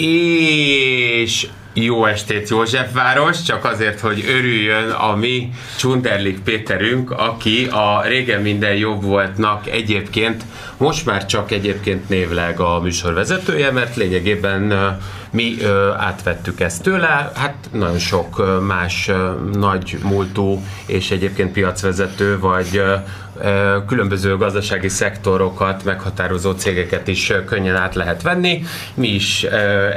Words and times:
És 0.00 1.46
jó 1.72 2.04
estét 2.04 2.48
Józsefváros, 2.48 3.42
csak 3.42 3.64
azért, 3.64 4.00
hogy 4.00 4.24
örüljön 4.28 4.90
a 4.90 5.16
mi 5.16 5.50
Csunderlik 5.78 6.40
Péterünk, 6.40 7.10
aki 7.10 7.66
a 7.66 8.02
régen 8.06 8.42
minden 8.42 8.74
jobb 8.74 9.02
voltnak 9.02 9.66
egyébként, 9.66 10.44
most 10.76 11.06
már 11.06 11.26
csak 11.26 11.50
egyébként 11.50 12.08
névleg 12.08 12.60
a 12.60 12.80
műsorvezetője, 12.80 13.70
mert 13.70 13.96
lényegében 13.96 14.72
mi 15.30 15.56
átvettük 15.98 16.60
ezt 16.60 16.82
tőle, 16.82 17.32
hát 17.34 17.54
nagyon 17.72 17.98
sok 17.98 18.60
más 18.66 19.10
nagy 19.52 19.98
múltú 20.02 20.62
és 20.86 21.10
egyébként 21.10 21.52
piacvezető 21.52 22.38
vagy 22.38 22.82
különböző 23.86 24.36
gazdasági 24.36 24.88
szektorokat 24.88 25.84
meghatározó 25.84 26.52
cégeket 26.52 27.08
is 27.08 27.32
könnyen 27.46 27.76
át 27.76 27.94
lehet 27.94 28.22
venni. 28.22 28.62
Mi 28.94 29.08
is 29.08 29.42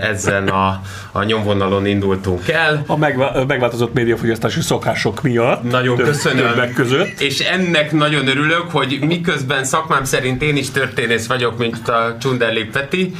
ezen 0.01 0.47
a, 0.47 0.81
a 1.11 1.23
nyomvonalon 1.23 1.85
indultunk 1.85 2.49
el. 2.49 2.83
A 2.87 2.97
megvá- 2.97 3.47
megváltozott 3.47 3.93
médiafogyasztási 3.93 4.61
szokások 4.61 5.21
miatt. 5.21 5.63
Nagyon 5.63 5.95
több, 5.95 6.05
köszönöm. 6.05 6.47
Többek 6.47 6.73
között. 6.73 7.19
És 7.19 7.39
ennek 7.39 7.91
nagyon 7.91 8.27
örülök, 8.27 8.71
hogy 8.71 8.99
miközben 9.01 9.63
szakmám 9.63 10.03
szerint 10.03 10.41
én 10.41 10.57
is 10.57 10.71
történész 10.71 11.27
vagyok, 11.27 11.57
mint 11.57 11.87
a 11.87 12.17
Csunderli 12.19 12.63
Peti, 12.63 13.13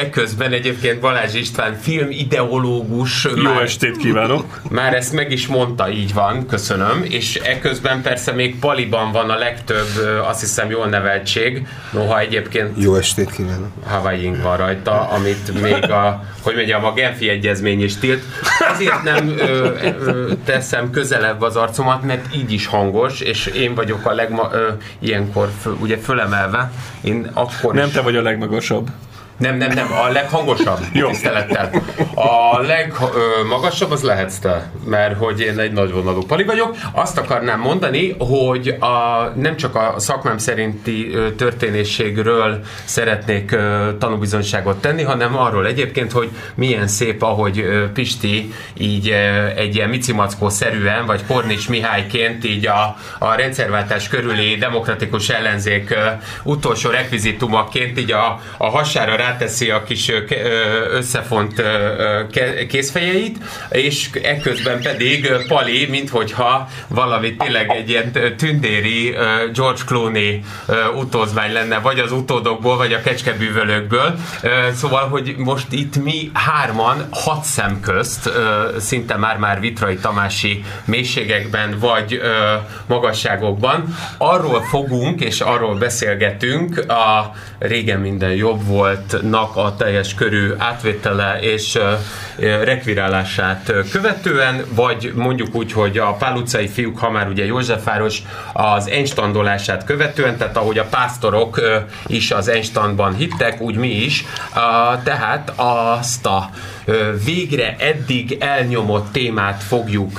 ekközben 0.00 0.52
egyébként 0.52 1.00
Balázs 1.00 1.34
István 1.34 1.76
filmideológus. 1.80 3.24
Jó 3.36 3.42
már, 3.42 3.62
estét 3.62 3.96
kívánok! 3.96 4.60
Már 4.70 4.94
ezt 4.94 5.12
meg 5.12 5.32
is 5.32 5.46
mondta, 5.46 5.90
így 5.90 6.14
van, 6.14 6.46
köszönöm. 6.46 7.04
És 7.08 7.34
ekközben 7.34 8.02
persze 8.02 8.32
még 8.32 8.58
Paliban 8.58 9.12
van 9.12 9.30
a 9.30 9.38
legtöbb, 9.40 9.88
azt 10.24 10.40
hiszem, 10.40 10.70
jól 10.70 10.86
neveltség, 10.86 11.66
noha 11.92 12.18
egyébként... 12.18 12.82
Jó 12.82 12.94
estét 12.94 13.30
kívánok! 13.30 13.70
hawaii 13.86 14.32
van 14.42 14.56
rajta, 14.56 15.08
amit 15.08 15.60
még 15.60 15.90
a, 15.90 16.24
hogy 16.42 16.54
mondjam, 16.54 16.84
a 16.84 16.92
Genfi 16.92 17.28
egyezmény 17.28 17.82
is 17.82 17.96
tilt. 17.96 18.22
Ezért 18.72 19.02
nem 19.02 19.28
ö, 19.38 19.70
ö, 20.04 20.32
teszem 20.44 20.90
közelebb 20.90 21.42
az 21.42 21.56
arcomat, 21.56 22.02
mert 22.02 22.34
így 22.34 22.52
is 22.52 22.66
hangos, 22.66 23.20
és 23.20 23.46
én 23.46 23.74
vagyok 23.74 24.06
a 24.06 24.12
legma, 24.12 24.50
ö, 24.52 24.68
ilyenkor 24.98 25.50
fő, 25.60 25.70
ugye 25.80 25.98
fölemelve. 25.98 26.72
Én 27.00 27.30
akkor 27.34 27.74
nem 27.74 27.86
is, 27.86 27.92
te 27.92 28.00
vagy 28.00 28.16
a 28.16 28.22
legmagasabb. 28.22 28.88
Nem, 29.40 29.56
nem, 29.56 29.72
nem, 29.72 29.92
a 29.92 30.08
leghangosabb 30.08 30.78
Jó. 30.92 31.08
tisztelettel. 31.08 31.70
A 32.14 32.60
legmagasabb 32.60 33.90
az 33.90 34.02
lehetsz 34.02 34.38
te, 34.38 34.70
mert 34.84 35.18
hogy 35.18 35.40
én 35.40 35.58
egy 35.58 35.72
nagyvonalú 35.72 36.22
pali 36.26 36.44
vagyok. 36.44 36.76
Azt 36.92 37.18
akarnám 37.18 37.60
mondani, 37.60 38.14
hogy 38.18 38.68
a, 38.68 39.24
nem 39.36 39.56
csak 39.56 39.74
a 39.74 39.94
szakmám 39.96 40.38
szerinti 40.38 41.10
ö, 41.14 41.32
történésségről 41.32 42.60
szeretnék 42.84 43.56
tanúbizonyságot 43.98 44.80
tenni, 44.80 45.02
hanem 45.02 45.36
arról 45.36 45.66
egyébként, 45.66 46.12
hogy 46.12 46.30
milyen 46.54 46.88
szép, 46.88 47.22
ahogy 47.22 47.64
Pisti 47.94 48.52
így 48.78 49.14
egy 49.56 49.74
ilyen 49.74 49.88
micimackó-szerűen, 49.88 51.06
vagy 51.06 51.26
Kornics 51.26 51.68
Mihályként 51.68 52.44
így 52.44 52.66
a, 52.66 52.96
a 53.18 53.34
rendszerváltás 53.34 54.08
körüli 54.08 54.56
demokratikus 54.56 55.28
ellenzék 55.28 55.94
utolsó 56.42 56.90
rekvizitumaként 56.90 57.98
így 57.98 58.12
a, 58.12 58.40
a 58.56 58.68
hasára 58.70 59.16
ráteszi 59.30 59.70
a 59.70 59.82
kis 59.82 60.12
összefont 60.90 61.62
kézfejeit, 62.68 63.38
és 63.70 64.10
ekközben 64.22 64.80
pedig 64.80 65.32
Pali, 65.48 65.86
minthogyha 65.86 66.68
valami 66.88 67.36
tényleg 67.36 67.70
egy 67.70 67.88
ilyen 67.88 68.12
tündéri 68.36 69.14
George 69.54 69.80
Clooney 69.86 70.40
utózmány 70.94 71.52
lenne, 71.52 71.78
vagy 71.78 71.98
az 71.98 72.12
utódokból, 72.12 72.76
vagy 72.76 72.92
a 72.92 73.00
kecskebűvölőkből. 73.00 74.18
Szóval, 74.74 75.08
hogy 75.08 75.34
most 75.36 75.72
itt 75.72 76.02
mi 76.02 76.30
hárman 76.32 77.08
hat 77.10 77.44
szem 77.44 77.80
közt, 77.80 78.30
szinte 78.78 79.16
már-már 79.16 79.60
Vitrai 79.60 79.96
Tamási 79.96 80.64
mélységekben, 80.84 81.78
vagy 81.78 82.20
magasságokban, 82.86 83.96
arról 84.18 84.62
fogunk, 84.62 85.20
és 85.20 85.40
arról 85.40 85.74
beszélgetünk, 85.74 86.78
a 86.88 87.32
régen 87.58 88.00
minden 88.00 88.30
jobb 88.30 88.60
voltnak 89.20 89.56
a 89.56 89.74
teljes 89.76 90.14
körű 90.14 90.52
átvétele 90.58 91.38
és 91.40 91.78
rekvirálását 92.38 93.72
követően, 93.90 94.64
vagy 94.74 95.12
mondjuk 95.14 95.54
úgy, 95.54 95.72
hogy 95.72 95.98
a 95.98 96.12
Pál 96.12 96.36
utcai 96.36 96.68
fiúk, 96.68 96.98
ha 96.98 97.10
már 97.10 97.28
ugye 97.28 97.44
Józsefváros, 97.44 98.22
az 98.52 98.88
enstandolását 98.88 99.84
követően, 99.84 100.36
tehát 100.36 100.56
ahogy 100.56 100.78
a 100.78 100.84
pásztorok 100.84 101.60
is 102.06 102.30
az 102.30 102.48
enstandban 102.48 103.14
hittek, 103.14 103.60
úgy 103.60 103.76
mi 103.76 103.88
is, 103.88 104.24
tehát 105.04 105.52
azt 105.56 106.26
a 106.26 106.50
végre 107.24 107.76
eddig 107.78 108.36
elnyomott 108.40 109.12
témát 109.12 109.62
fogjuk 109.62 110.18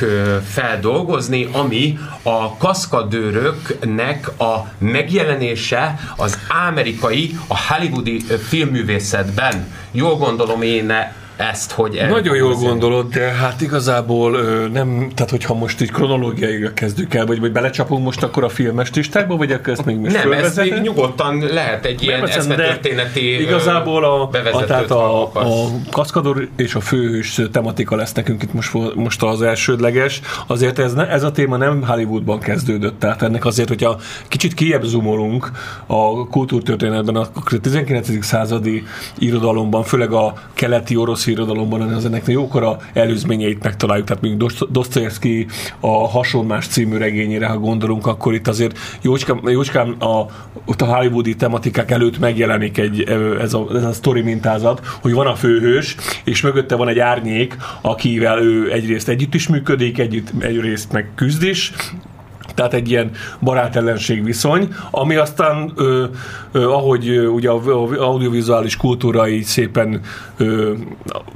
feldolgozni, 0.50 1.48
ami 1.52 2.00
a 2.24 2.58
kaszkadőröknek 2.58 4.40
a 4.40 4.68
megjelenése 4.78 6.00
az 6.16 6.38
amerikai, 6.68 7.38
a 7.48 7.58
hollywoodi 7.74 8.22
ö, 8.30 8.36
filmművészetben. 8.82 9.74
Jól 9.92 10.16
gondolom 10.16 10.62
én 10.62 10.92
ezt, 11.42 11.72
hogy... 11.72 11.96
el- 11.96 12.10
Nagyon 12.10 12.36
jól 12.36 12.54
gondolod, 12.54 13.14
de 13.14 13.32
hát 13.32 13.62
igazából 13.62 14.34
ö, 14.34 14.68
nem, 14.68 15.08
tehát 15.16 15.32
hogyha 15.32 15.54
most 15.54 15.82
így 15.82 15.92
kronológiailag 15.92 16.74
kezdjük 16.74 17.14
el, 17.14 17.26
vagy, 17.26 17.40
vagy 17.40 17.52
belecsapunk 17.52 18.04
most 18.04 18.24
akkor 18.24 18.44
a 18.44 18.50
filmes 18.50 18.94
listákba, 18.94 19.36
vagy 19.36 19.52
akkor 19.52 19.74
ezt 19.74 19.86
még 19.86 19.98
most 19.98 20.24
Nem, 20.24 20.32
ez 20.32 20.58
még 20.58 20.74
nyugodtan 20.82 21.38
lehet 21.52 21.86
egy 21.86 22.04
ilyen 22.04 22.28
eszmetörténeti 22.28 23.42
Igazából 23.42 24.04
a, 24.04 24.30
a, 24.52 24.66
tehát 24.66 24.92
a, 24.92 25.24
a 25.24 25.68
kaszkador 25.92 26.48
és 26.56 26.76
a 26.76 26.80
főhős 26.80 27.42
tematika 27.52 27.96
lesz 27.96 28.14
nekünk 28.14 28.44
itt 28.44 28.54
most, 28.54 28.74
most 28.96 29.24
az 29.24 29.42
elsődleges. 29.42 30.22
Azért 30.48 30.80
ez, 30.80 30.94
ne, 30.94 31.08
ez 31.08 31.24
a 31.24 31.32
téma 31.32 31.58
nem 31.58 31.84
Hollywoodban 31.84 32.40
kezdődött, 32.40 33.00
tehát 33.00 33.22
ennek 33.22 33.46
azért, 33.46 33.68
hogyha 33.68 34.00
kicsit 34.28 34.54
kiebb 34.54 34.84
zoomolunk 34.84 35.52
a 35.86 36.28
kultúrtörténetben, 36.28 37.16
a 37.16 37.28
19. 37.62 38.26
századi 38.26 38.84
irodalomban, 39.18 39.84
főleg 39.84 40.12
a 40.12 40.34
keleti 40.54 40.96
orosz 40.96 41.26
irodalomban, 41.32 41.82
az 41.82 42.06
ennek 42.06 42.28
jókora 42.28 42.78
előzményeit 42.94 43.64
megtaláljuk, 43.64 44.08
tehát 44.08 44.22
mondjuk 44.22 44.50
Dost- 44.50 44.72
Dostoyevsky 44.72 45.48
a 45.80 46.08
Hasonlás 46.08 46.68
című 46.68 46.98
regényére, 46.98 47.48
ha 47.48 47.58
gondolunk, 47.58 48.08
akkor 48.08 48.34
itt 48.34 48.48
azért 48.48 48.78
jócskán, 49.02 49.40
jócskán 49.46 49.90
a, 49.90 50.26
ott 50.66 50.82
a 50.82 50.96
hollywoodi 50.96 51.36
tematikák 51.36 51.92
előtt 51.92 52.20
megjelenik 52.20 52.78
egy, 52.78 53.02
ez 53.40 53.54
a, 53.54 53.68
ez 53.74 53.84
a 53.84 53.94
sztori 53.94 54.22
mintázat, 54.22 54.82
hogy 55.02 55.14
van 55.14 55.28
a 55.28 55.36
főhős, 55.36 55.96
és 56.24 56.42
mögötte 56.42 56.76
van 56.76 56.88
egy 56.88 57.00
árnyék, 57.00 57.58
akivel 57.82 58.40
ő 58.40 58.72
egyrészt 58.72 59.10
együtt 59.10 59.34
is 59.34 59.48
működik, 59.48 60.00
együtt 60.00 60.30
egyrészt 60.40 60.92
meg 60.92 61.10
küzd 61.16 61.44
is, 61.44 61.74
tehát 62.54 62.74
egy 62.74 62.90
ilyen 62.90 63.12
barátellenség 63.40 64.24
viszony, 64.24 64.68
ami 64.92 65.16
aztán, 65.16 65.72
ö, 65.76 66.04
ö, 66.52 66.70
ahogy 66.70 67.10
ö, 67.10 67.26
ugye 67.26 67.50
a 67.50 67.60
a 67.72 68.04
audiovizuális 68.04 68.78
kultúra 68.78 69.28
így 69.28 69.44
szépen 69.44 70.02
ö, 70.38 70.74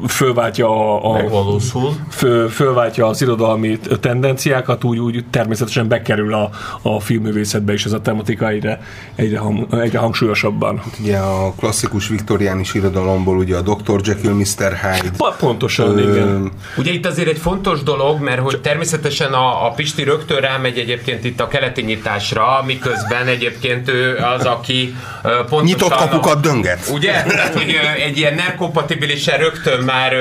fölváltja 0.07 0.69
a, 0.69 1.09
a 1.09 1.13
Megvalósul. 1.13 1.95
föl, 2.09 2.49
fölváltja 2.49 3.07
az 3.07 3.21
irodalmi 3.21 3.79
tendenciákat, 3.99 4.83
úgy, 4.83 4.97
úgy 4.99 5.25
természetesen 5.29 5.87
bekerül 5.87 6.33
a, 6.33 6.49
a 6.81 6.99
filmművészetbe 6.99 7.73
is 7.73 7.85
ez 7.85 7.91
a 7.91 8.01
tematika 8.01 8.49
egyre, 8.49 8.81
egyre, 9.15 9.39
hang, 9.39 9.67
egyre 9.73 9.99
hangsúlyosabban. 9.99 10.81
Ugye 11.01 11.17
a 11.17 11.53
klasszikus 11.59 12.07
viktoriánus 12.07 12.73
irodalomból 12.73 13.37
ugye 13.37 13.55
a 13.55 13.61
Dr. 13.61 14.01
Jekyll, 14.03 14.33
Mr. 14.33 14.73
Hyde. 14.73 15.11
Pa- 15.17 15.35
Pontosan, 15.39 15.99
igen. 15.99 16.51
Ugye 16.77 16.91
itt 16.91 17.05
azért 17.05 17.27
egy 17.27 17.37
fontos 17.37 17.83
dolog, 17.83 18.21
mert 18.21 18.39
hogy 18.39 18.61
természetesen 18.61 19.33
a, 19.33 19.65
a 19.65 19.71
Pisti 19.71 20.03
rögtön 20.03 20.39
rámegy 20.39 20.77
egyébként 20.77 21.03
itt 21.07 21.39
a 21.39 21.47
keleti 21.47 21.81
nyitásra, 21.81 22.63
miközben 22.65 23.27
egyébként 23.27 23.89
ő 23.89 24.17
az, 24.37 24.45
aki 24.45 24.95
pontosan... 25.21 25.63
Nyitott 25.63 25.95
kapukat 25.95 26.41
dönget. 26.41 26.89
Ugye? 26.93 27.23
Tehát, 27.23 27.53
hogy 27.53 27.79
egy 28.05 28.17
ilyen 28.17 28.33
nerkompatibilisen 28.33 29.37
rögtön 29.37 29.79
már... 29.79 30.13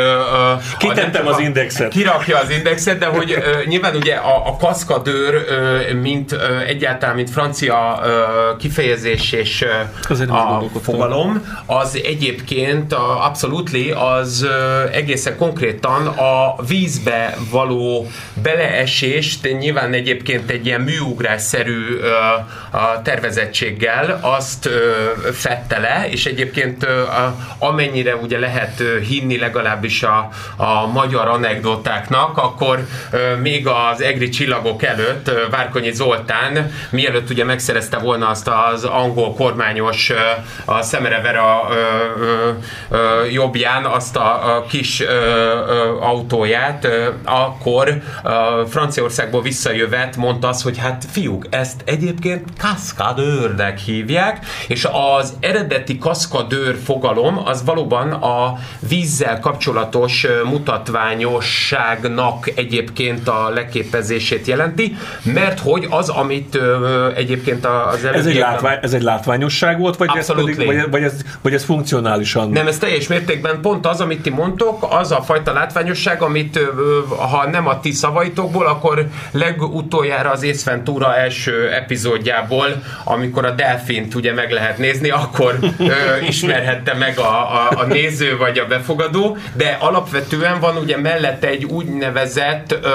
Kitettem 0.79 1.27
a- 1.27 1.31
az 1.31 1.39
indexet. 1.41 1.89
Kirakja 1.89 2.39
az 2.39 2.51
indexet, 2.51 2.99
de 2.99 3.07
hogy 3.07 3.37
nyilván 3.67 3.97
ugye 3.97 4.15
a, 4.15 4.49
a 4.49 4.57
kaszkadőr, 4.57 5.45
mint 6.03 6.37
egyáltalán, 6.67 7.15
mint 7.15 7.31
francia 7.31 8.01
kifejezés 8.59 9.33
és 9.33 9.65
nem 10.19 10.31
a 10.31 10.63
fogalom, 10.83 11.63
az 11.67 12.01
egyébként 12.05 12.93
a, 12.93 13.25
abszolútli, 13.27 13.91
az 13.91 14.47
egészen 14.93 15.37
konkrétan 15.37 16.07
a 16.07 16.63
vízbe 16.69 17.37
való 17.51 18.11
beleesést, 18.43 19.59
nyilván 19.59 19.93
egyébként 19.93 20.51
egy 20.51 20.67
ilyen 20.75 20.87
műugrásszerű 20.87 22.01
a 22.71 23.03
tervezettséggel 23.03 24.19
azt 24.23 24.69
fette 25.33 25.79
le, 25.79 26.07
és 26.11 26.27
egyébként 26.27 26.87
amennyire 27.59 28.17
ugye 28.17 28.39
lehet 28.39 28.83
hinni 29.09 29.39
legalábbis 29.39 30.03
a, 30.03 30.29
a 30.57 30.87
magyar 30.87 31.29
anekdotáknak, 31.29 32.39
akkor 32.39 32.87
még 33.43 33.67
az 33.67 34.01
egri 34.03 34.29
csillagok 34.29 34.83
előtt 34.83 35.31
Várkonyi 35.51 35.93
Zoltán, 35.93 36.73
mielőtt 36.91 37.31
ugye 37.31 37.45
megszerezte 37.45 37.99
volna 37.99 38.29
azt 38.29 38.51
az 38.73 38.85
angol 38.85 39.35
kormányos 39.35 40.13
a 40.65 40.83
Szemerevera 40.83 41.69
jobbján 43.33 43.85
azt 43.85 44.17
a, 44.17 44.57
a 44.57 44.63
kis 44.63 45.03
autóját, 46.01 46.89
akkor 47.25 48.03
Franciaországból 48.69 49.43
visszajövet 49.43 50.17
mondta 50.17 50.49
azt, 50.49 50.64
hogy 50.65 50.79
hát 50.79 51.05
fiúk, 51.11 51.47
ezt 51.51 51.83
egyébként 51.85 52.45
kaszkadőrnek 52.59 53.79
hívják, 53.79 54.47
és 54.69 54.89
az 55.19 55.33
eredeti 55.41 55.99
kaszkadőr 55.99 56.77
fogalom 56.85 57.41
az 57.45 57.65
valóban 57.65 58.13
a 58.13 58.59
vízzel 58.89 59.41
kapcsolatos 59.41 60.27
mutatványosságnak 60.45 62.53
egyébként 62.55 63.29
a 63.29 63.49
leképezését 63.49 64.47
jelenti, 64.47 64.97
mert 65.23 65.61
hogy 65.61 65.87
az, 65.91 66.09
amit 66.09 66.55
ö, 66.55 67.09
egyébként 67.15 67.67
az 67.67 68.05
Ez 68.05 68.27
egy, 68.27 68.39
látvány, 68.39 68.79
ez 68.83 68.93
egy 68.93 69.03
látványosság 69.03 69.79
volt, 69.79 69.97
vagy 69.97 70.09
ez, 70.17 70.27
pedig, 70.27 70.43
Absolutely. 70.43 70.67
vagy, 70.67 70.91
vagy, 70.91 71.03
ez, 71.03 71.15
vagy 71.43 71.55
ez 71.55 71.65
funkcionálisan? 71.65 72.51
Nem, 72.51 72.67
ez 72.67 72.79
teljes 72.79 73.07
mértékben 73.07 73.61
pont 73.61 73.87
az, 73.87 74.01
amit 74.01 74.23
ti 74.23 74.31
mondtok, 74.31 74.87
az 74.91 75.13
a 75.13 75.23
fajta 75.23 75.53
látványosság, 75.53 76.23
amit 76.23 76.57
ö, 76.57 76.69
ha 77.31 77.49
nem 77.51 77.67
a 77.67 77.81
ti 77.81 77.93
szavaitokból, 77.93 78.67
akkor 78.67 79.07
legutoljára 79.31 80.31
az 80.31 80.43
Ace 80.55 80.71
Ventura 80.71 81.17
első 81.17 81.71
epizódjából, 81.71 82.83
amikor 83.05 83.45
a 83.45 83.51
delfint 83.51 84.15
ugye 84.15 84.33
meg 84.33 84.51
lehet 84.51 84.79
nézni, 84.79 85.11
akkor 85.11 85.59
ö, 85.79 85.93
ismerhette 86.29 86.95
meg 86.95 87.19
a, 87.19 87.23
a, 87.23 87.69
a 87.77 87.85
néző 87.85 88.37
vagy 88.37 88.59
a 88.59 88.67
befogadó, 88.67 89.37
de 89.53 89.77
alapvetően 89.81 90.61
van 90.61 90.77
ugye 90.77 90.97
mellette 90.97 91.49
egy 91.49 91.65
úgynevezett 91.65 92.79
ö, 92.83 92.89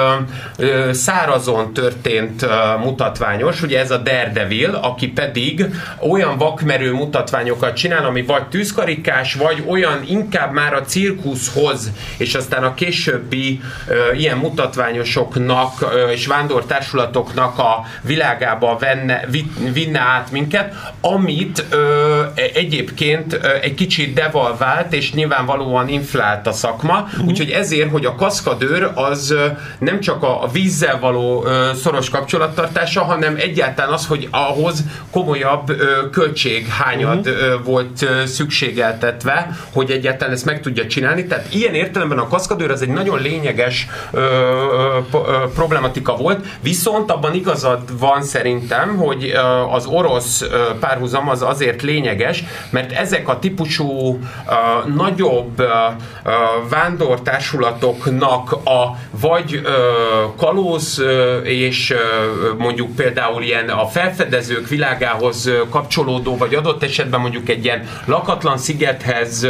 ö, 0.57 0.93
szárazon 0.93 1.73
történt 1.73 2.41
ö, 2.41 2.47
mutatványos, 2.79 3.61
ugye 3.61 3.79
ez 3.79 3.91
a 3.91 3.97
Daredevil, 3.97 4.79
aki 4.81 5.07
pedig 5.07 5.65
olyan 6.09 6.37
vakmerő 6.37 6.93
mutatványokat 6.93 7.75
csinál, 7.75 8.05
ami 8.05 8.23
vagy 8.23 8.47
tűzkarikás, 8.47 9.33
vagy 9.33 9.63
olyan 9.67 10.03
inkább 10.07 10.53
már 10.53 10.73
a 10.73 10.81
cirkuszhoz, 10.81 11.91
és 12.17 12.35
aztán 12.35 12.63
a 12.63 12.73
későbbi 12.73 13.61
ö, 13.87 14.13
ilyen 14.13 14.37
mutatványosoknak 14.37 15.81
ö, 15.81 16.09
és 16.09 16.27
vándortársulatoknak 16.27 17.48
a 17.57 17.85
világába 18.01 18.77
venne, 18.79 19.23
vi, 19.31 19.51
vinne 19.73 19.99
át 19.99 20.31
minket, 20.31 20.73
amit 21.01 21.65
ö, 21.69 22.23
egyébként 22.53 23.33
ö, 23.33 23.47
egy 23.61 23.73
kicsit 23.73 24.13
devalvált, 24.13 24.93
és 24.93 25.13
nyilvánvalóan 25.13 25.87
inflált 25.87 26.47
a 26.47 26.51
szakma, 26.51 27.07
úgyhogy 27.25 27.49
ezért, 27.49 27.91
hogy 27.91 28.05
a 28.05 28.15
kaszkadőr 28.15 28.91
az 28.95 29.35
nem 29.79 29.99
csak 29.99 30.23
a, 30.23 30.43
a 30.43 30.47
vízzel 30.47 30.99
való 30.99 31.45
ö, 31.45 31.71
szoros 31.75 32.09
kapcsolattartása, 32.09 33.03
hanem 33.03 33.35
egyáltalán 33.35 33.93
az, 33.93 34.07
hogy 34.07 34.27
ahhoz 34.31 34.83
komolyabb 35.11 35.69
ö, 35.69 36.09
költséghányad 36.09 37.27
ö, 37.27 37.55
volt 37.63 38.01
ö, 38.01 38.25
szükségeltetve, 38.25 39.57
hogy 39.73 39.91
egyáltalán 39.91 40.33
ezt 40.33 40.45
meg 40.45 40.61
tudja 40.61 40.87
csinálni. 40.87 41.25
Tehát 41.25 41.53
ilyen 41.53 41.73
értelemben 41.73 42.17
a 42.17 42.27
kaszkadőr 42.27 42.71
az 42.71 42.81
egy 42.81 42.89
nagyon 42.89 43.21
lényeges 43.21 43.87
ö, 44.11 44.19
ö, 44.19 44.97
ö, 45.13 45.17
problematika 45.55 46.15
volt, 46.15 46.45
viszont 46.61 47.11
abban 47.11 47.33
igazad 47.39 47.99
van 47.99 48.21
szerintem, 48.21 48.97
hogy 48.97 49.33
az 49.69 49.85
orosz 49.85 50.43
párhuzam 50.79 51.29
az 51.29 51.41
azért 51.41 51.81
lényeges, 51.81 52.43
mert 52.69 52.91
ezek 52.91 53.27
a 53.27 53.39
típusú 53.39 54.19
nagyobb 54.95 55.63
vándortársulatoknak 56.69 58.51
a 58.51 58.97
vagy 59.11 59.61
kalóz 60.37 61.03
és 61.43 61.93
mondjuk 62.57 62.95
például 62.95 63.43
ilyen 63.43 63.69
a 63.69 63.85
felfedezők 63.85 64.67
világához 64.67 65.51
kapcsolódó, 65.69 66.37
vagy 66.37 66.55
adott 66.55 66.83
esetben 66.83 67.19
mondjuk 67.19 67.49
egy 67.49 67.63
ilyen 67.63 67.87
lakatlan 68.05 68.57
szigethez 68.57 69.47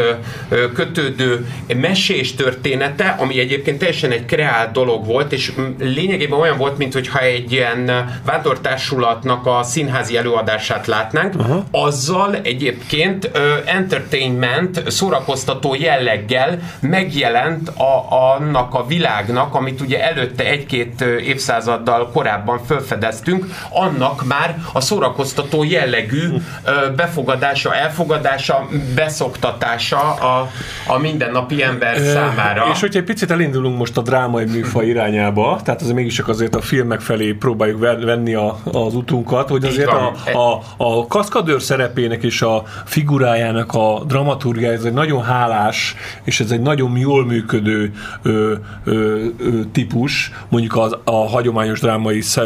kötődő 0.74 1.48
mesés 1.76 2.36
története, 2.36 3.16
ami 3.20 3.40
egyébként 3.40 3.78
teljesen 3.78 4.12
egy 4.12 4.26
kreált 4.26 4.72
dolog 4.72 5.06
volt, 5.06 5.32
és 5.32 5.52
mm, 5.60 5.66
lényegében 5.80 6.40
olyan 6.40 6.58
volt, 6.58 6.78
mintha 6.78 7.20
egy 7.20 7.52
ilyen 7.52 7.79
vándortársulatnak 8.26 9.46
a 9.46 9.64
színházi 9.64 10.18
előadását 10.18 10.88
látnánk, 10.88 11.36
uh-huh. 11.36 11.64
azzal 11.72 12.36
egyébként 12.36 13.30
ö, 13.34 13.54
entertainment, 13.66 14.84
szórakoztató 14.92 15.76
jelleggel 15.76 16.60
megjelent 16.80 17.70
a, 17.70 18.06
annak 18.36 18.74
a 18.74 18.86
világnak, 18.86 19.56
amit 19.56 19.82
ugye 19.82 20.04
előtte 20.04 20.44
egy-két 20.44 21.02
évszázaddal 21.02 22.10
korábban 22.12 22.60
felfedeztünk, 22.66 23.46
annak 23.70 24.26
már 24.26 24.58
a 24.74 24.82
szórakoztató 24.82 25.64
jellegű 25.64 26.28
ö, 26.64 26.72
befogadása, 26.96 27.76
elfogadása, 27.76 28.68
beszoktatása 28.96 30.14
a, 30.14 30.52
a 30.88 30.98
mindennapi 30.98 31.64
ember 31.64 31.98
számára. 31.98 32.68
És 32.74 32.80
hogyha 32.80 33.00
egy 33.00 33.06
picit 33.06 33.32
elindulunk 33.32 33.78
most 33.78 33.98
a 33.98 34.02
drámai 34.02 34.46
műfaj 34.46 34.86
irányába, 34.86 35.60
tehát 35.64 35.82
azért 35.82 35.96
mégis 35.96 36.14
csak 36.14 36.28
azért 36.28 36.56
a 36.56 36.62
filmek 36.62 37.00
felé 37.00 37.32
próbáljuk 37.60 37.80
ven- 37.80 38.04
venni 38.04 38.34
a, 38.34 38.58
az 38.72 38.96
utunkat, 38.96 39.50
hogy 39.50 39.66
azért 39.66 39.90
a, 39.90 40.14
a, 40.34 40.62
a 40.78 41.08
kaszkadőr 41.08 41.62
szerepének 41.62 42.24
és 42.24 42.42
a 42.42 42.64
figurájának 42.86 43.74
a 43.74 44.04
dramaturgia, 44.08 44.72
ez 44.72 44.84
egy 44.84 44.94
nagyon 44.94 45.24
hálás, 45.24 45.96
és 46.24 46.40
ez 46.40 46.52
egy 46.52 46.62
nagyon 46.62 46.98
jól 46.98 47.26
működő 47.26 47.92
ö, 48.22 48.54
ö, 48.84 49.26
ö, 49.38 49.60
típus, 49.72 50.32
mondjuk 50.50 50.78
az, 50.78 50.98
a 51.04 51.28
hagyományos 51.28 51.80
drámai 51.80 52.22
sz- 52.22 52.42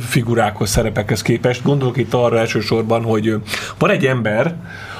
figurákhoz, 0.00 0.70
szerepekhez 0.70 1.22
képest. 1.22 1.62
Gondolok 1.62 1.96
itt 1.96 2.14
arra 2.14 2.38
elsősorban, 2.38 3.02
hogy 3.02 3.34
van 3.78 3.90
egy 3.90 4.06
ember, 4.06 4.54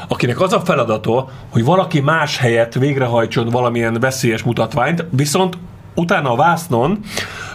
akinek 0.08 0.40
az 0.40 0.52
a 0.52 0.60
feladata, 0.60 1.28
hogy 1.50 1.64
valaki 1.64 2.00
más 2.00 2.38
helyett 2.38 2.74
végrehajtson 2.74 3.48
valamilyen 3.48 4.00
veszélyes 4.00 4.42
mutatványt, 4.42 5.04
viszont 5.10 5.56
utána 5.96 6.32
a 6.32 6.36
vásznon 6.36 7.00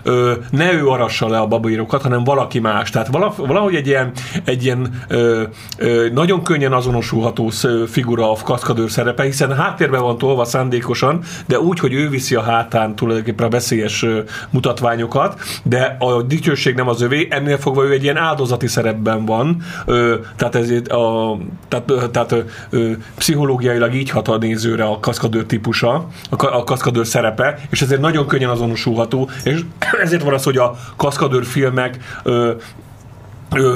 ö, 0.03 0.33
ne 0.49 0.73
ő 0.73 0.87
arassa 0.87 1.27
le 1.27 1.39
a 1.39 1.47
babírokat, 1.47 2.01
hanem 2.01 2.23
valaki 2.23 2.59
más. 2.59 2.89
Tehát 2.89 3.07
vala, 3.07 3.33
valahogy 3.37 3.75
egy 3.75 3.87
ilyen, 3.87 4.11
egy 4.43 4.63
ilyen 4.63 4.89
ö, 5.07 5.43
ö, 5.77 6.09
nagyon 6.13 6.43
könnyen 6.43 6.73
azonosulható 6.73 7.51
figura 7.87 8.31
a 8.31 8.35
kaszkadőr 8.43 8.91
szerepe, 8.91 9.23
hiszen 9.23 9.55
háttérben 9.55 10.01
van 10.01 10.17
tolva 10.17 10.45
szándékosan, 10.45 11.23
de 11.47 11.59
úgy, 11.59 11.79
hogy 11.79 11.93
ő 11.93 12.09
viszi 12.09 12.35
a 12.35 12.41
hátán 12.41 12.95
tulajdonképpen 12.95 13.45
a 13.45 13.49
veszélyes 13.49 14.05
mutatványokat, 14.49 15.39
de 15.63 15.95
a 15.99 16.21
dicsőség 16.21 16.75
nem 16.75 16.87
az 16.87 17.01
övé, 17.01 17.27
ennél 17.29 17.57
fogva 17.57 17.83
ő 17.83 17.91
egy 17.91 18.03
ilyen 18.03 18.17
áldozati 18.17 18.67
szerepben 18.67 19.25
van, 19.25 19.61
ö, 19.85 20.15
tehát 20.35 20.55
ez 20.55 20.69
a, 20.89 21.37
tehát, 21.67 22.11
tehát 22.11 22.31
ö, 22.31 22.39
ö, 22.69 22.91
pszichológiailag 23.17 23.93
így 23.93 24.09
hat 24.09 24.27
a 24.27 24.37
nézőre 24.37 24.83
a 24.83 24.99
kaszkadőr 24.99 25.45
típusa, 25.45 26.07
a, 26.29 26.45
a 26.45 26.63
kaszkadőr 26.63 27.07
szerepe, 27.07 27.59
és 27.69 27.81
ezért 27.81 28.01
nagyon 28.01 28.27
könnyen 28.27 28.49
azonosulható, 28.49 29.29
és 29.43 29.61
ezért 29.99 30.23
van 30.23 30.33
az, 30.33 30.43
hogy 30.43 30.57
a 30.57 30.75
kaszkadőr 30.95 31.45
filmek 31.45 31.97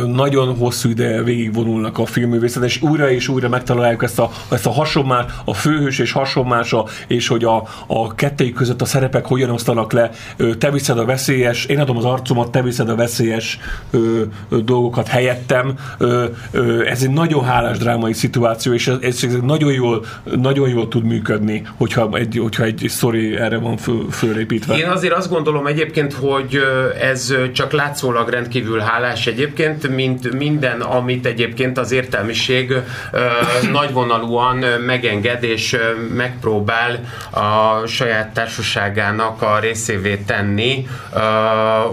nagyon 0.07 0.57
hosszú 0.57 0.89
ide 0.89 1.23
végigvonulnak 1.23 1.97
a 1.97 2.05
filmművészeten, 2.05 2.67
és 2.67 2.81
újra 2.81 3.09
és 3.09 3.27
újra 3.27 3.49
megtaláljuk 3.49 4.03
ezt 4.03 4.19
a, 4.19 4.31
ezt 4.51 4.65
a 4.65 4.71
hasonlás, 4.71 5.25
a 5.45 5.53
főhős 5.53 5.99
és 5.99 6.11
hasonlása, 6.11 6.85
és 7.07 7.27
hogy 7.27 7.43
a, 7.43 7.63
a 7.87 8.15
kettőjük 8.15 8.55
között 8.55 8.81
a 8.81 8.85
szerepek 8.85 9.25
hogyan 9.25 9.49
osztanak 9.49 9.91
le. 9.91 10.09
Te 10.57 10.71
viszed 10.71 10.97
a 10.97 11.05
veszélyes, 11.05 11.65
én 11.65 11.79
adom 11.79 11.97
az 11.97 12.05
arcomat, 12.05 12.51
te 12.51 12.61
viszed 12.61 12.89
a 12.89 12.95
veszélyes 12.95 13.59
ö, 13.91 14.21
dolgokat 14.49 15.07
helyettem. 15.07 15.73
Ö, 15.97 16.25
ö, 16.51 16.85
ez 16.85 17.03
egy 17.03 17.11
nagyon 17.11 17.43
hálás 17.43 17.77
drámai 17.77 18.13
szituáció, 18.13 18.73
és 18.73 18.87
ez, 18.87 19.23
ez 19.23 19.37
nagyon 19.41 19.71
jól, 19.71 20.05
nagyon 20.23 20.69
jól 20.69 20.87
tud 20.87 21.03
működni, 21.03 21.67
hogyha 21.77 22.09
egy, 22.13 22.37
hogyha 22.41 22.63
egy 22.63 22.85
sztori 22.87 23.35
erre 23.35 23.57
van 23.57 23.77
föl, 23.77 24.05
fölépítve. 24.11 24.77
Én 24.77 24.87
azért 24.87 25.13
azt 25.13 25.29
gondolom 25.29 25.67
egyébként, 25.67 26.13
hogy 26.13 26.59
ez 27.01 27.33
csak 27.53 27.71
látszólag 27.71 28.29
rendkívül 28.29 28.79
hálás 28.79 29.27
egyébként, 29.27 29.64
egyébként, 29.65 29.95
mint 29.95 30.33
minden, 30.33 30.81
amit 30.81 31.25
egyébként 31.25 31.77
az 31.77 31.91
értelmiség 31.91 32.73
nagyvonalúan 33.71 34.57
megenged 34.85 35.43
és 35.43 35.77
megpróbál 36.15 36.99
a 37.31 37.85
saját 37.87 38.33
társaságának 38.33 39.41
a 39.41 39.59
részévé 39.59 40.15
tenni 40.15 40.87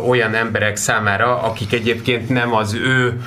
olyan 0.08 0.34
emberek 0.34 0.76
számára, 0.76 1.42
akik 1.42 1.72
egyébként 1.72 2.28
nem 2.28 2.54
az 2.54 2.74
ő 2.74 3.20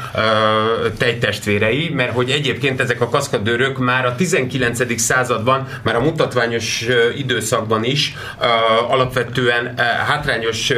tejtestvérei, 0.98 1.90
mert 1.96 2.14
hogy 2.14 2.30
egyébként 2.30 2.82
ezek 2.82 3.02
a 3.02 3.10
kaszkadőrök 3.10 3.78
már 3.78 4.06
a 4.06 4.16
19. 4.16 5.00
században, 5.00 5.68
már 5.84 5.96
a 5.96 6.02
mutatványos 6.02 6.86
időszakban 7.18 7.84
is 7.84 8.16
alapvetően 8.90 9.74
hátrányos 10.08 10.72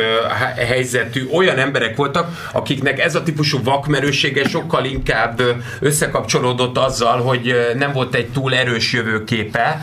helyzetű 0.55 1.27
olyan 1.31 1.57
emberek 1.57 1.95
voltak, 1.95 2.49
akiknek 2.51 2.99
ez 2.99 3.15
a 3.15 3.23
típusú 3.23 3.56
vakmerősége 3.63 4.47
sokkal 4.47 4.85
inkább 4.85 5.41
összekapcsolódott 5.79 6.77
azzal, 6.77 7.21
hogy 7.21 7.55
nem 7.77 7.91
volt 7.91 8.15
egy 8.15 8.27
túl 8.27 8.53
erős 8.53 8.93
jövőképe, 8.93 9.81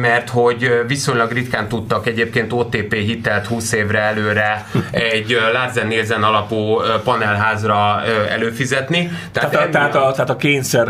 mert 0.00 0.28
hogy 0.28 0.70
viszonylag 0.86 1.32
ritkán 1.32 1.68
tudtak 1.68 2.06
egyébként 2.06 2.52
OTP 2.52 2.94
hitelt 2.94 3.46
20 3.46 3.72
évre 3.72 3.98
előre 3.98 4.66
egy 4.90 5.38
Larsen 5.52 5.86
Nielsen 5.86 6.22
alapú 6.22 6.80
panelházra 7.04 8.02
előfizetni. 8.28 9.10
Tehát, 9.32 9.50
tehát, 9.50 9.66
a, 9.66 9.70
tehát, 9.70 9.94
a, 9.94 10.12
tehát 10.12 10.30
a 10.30 10.36
kényszer 10.36 10.88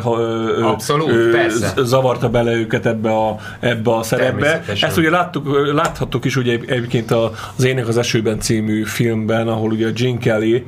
Abszolút, 0.62 1.10
ö, 1.10 1.30
persze. 1.30 1.72
zavarta 1.76 2.28
bele 2.28 2.52
őket 2.52 2.87
ebbe 2.87 3.10
a, 3.10 3.37
ebbe 3.60 3.94
a 3.94 4.02
szerepbe. 4.02 4.62
Ezt 4.80 4.96
ugye 4.96 5.10
láttuk, 5.10 5.72
láthattuk 5.72 6.25
is 6.25 6.37
ugye 6.37 6.52
egyébként 6.52 7.10
az 7.10 7.64
Ének 7.64 7.88
az 7.88 7.96
esőben 7.96 8.40
című 8.40 8.84
filmben, 8.84 9.49
ahol 9.49 9.70
ugye 9.70 9.90
Gene 9.90 10.18
Kelly 10.18 10.64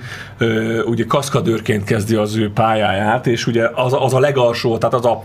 ugye 0.84 1.04
kaszkadőrként 1.52 1.84
kezdi 1.84 2.14
az 2.14 2.36
ő 2.36 2.50
pályáját, 2.52 3.26
és 3.26 3.46
ugye 3.46 3.68
az, 3.74 3.92
az 3.98 4.14
a 4.14 4.18
legalsó, 4.18 4.78
tehát 4.78 4.94
az 4.94 5.04
a 5.04 5.24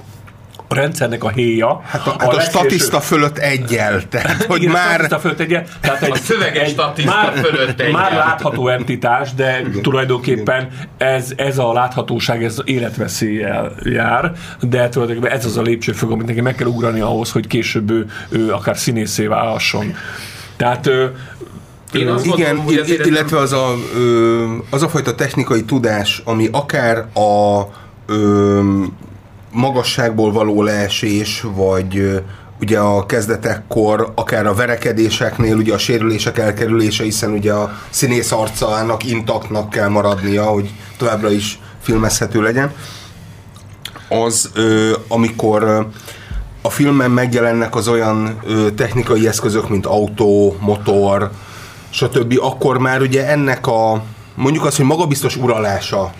a 0.70 0.76
rendszernek 0.76 1.24
a 1.24 1.30
héja. 1.30 1.82
Hát 1.86 2.08
a, 2.08 2.16
hát 2.20 2.34
a, 2.34 2.38
a 2.38 2.40
statiszta 2.40 3.00
fölött 3.00 3.38
egyel. 3.38 4.02
Tehát, 4.10 4.44
hogy 4.44 4.62
Igen, 4.62 4.72
már... 4.74 5.08
A 5.10 5.20
fölött 5.20 5.40
egyel. 5.40 5.64
Tehát 5.82 6.02
egy, 6.02 6.12
a 6.12 6.16
szöveges 6.16 6.64
egy, 6.64 6.70
statiszta 6.70 7.12
már, 7.12 7.34
fölött 7.34 7.80
egyel. 7.80 7.92
Már 7.92 8.14
látható 8.14 8.68
entitás, 8.68 9.34
de 9.34 9.60
Igen. 9.60 9.82
tulajdonképpen 9.82 10.68
ez, 10.98 11.32
ez 11.36 11.58
a 11.58 11.74
láthatóság, 11.74 12.44
ez 12.44 12.62
életveszéllyel 12.64 13.76
jár, 13.84 14.32
de 14.62 14.90
tulajdonképpen 14.90 15.38
ez 15.38 15.46
az 15.46 15.58
a 15.58 15.62
lépcsőfok, 15.62 16.12
amit 16.12 16.28
neki 16.28 16.42
meg 16.42 16.56
kell 16.56 16.68
ugrani 16.68 17.00
ahhoz, 17.00 17.32
hogy 17.32 17.48
később 17.48 17.92
ő, 17.92 18.06
ő 18.30 18.54
akár 18.54 18.78
színészé 18.78 19.26
válhasson. 19.26 19.96
Tehát 20.56 20.90
én 21.94 22.08
azt 22.08 22.26
Igen, 22.26 22.56
mondom, 22.56 22.66
hogy 22.66 23.02
illetve 23.06 23.38
az 23.38 23.52
a, 23.52 23.76
az 24.70 24.84
a 24.84 24.90
fajta 24.90 25.16
technikai 25.16 25.64
tudás, 25.64 26.22
ami 26.26 26.50
akár 26.52 26.98
a 27.14 27.62
ö, 28.06 28.62
magasságból 29.52 30.32
való 30.32 30.64
leesés, 30.64 31.46
vagy 31.56 32.22
ugye 32.62 32.80
a 32.80 33.06
kezdetekkor, 33.06 34.12
akár 34.16 34.46
a 34.46 34.54
verekedéseknél, 34.54 35.56
ugye 35.56 35.74
a 35.74 35.78
sérülések 35.78 36.38
elkerülése, 36.38 37.04
hiszen 37.04 37.32
ugye 37.32 37.54
a 37.54 37.78
színész 37.90 38.32
arcának 38.32 39.04
intaktnak 39.04 39.70
kell 39.70 39.88
maradnia, 39.88 40.44
hogy 40.44 40.70
továbbra 40.98 41.32
is 41.32 41.60
filmezhető 41.82 42.42
legyen. 42.42 42.72
Az, 44.10 44.50
ö, 44.54 44.92
amikor 45.08 45.88
a 46.62 46.70
filmben 46.70 47.12
megjelennek 47.12 47.76
az 47.76 47.88
olyan 47.88 48.40
ö, 48.46 48.72
technikai 48.72 49.28
eszközök, 49.28 49.70
mint 49.70 49.86
autó, 49.86 50.56
motor, 50.60 51.32
stb., 51.90 52.40
akkor 52.42 52.78
már 52.78 53.02
ugye 53.02 53.28
ennek 53.28 53.68
a 53.68 54.04
mondjuk 54.36 54.66
az, 54.66 54.76
hogy 54.76 54.86
magabiztos 54.86 55.36
uralása 55.36 56.12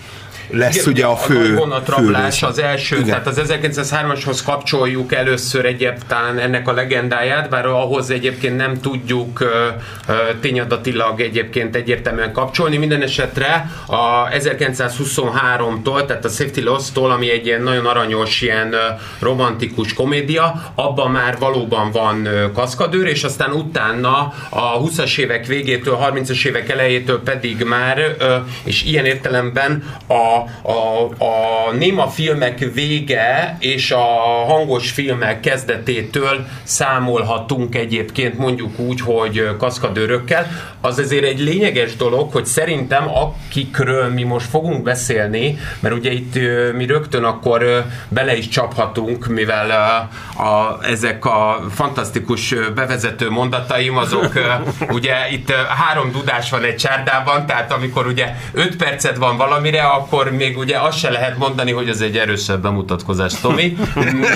lesz 0.50 0.76
Igen, 0.76 0.88
ugye 0.88 1.04
a 1.04 1.16
fő 1.16 1.54
A 1.54 1.58
vonatrablás 1.58 2.42
az 2.42 2.58
első, 2.58 2.96
Igen. 2.96 3.08
tehát 3.08 3.26
az 3.26 3.42
1903-ashoz 3.48 4.42
kapcsoljuk 4.44 5.14
először 5.14 5.64
egyáltalán 5.64 6.38
ennek 6.38 6.68
a 6.68 6.72
legendáját, 6.72 7.48
bár 7.48 7.66
ahhoz 7.66 8.10
egyébként 8.10 8.56
nem 8.56 8.80
tudjuk 8.80 9.40
uh, 9.40 10.16
tényadatilag 10.40 11.20
egyébként 11.20 11.76
egyértelműen 11.76 12.32
kapcsolni. 12.32 12.76
Minden 12.76 13.02
esetre 13.02 13.70
a 13.86 14.28
1923-tól, 14.28 16.06
tehát 16.06 16.24
a 16.24 16.28
Safety 16.28 16.60
Loss-tól, 16.60 17.10
ami 17.10 17.30
egy 17.30 17.46
ilyen 17.46 17.62
nagyon 17.62 17.86
aranyos, 17.86 18.40
ilyen 18.40 18.74
romantikus 19.18 19.92
komédia, 19.92 20.72
abban 20.74 21.10
már 21.10 21.38
valóban 21.38 21.90
van 21.90 22.28
kaszkadőr, 22.54 23.06
és 23.06 23.24
aztán 23.24 23.52
utána 23.52 24.32
a 24.48 24.80
20-as 24.80 25.18
évek 25.18 25.46
végétől, 25.46 25.98
30-as 26.10 26.46
évek 26.46 26.68
elejétől 26.68 27.22
pedig 27.22 27.64
már, 27.64 28.16
és 28.64 28.84
ilyen 28.84 29.04
értelemben 29.04 29.82
a 30.08 30.37
a, 30.62 31.24
a 31.24 31.72
néma 31.72 32.08
filmek 32.08 32.58
vége 32.74 33.56
és 33.60 33.90
a 33.90 34.04
hangos 34.46 34.90
filmek 34.90 35.40
kezdetétől 35.40 36.46
számolhatunk 36.62 37.74
egyébként 37.74 38.38
mondjuk 38.38 38.78
úgy, 38.78 39.00
hogy 39.00 39.56
kaszkadőrökkel. 39.58 40.46
Az 40.80 40.98
ezért 40.98 41.24
egy 41.24 41.40
lényeges 41.40 41.96
dolog, 41.96 42.32
hogy 42.32 42.46
szerintem 42.46 43.08
akikről 43.08 44.12
mi 44.12 44.22
most 44.22 44.46
fogunk 44.46 44.82
beszélni, 44.82 45.58
mert 45.80 45.94
ugye 45.94 46.12
itt 46.12 46.34
mi 46.74 46.86
rögtön 46.86 47.24
akkor 47.24 47.84
bele 48.08 48.36
is 48.36 48.48
csaphatunk, 48.48 49.26
mivel 49.26 49.70
a, 49.70 50.08
a, 50.42 50.78
ezek 50.82 51.24
a 51.24 51.64
fantasztikus 51.74 52.54
bevezető 52.74 53.30
mondataim, 53.30 53.96
azok 53.96 54.32
ugye 54.96 55.14
itt 55.30 55.52
három 55.52 56.12
dudás 56.12 56.50
van 56.50 56.64
egy 56.64 56.76
csárdában, 56.76 57.46
tehát 57.46 57.72
amikor 57.72 58.06
ugye 58.06 58.34
öt 58.52 58.76
percet 58.76 59.16
van 59.16 59.36
valamire, 59.36 59.82
akkor 59.82 60.27
akkor 60.28 60.40
még 60.40 60.58
ugye 60.58 60.78
azt 60.78 60.98
se 60.98 61.10
lehet 61.10 61.38
mondani, 61.38 61.72
hogy 61.72 61.88
ez 61.88 62.00
egy 62.00 62.16
erősebb 62.16 62.62
bemutatkozás, 62.62 63.40
Tomi. 63.40 63.76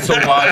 Szóval 0.01 0.45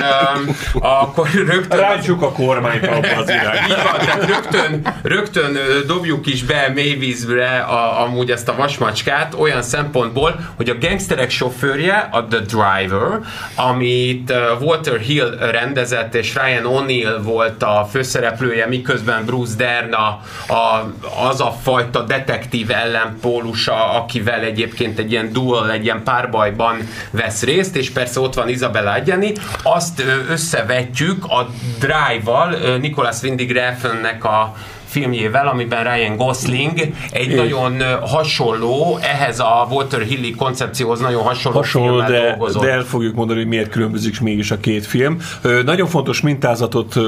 uh, 0.73 1.01
akkor 1.01 1.29
rögtön... 1.33 1.79
Rácsuk 1.79 2.21
a 2.21 2.31
kormányt 2.31 2.87
abba 2.87 3.15
az 3.17 3.29
irányba. 3.29 3.67
Így 3.67 3.83
van, 3.91 3.99
tehát 3.99 4.25
rögtön, 4.25 4.95
rögtön 5.01 5.57
dobjuk 5.87 6.27
is 6.27 6.43
be 6.43 6.71
mélyvízre 6.73 7.59
a, 7.59 8.03
amúgy 8.03 8.31
ezt 8.31 8.47
a 8.47 8.55
vasmacskát 8.55 9.33
olyan 9.39 9.61
szempontból, 9.61 10.53
hogy 10.55 10.69
a 10.69 10.77
gangsterek 10.79 11.29
sofőrje, 11.29 12.09
a 12.11 12.25
The 12.25 12.39
Driver, 12.39 13.19
amit 13.55 14.33
Walter 14.59 14.99
Hill 14.99 15.37
rendezett, 15.51 16.15
és 16.15 16.35
Ryan 16.35 16.63
O'Neill 16.65 17.19
volt 17.23 17.63
a 17.63 17.87
főszereplője, 17.91 18.67
miközben 18.67 19.25
Bruce 19.25 19.55
Dern 19.55 19.93
a, 19.93 20.07
a, 20.53 20.93
az 21.29 21.41
a 21.41 21.55
fajta 21.61 22.01
detektív 22.01 22.71
ellenpólusa, 22.71 23.91
akivel 23.91 24.39
egyébként 24.39 24.99
egy 24.99 25.11
ilyen 25.11 25.30
duel, 25.31 25.71
egy 25.71 25.83
ilyen 25.83 26.03
párbajban 26.03 26.77
vesz 27.11 27.43
részt, 27.43 27.75
és 27.75 27.91
persze 27.91 28.19
ott 28.19 28.33
van 28.33 28.49
Isabella 28.49 28.91
Adjani, 28.91 29.33
azt 29.63 30.03
összevetjük 30.29 31.25
a 31.25 31.49
Drive-val, 31.79 32.77
Nicholas 32.77 33.21
Windig 33.21 33.51
Refnnek 33.51 34.25
a 34.25 34.55
filmjével, 34.91 35.47
amiben 35.47 35.83
Ryan 35.83 36.15
Gosling 36.15 36.79
egy 37.11 37.31
é. 37.31 37.35
nagyon 37.35 37.83
hasonló, 38.01 38.97
ehhez 39.01 39.39
a 39.39 39.67
Walter 39.69 40.01
Hilly 40.01 40.31
koncepcióhoz 40.31 40.99
nagyon 40.99 41.23
hasonló, 41.23 41.57
hasonló 41.57 42.01
de, 42.01 42.27
dolgozott. 42.27 42.63
de 42.63 42.69
el 42.69 42.83
fogjuk 42.83 43.15
mondani, 43.15 43.39
hogy 43.39 43.47
miért 43.47 43.69
különbözik 43.69 44.21
mégis 44.21 44.51
a 44.51 44.59
két 44.59 44.85
film. 44.85 45.17
Nagyon 45.65 45.87
fontos 45.87 46.21
mintázatot 46.21 46.99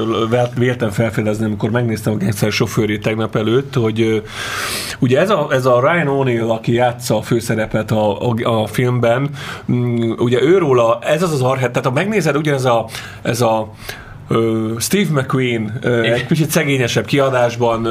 véltem 0.54 0.90
felfedezni, 0.90 1.44
amikor 1.44 1.70
megnéztem 1.70 2.12
a 2.12 2.16
Gangster 2.16 2.52
sofőrét 2.52 3.02
tegnap 3.02 3.36
előtt, 3.36 3.74
hogy 3.74 4.22
ugye 4.98 5.20
ez 5.20 5.30
a, 5.30 5.46
ez 5.50 5.66
a 5.66 5.80
Ryan 5.80 6.06
O'Neill, 6.08 6.48
aki 6.48 6.72
játsza 6.72 7.16
a 7.16 7.22
főszerepet 7.22 7.90
a, 7.90 8.30
a, 8.30 8.34
a 8.42 8.66
filmben, 8.66 9.30
mm, 9.72 10.10
ugye 10.18 10.42
őróla, 10.42 10.98
ez 11.02 11.22
az 11.22 11.32
az 11.32 11.42
arhet, 11.42 11.70
tehát 11.70 11.88
ha 11.88 11.94
megnézed 11.94 12.36
ugyanez 12.36 12.64
a, 12.64 12.86
ez 13.22 13.40
a 13.40 13.72
Steve 14.78 15.20
McQueen 15.20 15.78
egy 16.02 16.26
kicsit 16.26 16.50
szegényesebb 16.50 17.04
kiadásban 17.04 17.88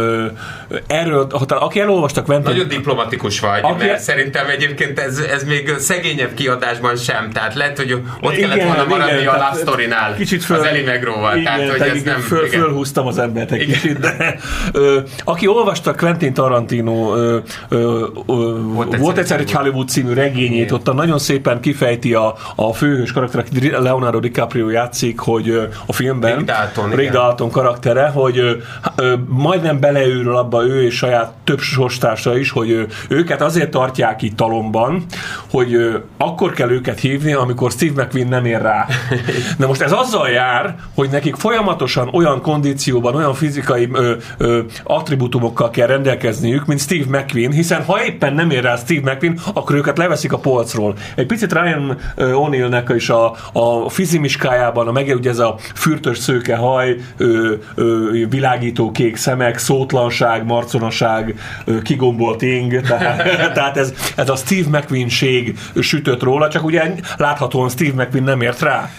erről, 0.87 1.27
aki 1.47 1.79
elolvasta 1.79 2.23
Quentin... 2.23 2.51
Nagyon 2.51 2.67
diplomatikus 2.67 3.39
vagy, 3.39 3.59
aki... 3.61 3.85
mert 3.85 3.99
szerintem 3.99 4.49
egyébként 4.49 4.99
ez, 4.99 5.17
ez 5.17 5.43
még 5.43 5.73
szegényebb 5.77 6.33
kiadásban 6.33 6.95
sem, 6.95 7.29
tehát 7.29 7.53
lehet, 7.55 7.77
hogy 7.77 8.01
ott 8.21 8.37
igen, 8.37 8.49
kellett 8.49 8.65
volna 8.65 8.85
maradni 8.85 9.19
igen, 9.19 9.33
a 9.33 9.37
Love 9.37 9.61
Story-nál, 9.61 10.15
kicsit 10.15 10.43
föl, 10.43 10.57
az 10.57 10.63
Eli 10.63 10.83
Megróval, 10.83 11.37
igen, 11.37 11.57
tehát 11.57 11.69
hogy 11.69 11.87
ez 11.87 12.03
nem... 12.03 12.19
Föl, 12.19 12.45
igen. 12.45 12.59
Fölhúztam 12.59 13.07
az 13.07 13.17
embert 13.17 13.51
egy 13.51 13.61
igen. 13.61 13.73
kicsit, 13.73 13.99
de 13.99 14.35
ö, 14.71 14.99
aki 15.23 15.47
olvasta 15.47 15.95
Quentin 15.95 16.33
Tarantino 16.33 17.15
ö, 17.15 17.37
ö, 17.69 18.05
ö, 18.27 18.59
volt, 18.61 18.97
volt 18.97 19.17
egyszer 19.17 19.39
egy 19.39 19.51
Hollywood 19.51 19.89
című 19.89 20.13
regényét, 20.13 20.71
ott 20.71 20.93
nagyon 20.93 21.19
szépen 21.19 21.59
kifejti 21.59 22.13
a, 22.13 22.35
a 22.55 22.73
főhős 22.73 23.11
karakter, 23.11 23.43
Leonardo 23.79 24.19
DiCaprio 24.19 24.69
játszik, 24.69 25.19
hogy 25.19 25.69
a 25.85 25.93
filmben 25.93 26.22
filmben, 26.29 26.55
Rick 26.55 26.75
Dalton, 26.75 26.95
Rick 26.95 27.11
Dalton 27.11 27.51
karaktere, 27.51 28.07
hogy 28.07 28.37
ö, 28.37 28.55
ö, 28.95 29.13
majdnem 29.27 29.79
beleőrül 29.79 30.35
abba 30.35 30.65
ő 30.65 30.83
és 30.83 30.95
saját 30.95 31.33
több 31.43 31.59
sorstársa 31.59 32.37
is, 32.37 32.51
hogy 32.51 32.71
ö, 32.71 32.83
őket 33.07 33.41
azért 33.41 33.71
tartják 33.71 34.21
itt 34.21 34.35
talomban, 34.35 35.05
hogy 35.51 35.73
ö, 35.73 35.97
akkor 36.17 36.51
kell 36.51 36.69
őket 36.69 36.99
hívni, 36.99 37.33
amikor 37.33 37.71
Steve 37.71 38.03
McQueen 38.03 38.27
nem 38.27 38.45
ér 38.45 38.61
rá. 38.61 38.87
Na 39.57 39.67
most 39.67 39.81
ez 39.81 39.91
azzal 39.91 40.29
jár, 40.29 40.75
hogy 40.95 41.09
nekik 41.09 41.35
folyamatosan 41.35 42.09
olyan 42.13 42.41
kondícióban, 42.41 43.15
olyan 43.15 43.33
fizikai 43.33 43.89
ö, 43.93 44.13
ö, 44.37 44.59
attribútumokkal 44.83 45.69
kell 45.69 45.87
rendelkezniük, 45.87 46.65
mint 46.65 46.79
Steve 46.79 47.19
McQueen, 47.19 47.51
hiszen 47.51 47.83
ha 47.83 48.03
éppen 48.03 48.33
nem 48.33 48.49
ér 48.49 48.63
rá 48.63 48.75
Steve 48.75 49.11
McQueen, 49.11 49.39
akkor 49.53 49.75
őket 49.75 49.97
leveszik 49.97 50.33
a 50.33 50.37
polcról. 50.37 50.95
Egy 51.15 51.25
picit 51.25 51.53
Ryan 51.53 51.97
O'Neillnek 52.17 52.93
is 52.95 53.09
a, 53.09 53.35
a 53.53 53.89
fizimiskájában, 53.89 54.87
a 54.87 54.91
meg 54.91 55.13
ugye 55.15 55.29
ez 55.29 55.39
a 55.39 55.55
fürtös 55.73 56.12
szőke 56.17 56.55
haj, 56.55 56.96
ö, 57.17 57.53
ö, 57.75 58.10
világító 58.29 58.91
kék 58.91 59.15
szemek, 59.15 59.58
szótlanság, 59.58 60.46
marconaság, 60.46 61.36
ö, 61.65 61.82
kigombolt 61.82 62.41
ing, 62.41 62.82
tehát, 62.88 63.53
tehát 63.53 63.77
ez, 63.77 63.93
ez 64.15 64.29
a 64.29 64.36
Steve 64.36 64.77
McQueen-ség 64.77 65.58
sütött 65.82 66.24
róla, 66.24 66.50
csak 66.50 66.63
ugye 66.63 66.93
láthatóan 67.17 67.70
Steve 67.70 68.03
McQueen 68.03 68.24
nem 68.24 68.41
ért 68.41 68.62
rá. 68.62 68.89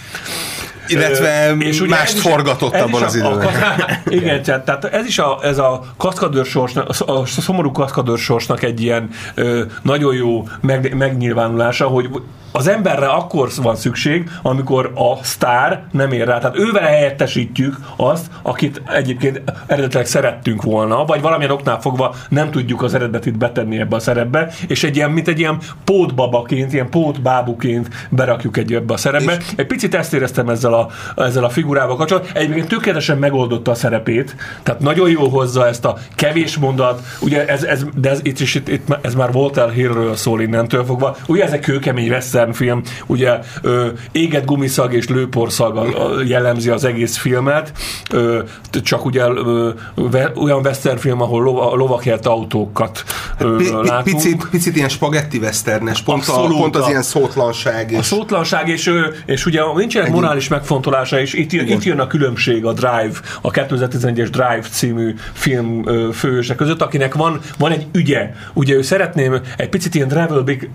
Illetve 0.86 1.54
és 1.58 1.80
ugye 1.80 1.90
mást 1.90 2.18
forgatott 2.18 2.74
abban 2.74 3.02
az 3.02 3.14
időben. 3.14 3.48
Igen, 4.06 4.42
tehát 4.42 4.84
ez 4.84 5.06
is 5.06 5.18
a, 5.18 5.38
ez 5.42 5.58
a 5.58 5.84
kaszkadőrsorsnak, 5.96 6.88
a 7.06 7.26
szomorú 7.26 7.72
kaszkadőrsorsnak 7.72 8.62
egy 8.62 8.82
ilyen 8.82 9.08
ö, 9.34 9.62
nagyon 9.82 10.14
jó 10.14 10.48
meg, 10.60 10.94
megnyilvánulása, 10.96 11.86
hogy 11.86 12.08
az 12.56 12.68
emberre 12.68 13.06
akkor 13.06 13.48
van 13.62 13.76
szükség, 13.76 14.30
amikor 14.42 14.92
a 14.94 15.24
sztár 15.24 15.84
nem 15.90 16.12
ér 16.12 16.26
rá. 16.26 16.38
Tehát 16.38 16.58
ővel 16.58 16.82
helyettesítjük 16.82 17.76
azt, 17.96 18.26
akit 18.42 18.82
egyébként 18.92 19.42
eredetileg 19.66 20.06
szerettünk 20.06 20.62
volna, 20.62 21.04
vagy 21.04 21.20
valamilyen 21.20 21.52
oknál 21.52 21.80
fogva 21.80 22.14
nem 22.28 22.50
tudjuk 22.50 22.82
az 22.82 22.94
eredetit 22.94 23.38
betenni 23.38 23.78
ebbe 23.78 23.96
a 23.96 23.98
szerepbe, 23.98 24.50
és 24.66 24.84
egy 24.84 24.96
ilyen, 24.96 25.10
mint 25.10 25.28
egy 25.28 25.38
ilyen 25.38 25.58
pótbabaként, 25.84 26.72
ilyen 26.72 26.90
pótbábuként 26.90 27.88
berakjuk 28.10 28.56
egy 28.56 28.74
ebbe 28.74 28.92
a 28.92 28.96
szerepbe. 28.96 29.36
És 29.38 29.44
egy 29.56 29.66
picit 29.66 29.94
ezt 29.94 30.14
éreztem 30.14 30.48
ezzel 30.48 30.74
a, 30.74 30.88
ezzel 31.16 31.44
a 31.44 31.48
figurával 31.48 31.96
kapcsolatban. 31.96 32.32
Egyébként 32.34 32.68
tökéletesen 32.68 33.18
megoldotta 33.18 33.70
a 33.70 33.74
szerepét, 33.74 34.36
tehát 34.62 34.80
nagyon 34.80 35.10
jó 35.10 35.28
hozza 35.28 35.66
ezt 35.66 35.84
a 35.84 35.96
kevés 36.14 36.56
mondat, 36.56 37.02
ugye 37.20 37.46
ez, 37.46 37.62
ez 37.62 37.84
de 37.94 38.10
ez, 38.10 38.20
itt, 38.22 38.40
is, 38.40 38.54
itt, 38.54 38.68
itt, 38.68 38.96
ez 39.00 39.14
már 39.14 39.32
volt 39.32 39.56
el 39.56 39.68
hírről 39.68 40.16
szól 40.16 40.40
innentől 40.40 40.84
fogva. 40.84 41.16
Ugye 41.26 41.44
ez 41.44 41.52
egy 41.52 41.60
kőkemény 41.60 42.08
veszter 42.08 42.42
film, 42.52 42.82
ugye 43.06 43.38
ö, 43.62 43.86
éget 44.12 44.44
gumiszag 44.44 44.92
és 44.92 45.08
lőporszag 45.08 45.96
jellemzi 46.26 46.70
az 46.70 46.84
egész 46.84 47.16
filmet, 47.16 47.72
ö, 48.10 48.42
csak 48.82 49.04
ugye 49.04 49.22
ö, 49.28 49.70
ve, 49.94 50.32
olyan 50.36 50.60
western 50.60 50.98
film, 50.98 51.20
ahol 51.20 51.42
lova, 51.42 51.74
lovakért 51.74 52.26
autókat 52.26 53.04
ö, 53.38 53.58
látunk. 53.82 54.02
Picit, 54.02 54.48
picit 54.50 54.76
ilyen 54.76 54.88
spagetti 54.88 55.38
westernes, 55.38 56.02
pont, 56.02 56.28
a, 56.28 56.46
pont 56.46 56.76
az 56.76 56.88
ilyen 56.88 57.02
szótlanság. 57.02 57.90
És... 57.90 57.98
A 57.98 58.02
szótlanság, 58.02 58.68
és, 58.68 58.92
és 59.26 59.46
ugye 59.46 59.60
nincsenek 59.76 60.08
Egy... 60.08 60.14
morális 60.14 60.48
megfontolása, 60.48 61.20
és 61.20 61.32
itt, 61.32 61.52
itt 61.52 61.82
jön 61.82 62.00
a 62.00 62.06
különbség 62.06 62.64
a 62.64 62.72
Drive, 62.72 63.12
a 63.40 63.50
2011-es 63.50 64.28
Drive 64.30 64.64
című 64.70 65.14
film 65.32 65.84
főhőse 66.12 66.54
között, 66.54 66.82
akinek 66.82 67.14
van, 67.14 67.40
van 67.58 67.72
egy 67.72 67.86
ügye. 67.92 68.30
Ugye 68.52 68.74
ő 68.74 68.82
szeretném 68.82 69.40
egy 69.56 69.68
picit 69.68 69.94
ilyen 69.94 70.08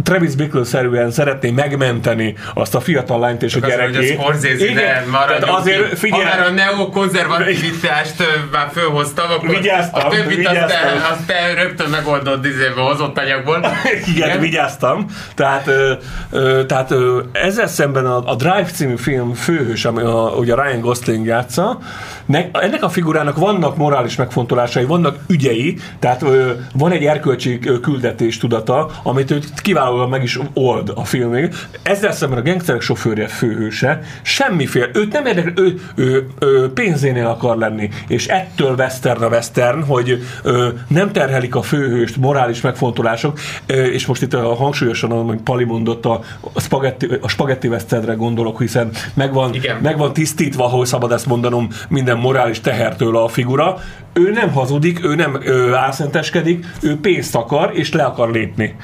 Travis 0.04 0.36
Bickle-szerűen 0.36 1.12
szeretné 1.12 1.52
meg 1.52 1.59
megmenteni 1.60 2.36
azt 2.54 2.76
a 2.76 2.80
fiatal 2.80 3.20
lányt 3.20 3.44
és 3.44 3.52
Csak 3.52 3.64
a 3.64 3.68
gyerekét. 3.68 4.20
Az, 4.20 4.46
hogy 4.46 4.62
Igen, 4.62 5.04
tehát 5.12 5.44
azért 5.44 5.98
figyelj. 5.98 6.24
Ha 6.24 6.30
már 6.30 6.48
a 6.48 6.52
neokonzervativitást 6.52 8.24
már 8.52 8.70
fölhoztam, 8.72 9.32
akkor 9.32 9.50
vigyáztam, 9.50 10.06
a 10.06 10.10
többit 10.10 10.36
vigyáztam. 10.36 10.64
Azt, 10.64 10.74
te, 10.74 11.08
azt 11.12 11.26
te 11.26 11.54
rögtön 11.62 11.90
megoldod 11.90 12.46
izébe 12.46 12.82
hozott 12.82 13.18
anyagból. 13.18 13.58
Igen, 14.14 14.28
Igen, 14.28 14.40
vigyáztam. 14.40 15.06
Tehát, 15.36 15.68
ö, 15.68 15.94
ö, 16.32 16.66
tehát 16.66 16.92
ö, 16.92 17.22
ezzel 17.32 17.68
szemben 17.68 18.06
a, 18.06 18.32
a 18.32 18.36
Drive 18.36 18.70
című 18.74 18.96
film 18.96 19.34
főhős, 19.34 19.86
ami 19.86 20.02
a, 20.02 20.34
ugye 20.38 20.56
Ryan 20.56 20.80
Gosling 20.80 21.26
játsza, 21.26 21.80
ne, 22.26 22.46
ennek 22.52 22.84
a 22.84 22.90
figurának 22.90 23.38
vannak 23.38 23.78
morális 23.78 24.16
megfontolásai, 24.16 24.86
vannak 24.86 25.18
ügyei, 25.28 25.78
tehát 26.00 26.22
ö, 26.22 26.52
van 26.74 26.92
egy 26.92 27.06
erkölcsi 27.06 27.60
küldetés 27.82 28.38
tudata, 28.38 28.90
amit 29.04 29.32
ő 29.32 29.40
kiválóan 29.62 30.10
meg 30.10 30.24
is 30.24 30.40
old 30.54 30.92
a 30.96 31.06
filmig. 31.06 31.49
Ezzel 31.84 32.12
szemben 32.12 32.40
a 32.40 32.42
gangsterek 32.42 32.82
sofőrje 32.82 33.28
főhőse, 33.28 34.02
semmiféle, 34.22 34.90
őt 34.94 35.12
nem 35.12 35.26
érdekel, 35.26 35.54
ő, 35.56 35.80
ő, 35.96 36.28
ő 36.40 36.72
pénzénél 36.74 37.26
akar 37.26 37.58
lenni, 37.58 37.90
és 38.08 38.28
ettől 38.28 38.76
western 38.76 39.24
a 39.24 39.28
western, 39.28 39.84
hogy 39.84 40.24
ö, 40.44 40.68
nem 40.88 41.12
terhelik 41.12 41.56
a 41.56 41.62
főhőst 41.62 42.18
morális 42.18 42.62
megfontolások, 42.62 43.40
ö, 43.66 43.84
és 43.84 44.06
most 44.06 44.22
itt 44.22 44.34
a 44.34 44.56
hangsúlyosan, 44.56 45.12
ahogy 45.12 45.42
Pali 45.44 45.64
mondott, 45.64 46.06
a, 46.06 46.22
a 46.54 46.62
spagetti, 46.62 47.08
a 47.22 47.28
spagetti 47.28 47.68
westernre 47.68 48.14
gondolok, 48.14 48.60
hiszen 48.60 48.90
megvan, 49.14 49.56
megvan 49.82 50.14
tisztítva, 50.14 50.66
ahol 50.66 50.86
szabad 50.86 51.12
ezt 51.12 51.26
mondanom, 51.26 51.68
minden 51.90 52.18
morális 52.18 52.62
tehertől 52.62 53.18
a 53.18 53.28
figura. 53.28 53.78
Ő 54.14 54.32
nem 54.32 54.52
hazudik, 54.52 55.06
ő 55.06 55.16
nem 55.16 55.40
ő 55.42 55.74
álszenteskedik, 55.74 56.66
ő 56.82 57.00
pénzt 57.00 57.36
akar, 57.36 57.72
és 57.74 57.94
le 57.94 58.04
akar 58.04 58.32
lépni. 58.32 58.76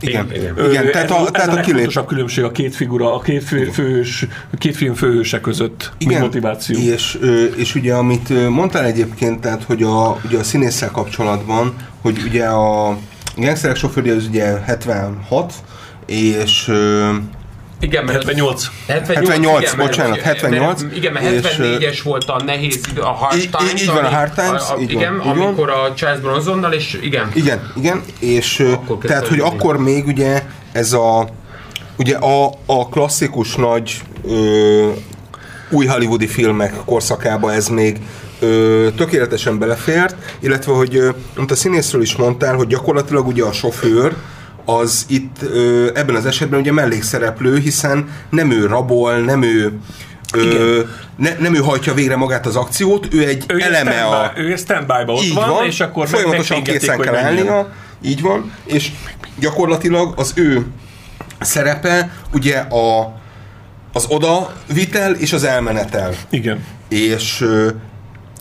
Igen, 0.00 0.30
igen. 0.30 0.56
igen. 0.56 0.70
igen 0.70 0.92
tehát 0.92 1.10
a, 1.10 1.30
tehát 1.30 1.48
a, 1.48 1.58
a 1.58 1.60
kilép... 1.60 2.06
különbség 2.06 2.44
a 2.44 2.50
két 2.50 2.74
figura, 2.74 3.14
a 3.14 3.20
két, 3.20 3.44
fő, 3.44 3.64
főhős, 3.64 4.26
két 4.58 4.76
film 4.76 4.94
főhőse 4.94 5.40
között. 5.40 5.92
Igen, 5.98 6.20
motiváció. 6.20 6.78
És, 6.78 7.18
és 7.56 7.74
ugye, 7.74 7.94
amit 7.94 8.48
mondtál 8.48 8.84
egyébként, 8.84 9.40
tehát, 9.40 9.62
hogy 9.62 9.82
a, 9.82 10.20
ugye 10.24 10.38
a 10.38 10.42
színésszel 10.42 10.90
kapcsolatban, 10.90 11.74
hogy 12.02 12.22
ugye 12.26 12.44
a 12.44 12.98
gangsterek 13.36 13.76
sofőrje 13.76 14.14
az 14.14 14.26
ugye 14.26 14.44
76, 14.44 15.52
és 16.06 16.70
igen, 17.80 18.04
mert 18.04 18.18
78. 18.18 18.70
78, 18.86 19.28
78 19.28 19.62
igen, 19.62 19.86
bocsánat, 19.86 20.20
78. 20.20 20.82
Mert, 20.82 20.96
igen, 20.96 21.12
mert 21.12 21.46
74-es 21.46 22.00
volt 22.04 22.24
a 22.24 22.42
nehéz 22.44 22.80
idő, 22.90 23.00
a 23.00 23.12
Hard 23.12 23.48
Times. 23.50 23.72
Így, 23.72 23.80
így 23.80 23.86
van, 23.86 24.04
a 24.04 24.08
Hard 24.08 24.32
Times. 24.32 24.62
A, 24.70 24.74
a, 24.74 24.78
így 24.80 24.90
igen, 24.90 25.18
van, 25.18 25.28
amikor 25.28 25.66
van. 25.66 25.90
a 25.90 25.94
Charles 25.94 26.20
Bronsonnal, 26.20 26.72
és 26.72 26.98
igen. 27.02 27.30
Igen, 27.34 27.72
igen, 27.76 28.02
és 28.18 28.64
tehát, 29.00 29.26
hogy 29.26 29.40
akkor 29.40 29.78
még 29.78 30.06
ugye 30.06 30.42
ez 30.72 30.92
a 30.92 31.28
ugye 31.98 32.16
a, 32.16 32.52
a 32.66 32.88
klasszikus 32.88 33.54
nagy 33.54 34.00
ö, 34.24 34.90
új 35.70 35.86
hollywoodi 35.86 36.26
filmek 36.26 36.74
korszakába 36.84 37.52
ez 37.52 37.68
még 37.68 37.98
ö, 38.40 38.88
tökéletesen 38.96 39.58
belefért, 39.58 40.16
illetve, 40.40 40.72
hogy 40.72 40.96
ö, 40.96 41.08
mint 41.36 41.50
a 41.50 41.54
színészről 41.54 42.02
is 42.02 42.16
mondtál, 42.16 42.54
hogy 42.54 42.66
gyakorlatilag 42.66 43.26
ugye 43.26 43.44
a 43.44 43.52
sofőr, 43.52 44.14
az 44.68 45.04
itt 45.08 45.36
ö, 45.42 45.90
ebben 45.94 46.14
az 46.14 46.26
esetben 46.26 46.60
ugye 46.60 46.72
mellékszereplő, 46.72 47.58
hiszen 47.58 48.08
nem 48.30 48.50
ő 48.50 48.66
rabol, 48.66 49.18
nem 49.18 49.42
ő 49.42 49.78
Ö, 50.32 50.80
ne, 51.16 51.36
nem 51.38 51.54
ő 51.54 51.58
hajtja 51.58 51.94
végre 51.94 52.16
magát 52.16 52.46
az 52.46 52.56
akciót, 52.56 53.14
ő 53.14 53.26
egy 53.26 53.44
ő 53.48 53.60
eleme 53.60 53.92
stand 53.92 54.12
a... 54.12 54.32
Ő 54.36 54.56
standby-ba 54.56 55.12
ott 55.12 55.32
van, 55.34 55.48
van, 55.48 55.64
és 55.64 55.80
akkor 55.80 56.08
folyamatosan 56.08 56.62
készen 56.62 56.98
kell 56.98 57.16
állnia, 57.16 57.72
így 58.02 58.20
van, 58.20 58.52
és 58.64 58.90
gyakorlatilag 59.38 60.12
az 60.16 60.32
ő 60.34 60.66
szerepe 61.40 62.10
ugye 62.32 62.58
a, 62.58 63.14
az 63.92 64.06
oda 64.08 64.52
vitel 64.72 65.12
és 65.14 65.32
az 65.32 65.44
elmenetel. 65.44 66.14
Igen. 66.30 66.64
És 66.88 67.46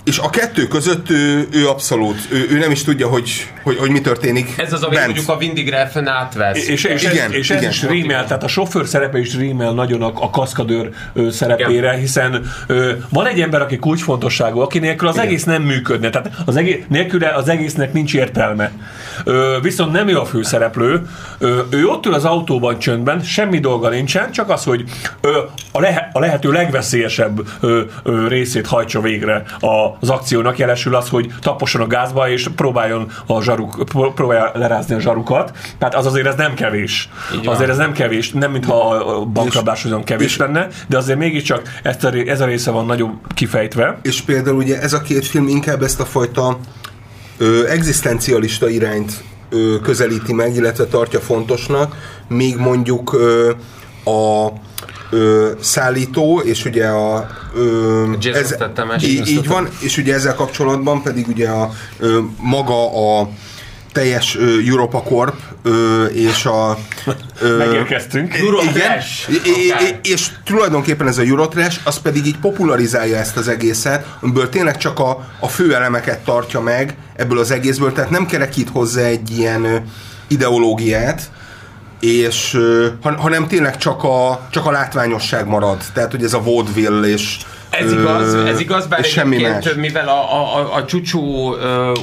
és 0.08 0.18
a 0.18 0.30
kettő 0.30 0.68
között 0.68 1.10
ő, 1.10 1.48
ő 1.52 1.68
abszolút, 1.68 2.28
ő, 2.32 2.48
ő 2.52 2.58
nem 2.58 2.72
is 2.72 2.84
tudja, 2.84 3.08
hogy, 3.08 3.52
hogy, 3.64 3.78
hogy 3.78 3.90
mi 3.90 4.02
történik. 4.02 4.54
Ez 4.58 4.74
az, 4.74 4.84
amit 4.84 5.06
mondjuk 5.06 5.30
a 5.30 5.36
Windig 5.36 5.70
Refn 5.70 6.08
átvesz. 6.08 6.68
És, 6.68 6.84
és, 6.84 7.04
igen, 7.04 7.26
ez, 7.26 7.34
és 7.34 7.50
igen. 7.50 7.64
ez 7.64 7.70
is 7.70 7.84
rímel, 7.84 8.26
tehát 8.26 8.44
a 8.44 8.48
sofőr 8.48 8.88
szerepe 8.88 9.20
is 9.20 9.36
rímel 9.36 9.74
nagyon 9.74 10.02
a, 10.02 10.12
a 10.16 10.30
kaszkadőr 10.30 10.90
ö, 11.14 11.30
szerepére, 11.30 11.88
igen. 11.88 12.00
hiszen 12.00 12.52
ö, 12.68 12.92
van 13.10 13.26
egy 13.28 13.42
ember, 13.42 13.62
aki 13.62 13.78
kulcsfontosságú, 13.78 14.60
aki 14.60 14.80
nélkül 14.80 15.08
az 15.08 15.16
igen. 15.16 15.28
egész 15.28 15.44
nem 15.44 15.62
működne, 15.62 16.10
tehát 16.10 16.32
az 16.46 16.56
egész, 16.56 16.84
nélküle 16.88 17.30
az 17.30 17.50
egésznek 17.50 17.94
nincs 17.94 18.14
értelme. 18.14 18.72
Ö, 19.24 19.58
viszont 19.62 19.92
nem 19.92 20.08
ő 20.08 20.20
a 20.20 20.26
főszereplő, 20.26 21.08
ö, 21.38 21.60
ő 21.70 21.86
ott 21.86 22.06
ül 22.06 22.14
az 22.14 22.26
autóban 22.26 22.80
csöndben, 22.80 23.22
semmi 23.22 23.60
dolga 23.60 23.90
nincsen, 23.90 24.32
csak 24.32 24.50
az, 24.50 24.64
hogy 24.64 24.84
ö, 25.22 25.38
a, 25.72 25.80
lehe, 25.80 26.10
a 26.14 26.20
lehető 26.20 26.52
legveszélyesebb 26.52 27.40
ö, 27.60 27.82
ö, 28.04 28.28
részét 28.28 28.68
hajtsa 28.68 29.02
végre 29.02 29.44
a, 29.60 29.97
az 30.00 30.10
akciónak 30.10 30.58
jelesül 30.58 30.96
az, 30.96 31.10
hogy 31.10 31.34
taposson 31.42 31.82
a 31.82 31.88
gázba, 31.88 32.30
és 32.30 32.50
próbáljon 32.56 33.12
a 33.26 33.42
zsaruk, 33.42 33.84
próbálja 34.16 34.52
lerázni 34.54 34.96
a 34.96 35.00
zsarukat. 35.00 35.58
Tehát 35.78 35.96
az 35.96 36.06
azért 36.06 36.28
ez 36.28 36.36
nem 36.36 36.54
kevés. 36.54 37.10
Azért 37.46 37.70
ez 37.70 37.78
nem 37.78 37.92
kevés, 37.92 38.32
nem 38.32 38.52
mintha 38.52 38.90
a 38.90 39.26
bankrablás 39.26 39.86
olyan 39.86 40.04
kevés 40.04 40.26
és, 40.32 40.38
lenne, 40.38 40.68
de 40.88 40.98
azért 40.98 41.18
mégiscsak 41.18 41.62
ezt 41.84 42.04
a, 42.04 42.14
ez 42.14 42.42
a 42.42 42.46
része 42.46 42.72
van 42.72 42.86
nagyon 42.86 43.20
kifejtve. 43.34 44.00
És 44.02 44.22
például 44.22 44.58
ugye 44.58 44.82
ez 44.82 44.94
a 44.94 45.02
két 45.02 45.26
film 45.26 45.48
inkább 45.48 45.84
ezt 45.84 46.00
a 46.00 46.06
fajta 46.06 46.58
ö, 47.38 47.68
egzisztencialista 47.68 48.70
irányt 48.70 49.24
ö, 49.50 49.76
közelíti 49.84 50.34
meg, 50.34 50.56
illetve 50.56 50.86
tartja 50.86 51.20
fontosnak, 51.20 51.96
még 52.28 52.58
mondjuk 52.58 53.14
ö, 53.14 53.52
a 54.04 54.52
ö, 55.10 55.52
szállító, 55.60 56.40
és 56.40 56.66
ugye 56.66 56.88
a 56.88 57.28
ö, 57.56 58.06
ez, 58.34 58.56
így, 59.04 59.28
így 59.28 59.48
van, 59.48 59.70
és 59.80 59.98
ugye 59.98 60.14
ezzel 60.14 60.36
kapcsolatban 60.36 61.02
pedig 61.02 61.28
ugye 61.28 61.50
a 61.50 61.72
ö, 62.00 62.20
maga 62.40 63.20
a 63.20 63.30
teljes 63.98 64.36
uh, 64.36 64.68
Europa 64.68 65.02
Corp 65.02 65.36
uh, 65.66 65.74
és 66.14 66.46
a... 66.46 66.78
Uh, 67.42 67.58
Megérkeztünk. 67.58 68.36
Igen, 68.36 68.98
és, 68.98 69.28
és 70.02 70.30
tulajdonképpen 70.44 71.08
ez 71.08 71.18
a 71.18 71.22
Eurotrash, 71.22 71.80
az 71.84 72.00
pedig 72.00 72.26
így 72.26 72.38
popularizálja 72.38 73.18
ezt 73.18 73.38
az 73.38 73.48
egészet, 73.48 74.06
amiből 74.22 74.50
tényleg 74.50 74.78
csak 74.78 75.00
a, 75.00 75.30
a 75.40 75.48
fő 75.48 75.76
elemeket 75.76 76.20
tartja 76.20 76.62
meg 76.62 76.96
ebből 77.16 77.40
az 77.40 77.52
egészből, 77.52 77.92
tehát 77.92 78.10
nem 78.10 78.26
kerekít 78.26 78.70
hozzá 78.70 79.04
egy 79.04 79.38
ilyen 79.38 79.86
ideológiát, 80.28 81.22
és 82.00 82.54
uh, 82.54 83.16
hanem 83.18 83.48
tényleg 83.48 83.78
csak 83.78 84.04
a, 84.04 84.48
csak 84.50 84.66
a 84.66 84.72
látványosság 84.72 85.48
marad. 85.48 85.84
Tehát, 85.94 86.12
hogy 86.12 86.24
ez 86.24 86.34
a 86.34 86.44
vaudeville 86.44 87.08
és 87.08 87.38
ez 87.80 87.92
igaz, 87.92 88.34
ez 88.34 88.60
igaz, 88.60 88.88
bár 88.88 89.04
semmi 89.04 89.42
más. 89.42 89.74
mivel 89.74 90.08
a, 90.08 90.58
a, 90.58 90.74
a 90.76 90.86
csúcsú 90.86 91.56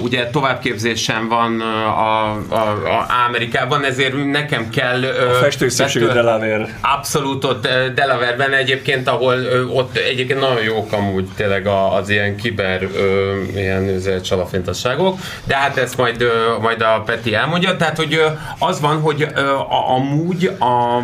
ugye 0.02 0.26
továbbképzésen 0.26 1.28
van 1.28 1.60
a, 1.60 2.30
a, 2.32 2.68
a 2.84 3.06
Amerikában, 3.28 3.84
ezért 3.84 4.30
nekem 4.30 4.70
kell... 4.70 5.02
A 5.04 5.32
festőszépségű 5.32 6.06
Delaware. 6.06 6.78
Abszolút 6.80 7.44
ott 7.44 7.68
Delaware-ben 7.94 8.52
egyébként, 8.52 9.08
ahol 9.08 9.36
ott 9.74 9.96
egyébként 9.96 10.40
nagyon 10.40 10.62
jók 10.62 10.92
amúgy 10.92 11.28
tényleg 11.36 11.66
az 11.66 12.08
ilyen 12.08 12.36
kiber 12.36 12.88
ilyen 13.54 14.00
csalafintosságok, 14.22 15.18
de 15.44 15.56
hát 15.56 15.76
ezt 15.76 15.96
majd, 15.96 16.24
majd 16.60 16.80
a 16.80 17.02
Peti 17.06 17.34
elmondja, 17.34 17.76
tehát 17.76 17.96
hogy 17.96 18.22
az 18.58 18.80
van, 18.80 19.00
hogy 19.00 19.26
amúgy 19.96 20.50
a, 20.58 20.96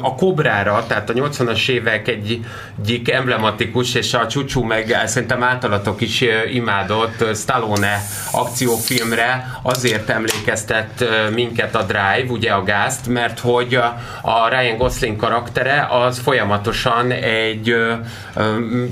a 0.00 0.14
Kobrára, 0.14 0.84
tehát 0.86 1.10
a 1.10 1.12
80-as 1.12 1.68
évek 1.68 2.08
egy, 2.08 2.40
egyik 2.82 3.10
emblematikus 3.10 3.94
és 3.96 4.14
a 4.14 4.26
Csúcsú 4.26 4.62
meg 4.62 5.02
szerintem 5.06 5.42
általatok 5.42 6.00
is 6.00 6.24
imádott 6.52 7.24
Stallone 7.34 8.02
akciófilmre 8.30 9.58
azért 9.62 10.10
emlékeztet 10.10 11.04
minket 11.34 11.74
a 11.74 11.82
Drive, 11.82 12.26
ugye 12.32 12.50
a 12.50 12.62
gázt, 12.62 13.08
mert 13.08 13.38
hogy 13.38 13.74
a 14.22 14.48
Ryan 14.48 14.76
Gosling 14.76 15.16
karaktere 15.16 15.88
az 15.90 16.18
folyamatosan 16.18 17.10
egy 17.10 17.74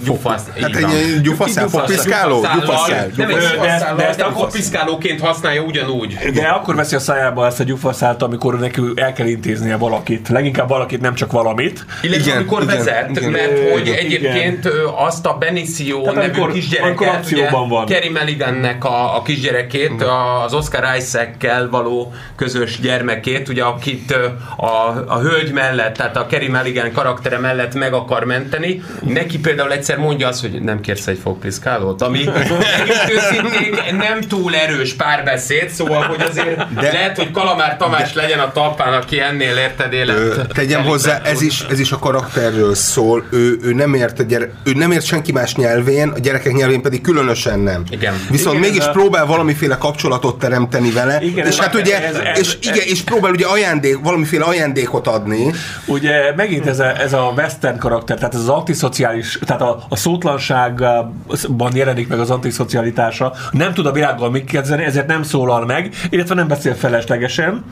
gyufasz... 0.04 0.42
Hát 0.60 0.76
egy 0.76 1.20
gyufaszál, 1.22 1.68
fopiszkáló? 1.68 2.46
Gyufaszál. 2.54 3.10
Nem 3.16 3.28
egy 3.28 3.36
gyufaszál, 3.36 3.96
de 3.96 4.08
ezt 4.08 4.20
a 4.20 4.30
fopiszkálóként 4.30 5.20
használja 5.20 5.62
ugyanúgy. 5.62 6.14
De 6.34 6.46
akkor 6.46 6.74
veszi 6.74 6.94
a 6.94 7.00
szájába 7.00 7.46
ezt 7.46 7.60
a 7.60 7.64
gyufaszált, 7.64 8.22
amikor 8.22 8.58
neki 8.58 8.80
el 8.94 9.12
kell 9.12 9.26
intéznie 9.26 9.76
valakit. 9.76 10.28
Leginkább 10.28 10.68
valakit, 10.68 11.00
nem 11.00 11.14
csak 11.14 11.32
valamit. 11.32 11.84
Illetve 12.02 12.32
amikor 12.32 12.64
vezet, 12.64 13.30
mert 13.30 13.70
hogy 13.72 13.88
egyébként 13.88 14.68
azt 14.96 15.26
a 15.26 15.36
Benicio 15.38 16.00
Tehát 16.00 16.14
nevű 16.14 16.28
amikor, 16.28 16.52
kisgyereket, 16.52 17.26
ugye, 17.32 17.50
van. 17.50 17.86
Kerry 17.86 18.08
Mulligannek 18.08 18.84
a, 18.84 19.16
a 19.16 19.22
kisgyerekét, 19.22 19.92
mm. 19.92 20.06
az 20.44 20.54
Oscar 20.54 20.96
Isaac-kel 20.96 21.68
való 21.70 22.12
közös 22.36 22.80
gyermekét, 22.80 23.48
ugye 23.48 23.62
akit 23.62 24.16
a, 24.56 25.04
a 25.06 25.18
hölgy 25.18 25.52
mellett, 25.52 25.96
tehát 25.96 26.16
a 26.16 26.26
Kerry 26.26 26.48
Mulligan 26.48 26.92
karaktere 26.92 27.38
mellett 27.38 27.74
meg 27.74 27.92
akar 27.92 28.24
menteni. 28.24 28.82
Neki 29.02 29.38
például 29.38 29.72
egyszer 29.72 29.98
mondja 29.98 30.28
azt, 30.28 30.40
hogy 30.40 30.62
nem 30.62 30.80
kérsz 30.80 31.06
egy 31.06 31.18
fogpiszkálót, 31.22 32.02
ami 32.02 32.24
őszintén 33.14 33.94
nem 33.96 34.20
túl 34.20 34.54
erős 34.54 34.94
párbeszéd, 34.94 35.68
szóval, 35.68 36.02
hogy 36.02 36.20
azért 36.20 36.74
De... 36.74 36.92
lehet, 36.92 37.16
hogy 37.16 37.30
Kalamár 37.30 37.76
Tamás 37.76 38.12
De... 38.12 38.20
legyen 38.20 38.38
a 38.38 38.52
talpán, 38.52 38.92
aki 38.92 39.20
ennél 39.20 39.56
érted 39.56 39.92
élet. 39.92 40.46
Tegyem 40.52 40.84
hozzá, 40.84 41.20
ez 41.24 41.42
is, 41.42 41.60
ez 41.70 41.78
is 41.78 41.92
a 41.92 41.98
karakterről 41.98 42.74
szól. 42.74 43.24
Ő, 43.30 43.58
ő 43.62 43.72
nem 43.72 43.94
ért, 43.94 44.18
a 44.18 44.22
gyere, 44.22 44.50
ő 44.64 44.72
nem 44.72 44.83
ért 44.92 45.04
senki 45.04 45.32
más 45.32 45.54
nyelvén, 45.54 46.08
a 46.08 46.18
gyerekek 46.18 46.52
nyelvén 46.52 46.82
pedig 46.82 47.00
különösen 47.00 47.58
nem. 47.58 47.82
Igen. 47.90 48.14
Viszont 48.30 48.58
igen, 48.58 48.70
mégis 48.70 48.86
a... 48.86 48.90
próbál 48.90 49.26
valamiféle 49.26 49.76
kapcsolatot 49.76 50.38
teremteni 50.38 50.90
vele, 50.90 51.22
igen, 51.22 51.46
és 51.46 51.58
hát 51.58 51.74
ugye, 51.74 52.04
ez, 52.04 52.16
ez, 52.16 52.38
és, 52.38 52.58
igen, 52.60 52.86
és 52.86 53.02
próbál 53.02 53.32
ugye 53.32 53.46
ajándék, 53.46 53.98
valamiféle 54.02 54.44
ajándékot 54.44 55.06
adni. 55.06 55.52
Ugye 55.86 56.34
megint 56.36 56.66
ez 56.66 56.78
a, 56.78 57.00
ez 57.00 57.12
a 57.12 57.32
western 57.36 57.78
karakter, 57.78 58.16
tehát 58.16 58.34
ez 58.34 58.40
az 58.40 58.48
antiszociális, 58.48 59.38
tehát 59.44 59.62
a, 59.62 59.84
a 59.88 59.96
szótlanságban 59.96 61.72
jelenik 61.74 62.08
meg 62.08 62.20
az 62.20 62.30
antiszocialitása, 62.30 63.32
nem 63.50 63.74
tud 63.74 63.86
a 63.86 63.92
világgal 63.92 64.30
mit 64.30 64.44
kezdeni, 64.44 64.84
ezért 64.84 65.06
nem 65.06 65.22
szólal 65.22 65.64
meg, 65.64 65.94
illetve 66.10 66.34
nem 66.34 66.48
beszél 66.48 66.74
feleslegesen, 66.74 67.64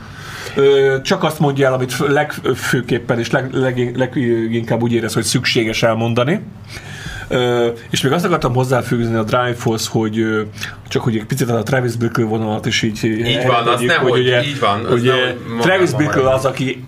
csak 1.03 1.23
azt 1.23 1.39
mondja 1.39 1.67
el, 1.67 1.73
amit 1.73 1.97
legfőképpen 1.97 3.19
és 3.19 3.31
leg, 3.31 3.53
leg, 3.53 3.97
leginkább 3.97 4.81
úgy 4.81 4.93
érez, 4.93 5.13
hogy 5.13 5.23
szükséges 5.23 5.83
elmondani. 5.83 6.41
És 7.89 8.01
még 8.01 8.11
azt 8.11 8.25
akartam 8.25 8.53
hozzáfűzni 8.53 9.15
a 9.15 9.23
Drive-hoz, 9.23 9.87
hogy 9.87 10.25
csak 10.87 11.01
hogy 11.01 11.15
egy 11.15 11.25
picit 11.25 11.49
a 11.49 11.63
Travis 11.63 11.95
Bickle 11.95 12.25
vonalat 12.25 12.65
is 12.65 12.81
így 12.81 13.03
Így 13.03 13.45
van, 13.47 13.67
az 13.67 13.81
nem, 13.81 14.01
hogy, 14.01 14.11
hogy 14.11 14.19
ugye, 14.19 14.43
így 14.43 14.59
van. 14.59 14.85
Ugye, 14.91 15.35
Travis 15.59 15.91
Bickle 15.91 16.29
az, 16.29 16.45
aki 16.45 16.85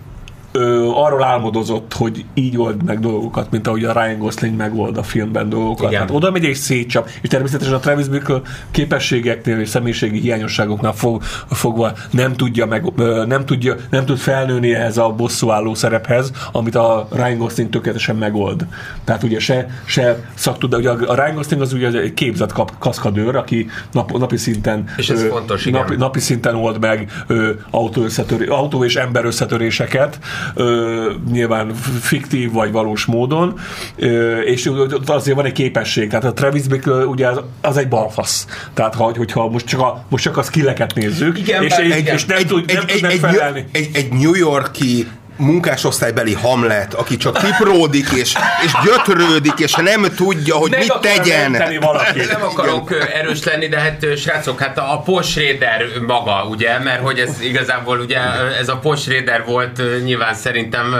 ö, 0.56 0.90
arról 0.94 1.24
álmodozott, 1.24 1.92
hogy 1.92 2.24
így 2.34 2.58
old 2.58 2.82
meg 2.82 3.00
dolgokat, 3.00 3.50
mint 3.50 3.66
ahogy 3.66 3.84
a 3.84 3.92
Ryan 3.92 4.18
Gosling 4.18 4.56
megold 4.56 4.96
a 4.96 5.02
filmben 5.02 5.48
dolgokat. 5.48 5.90
Igen. 5.90 6.00
Hát 6.00 6.10
oda 6.10 6.30
megy 6.30 6.44
és 6.44 6.58
szétcsap, 6.58 7.10
és 7.20 7.28
természetesen 7.28 7.74
a 7.74 7.78
Travis 7.78 8.08
Bickle 8.08 8.40
képességeknél 8.70 9.58
és 9.58 9.68
személyiségi 9.68 10.20
hiányosságoknál 10.20 10.92
fog, 10.92 11.22
fogva 11.50 11.92
nem 12.10 12.32
tudja, 12.32 12.66
meg, 12.66 12.92
ö, 12.96 13.24
nem, 13.26 13.44
tudja, 13.44 13.74
nem 13.90 14.04
tud 14.04 14.18
felnőni 14.18 14.74
ehhez 14.74 14.98
a 14.98 15.08
bosszúálló 15.08 15.74
szerephez, 15.74 16.30
amit 16.52 16.74
a 16.74 17.08
Ryan 17.12 17.38
Gosling 17.38 17.70
tökéletesen 17.70 18.16
megold. 18.16 18.66
Tehát 19.04 19.22
ugye 19.22 19.38
se, 19.38 19.66
se 19.84 20.24
szaktud, 20.34 20.70
de 20.70 20.76
ugye 20.76 20.90
a 20.90 21.14
Ryan 21.14 21.34
Gosling 21.34 21.60
az 21.60 21.72
ugye 21.72 21.90
egy 21.90 22.14
képzett 22.14 22.52
kap, 22.52 22.72
kaszkadőr, 22.78 23.36
aki 23.36 23.66
nap, 23.92 24.18
napi 24.18 24.36
szinten 24.36 24.84
és 24.96 25.10
ez 25.10 25.22
ö, 25.22 25.26
fontos, 25.28 25.64
napi, 25.64 25.96
napi 25.96 26.20
szinten 26.20 26.54
old 26.54 26.80
meg 26.80 27.10
ö, 27.26 27.50
autó, 27.70 28.06
autó 28.48 28.84
és 28.84 28.96
ember 28.96 29.24
összetöréseket, 29.24 30.18
ö, 30.54 31.12
nyilván 31.30 31.74
fiktív 32.00 32.52
vagy 32.52 32.72
valós 32.72 33.04
módon, 33.04 33.58
ö, 33.96 34.38
és 34.38 34.70
azért 35.06 35.36
van 35.36 35.46
egy 35.46 35.52
képesség, 35.52 36.08
tehát 36.08 36.24
a 36.24 36.32
Travis 36.32 36.62
Bickle 36.62 37.04
ugye 37.04 37.28
az, 37.28 37.40
az 37.60 37.76
egy 37.76 37.88
balfasz. 37.88 38.46
Tehát 38.74 38.94
ha, 38.94 39.12
hogyha 39.16 39.48
most 39.48 39.66
csak 39.66 39.80
a, 39.80 40.04
most 40.08 40.24
csak 40.24 40.36
a 40.36 40.42
skilleket 40.42 40.94
nézzük, 40.94 41.38
igen, 41.38 41.62
és, 41.62 41.72
egy, 41.72 42.10
és 42.14 42.24
nem, 42.24 42.36
egy, 42.38 42.46
tud, 42.46 42.72
nem 42.72 42.84
egy, 42.86 43.20
tud. 43.20 43.40
Egy, 43.54 43.64
egy, 43.72 43.90
egy 43.92 44.12
New 44.12 44.34
Yorki 44.34 45.06
munkásosztálybeli 45.36 46.32
Hamlet, 46.32 46.94
aki 46.94 47.16
csak 47.16 47.36
kipródik 47.36 48.08
és, 48.10 48.34
és 48.64 48.72
gyötrődik, 48.84 49.58
és 49.58 49.74
nem 49.74 50.06
tudja, 50.16 50.54
hogy 50.54 50.70
Meg 50.70 50.78
mit 50.80 50.98
tegyen. 51.00 51.50
Nem 51.50 52.42
akarok 52.42 52.90
Igen. 52.90 53.06
erős 53.06 53.44
lenni, 53.44 53.68
de 53.68 53.80
hát 53.80 54.06
srácok, 54.16 54.60
hát 54.60 54.78
a 54.78 55.02
Paul 55.04 55.22
Schrader 55.22 55.84
maga, 56.06 56.46
ugye, 56.50 56.78
mert 56.78 57.00
hogy 57.00 57.18
ez 57.18 57.40
igazából 57.40 57.98
ugye 57.98 58.18
ez 58.60 58.68
a 58.68 58.76
Paul 58.76 58.96
Schrader 58.96 59.44
volt 59.44 59.82
nyilván 60.04 60.34
szerintem, 60.34 60.94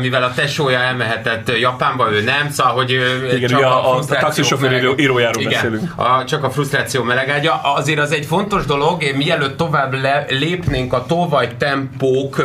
mivel 0.00 0.22
a 0.22 0.32
tesója 0.34 0.78
elmehetett 0.78 1.58
Japánba, 1.58 2.12
ő 2.12 2.22
nem, 2.22 2.50
szóval, 2.50 2.72
hogy 2.72 2.90
Igen, 3.32 3.48
csak 3.48 3.62
a, 3.62 3.94
a, 3.94 3.98
a 3.98 4.04
taxisofőr 4.04 4.94
írójáról 4.96 5.42
Igen, 5.42 5.52
beszélünk. 5.52 5.92
A, 5.96 6.24
csak 6.24 6.44
a 6.44 6.50
frusztráció 6.50 7.02
melegágya. 7.02 7.60
Azért 7.76 7.98
az 7.98 8.12
egy 8.12 8.26
fontos 8.26 8.64
dolog, 8.64 9.02
mielőtt 9.16 9.56
tovább 9.56 9.94
le, 9.94 10.24
lépnénk 10.28 10.92
a 10.92 11.04
tolvaj 11.06 11.48
tempók 11.58 12.42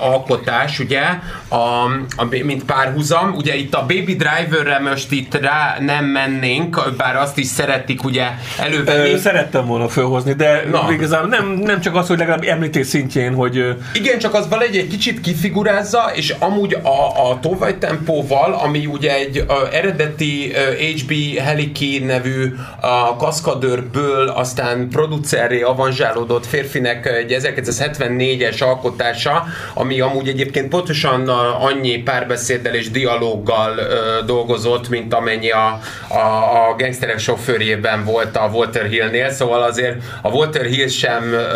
alkotás, 0.00 0.78
ugye, 0.78 1.02
a, 1.48 1.56
a, 2.16 2.24
mint 2.44 2.64
párhuzam. 2.64 3.34
Ugye 3.34 3.54
itt 3.54 3.74
a 3.74 3.80
Baby 3.80 4.16
Driverre 4.16 4.78
most 4.78 5.12
itt 5.12 5.34
rá 5.34 5.76
nem 5.80 6.04
mennénk, 6.04 6.94
bár 6.96 7.16
azt 7.16 7.38
is 7.38 7.46
szeretik 7.46 8.04
ugye 8.04 8.26
elővenni. 8.58 9.12
Ö, 9.12 9.18
szerettem 9.18 9.66
volna 9.66 9.88
fölhozni, 9.88 10.32
de 10.32 10.64
Na. 10.70 10.88
igazából 10.92 11.28
nem, 11.28 11.48
nem 11.48 11.80
csak 11.80 11.94
az, 11.94 12.06
hogy 12.08 12.18
legalább 12.18 12.44
említés 12.44 12.86
szintjén, 12.86 13.34
hogy... 13.34 13.76
Igen, 13.94 14.18
csak 14.18 14.34
az 14.34 14.48
valahogy 14.48 14.76
egy 14.76 14.88
kicsit 14.88 15.20
kifigurázza, 15.20 16.10
és 16.14 16.34
amúgy 16.38 16.74
a, 16.74 17.30
a 17.30 17.40
Tolvaj 17.40 17.78
tempóval, 17.78 18.52
ami 18.52 18.86
ugye 18.86 19.14
egy 19.14 19.44
a, 19.48 19.68
eredeti 19.72 20.52
HB 20.78 21.38
Heliki 21.38 21.98
nevű 21.98 22.54
a 22.80 23.16
kaszkadőrből 23.16 24.28
aztán 24.28 24.88
producerré 24.88 25.60
avanzsálódott 25.60 26.46
férfinek 26.46 27.06
egy 27.06 27.36
1974-es 27.40 28.62
alkotása, 28.62 29.44
ami 29.74 30.00
amúgy 30.00 30.28
egyébként 30.28 30.68
pontosan 30.68 31.28
annyi 31.60 31.96
párbeszéddel 31.96 32.74
és 32.74 32.90
dialóggal 32.90 33.80
dolgozott, 34.26 34.88
mint 34.88 35.14
amennyi 35.14 35.50
a, 35.50 35.78
a, 36.08 36.68
a 36.68 36.74
gangsterek 36.78 37.18
sofőrjében 37.18 38.04
volt 38.04 38.36
a 38.36 38.50
Walter 38.52 38.86
Hillnél, 38.86 39.30
szóval 39.30 39.62
azért 39.62 40.02
a 40.22 40.28
Walter 40.28 40.64
Hill 40.64 40.88
sem 40.88 41.32
ö, 41.32 41.48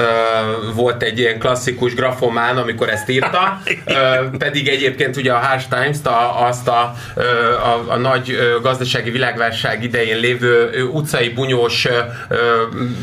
volt 0.74 1.02
egy 1.02 1.18
ilyen 1.18 1.38
klasszikus 1.38 1.94
grafomán, 1.94 2.56
amikor 2.56 2.88
ezt 2.88 3.08
írta, 3.08 3.60
ö, 3.84 4.36
pedig 4.38 4.68
egyébként 4.68 5.16
ugye 5.16 5.32
a 5.32 5.38
Harsh 5.38 5.68
Times-t, 5.68 6.06
a, 6.06 6.46
azt 6.46 6.68
a, 6.68 6.94
a, 7.14 7.20
a, 7.20 7.84
a 7.88 7.96
nagy 7.96 8.38
gazdasági 8.62 9.10
világválság 9.10 9.84
idején 9.84 10.18
lévő 10.18 10.84
utcai 10.92 11.28
bunyós 11.28 11.86
ö, 11.86 11.98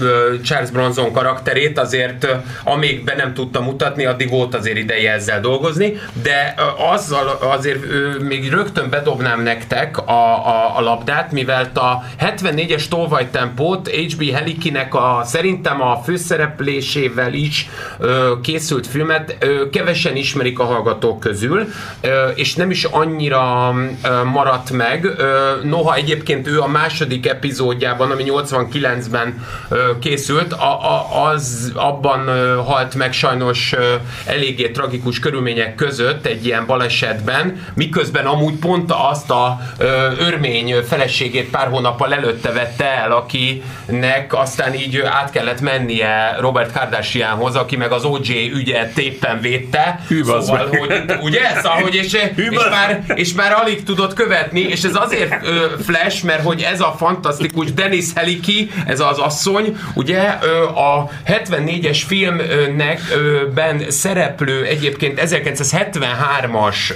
ö, 0.01 0.33
Charles 0.43 0.69
Bronson 0.69 1.11
karakterét 1.11 1.79
azért, 1.79 2.27
amíg 2.63 3.03
be 3.03 3.15
nem 3.15 3.33
tudta 3.33 3.61
mutatni, 3.61 4.05
addig 4.05 4.29
volt 4.29 4.55
azért 4.55 4.77
ideje 4.77 5.11
ezzel 5.11 5.41
dolgozni, 5.41 5.99
de 6.21 6.55
azzal 6.77 7.27
azért 7.41 7.79
még 8.19 8.49
rögtön 8.49 8.89
bedobnám 8.89 9.41
nektek 9.41 9.97
a, 9.97 10.47
a, 10.47 10.77
a 10.77 10.81
labdát, 10.81 11.31
mivel 11.31 11.71
a 11.73 12.03
74-es 12.19 12.87
tolvajtempót 12.87 13.89
HB 13.89 14.31
Helikinek 14.31 14.95
a, 14.95 15.21
szerintem 15.23 15.81
a 15.81 16.01
főszereplésével 16.03 17.33
is 17.33 17.69
ö, 17.99 18.33
készült 18.41 18.87
filmet 18.87 19.37
ö, 19.39 19.69
kevesen 19.69 20.15
ismerik 20.15 20.59
a 20.59 20.63
hallgatók 20.63 21.19
közül, 21.19 21.67
ö, 22.01 22.27
és 22.27 22.55
nem 22.55 22.69
is 22.71 22.83
annyira 22.83 23.75
ö, 24.03 24.23
maradt 24.23 24.71
meg, 24.71 25.05
ö, 25.05 25.51
noha 25.63 25.95
egyébként 25.95 26.47
ő 26.47 26.59
a 26.61 26.67
második 26.67 27.27
epizódjában, 27.27 28.11
ami 28.11 28.23
89-ben 28.27 29.45
ö, 29.69 29.99
készült, 29.99 30.53
a, 30.53 30.93
a, 30.93 31.25
az 31.25 31.71
abban 31.75 32.27
ö, 32.27 32.55
halt 32.55 32.95
meg 32.95 33.13
sajnos 33.13 33.73
ö, 33.73 33.95
eléggé 34.25 34.69
tragikus 34.69 35.19
körülmények 35.19 35.75
között 35.75 36.25
egy 36.25 36.45
ilyen 36.45 36.56
ilyen 36.57 36.69
balesetben, 36.69 37.65
miközben 37.73 38.25
amúgy 38.25 38.53
pont 38.53 38.91
azt 38.91 39.29
a 39.29 39.59
ö, 39.77 39.85
örmény 40.19 40.75
feleségét 40.87 41.49
pár 41.49 41.67
hónappal 41.67 42.13
előtte 42.13 42.51
vette 42.51 42.85
el, 42.85 43.11
akinek 43.11 44.33
aztán 44.33 44.73
így 44.73 44.97
át 44.99 45.31
kellett 45.31 45.61
mennie 45.61 46.35
Robert 46.39 46.71
Kardashianhoz, 46.71 47.55
aki 47.55 47.75
meg 47.75 47.91
az 47.91 48.03
OJ 48.03 48.51
ügyet 48.53 48.97
éppen 48.97 49.41
védte. 49.41 49.99
Hű, 50.07 50.23
szóval, 50.23 50.67
meg. 50.71 50.79
hogy, 50.79 51.17
ugye? 51.21 51.41
Szóval, 51.55 51.81
hogy 51.81 51.95
és, 51.95 52.13
és, 52.35 52.67
már, 52.69 53.03
és 53.15 53.33
már 53.33 53.53
alig 53.53 53.83
tudott 53.83 54.13
követni, 54.13 54.59
és 54.59 54.83
ez 54.83 54.95
azért 54.95 55.45
ö, 55.45 55.65
flash, 55.85 56.25
mert 56.25 56.43
hogy 56.43 56.61
ez 56.61 56.81
a 56.81 56.95
fantasztikus 56.97 57.73
Dennis 57.73 58.05
Heliki, 58.15 58.69
ez 58.85 58.99
az 58.99 59.17
asszony, 59.17 59.77
ugye 59.93 60.37
ö, 60.41 60.63
a 60.63 61.09
74-es 61.27 62.01
filmnek 62.07 63.01
ö, 63.11 63.47
ben 63.53 63.83
szereplő 63.89 64.63
egyébként 64.63 65.19
1973 65.19 66.46
3-as 66.47 66.93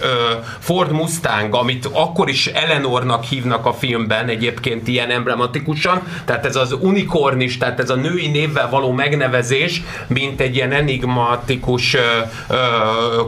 Ford 0.60 0.92
Mustang, 0.92 1.56
amit 1.56 1.90
akkor 1.92 2.30
is 2.30 2.48
Eleanornak 2.48 3.24
hívnak 3.24 3.66
a 3.66 3.74
filmben 3.74 4.28
egyébként 4.28 4.88
ilyen 4.88 5.10
emblematikusan, 5.10 6.02
tehát 6.26 6.46
ez 6.46 6.56
az 6.56 6.76
unikornis, 6.80 7.58
tehát 7.58 7.80
ez 7.80 7.90
a 7.90 7.96
női 7.96 8.28
névvel 8.28 8.70
való 8.70 8.92
megnevezés, 8.92 9.82
mint 10.08 10.42
egy 10.42 10.56
ilyen 10.56 10.72
enigmatikus 10.72 11.98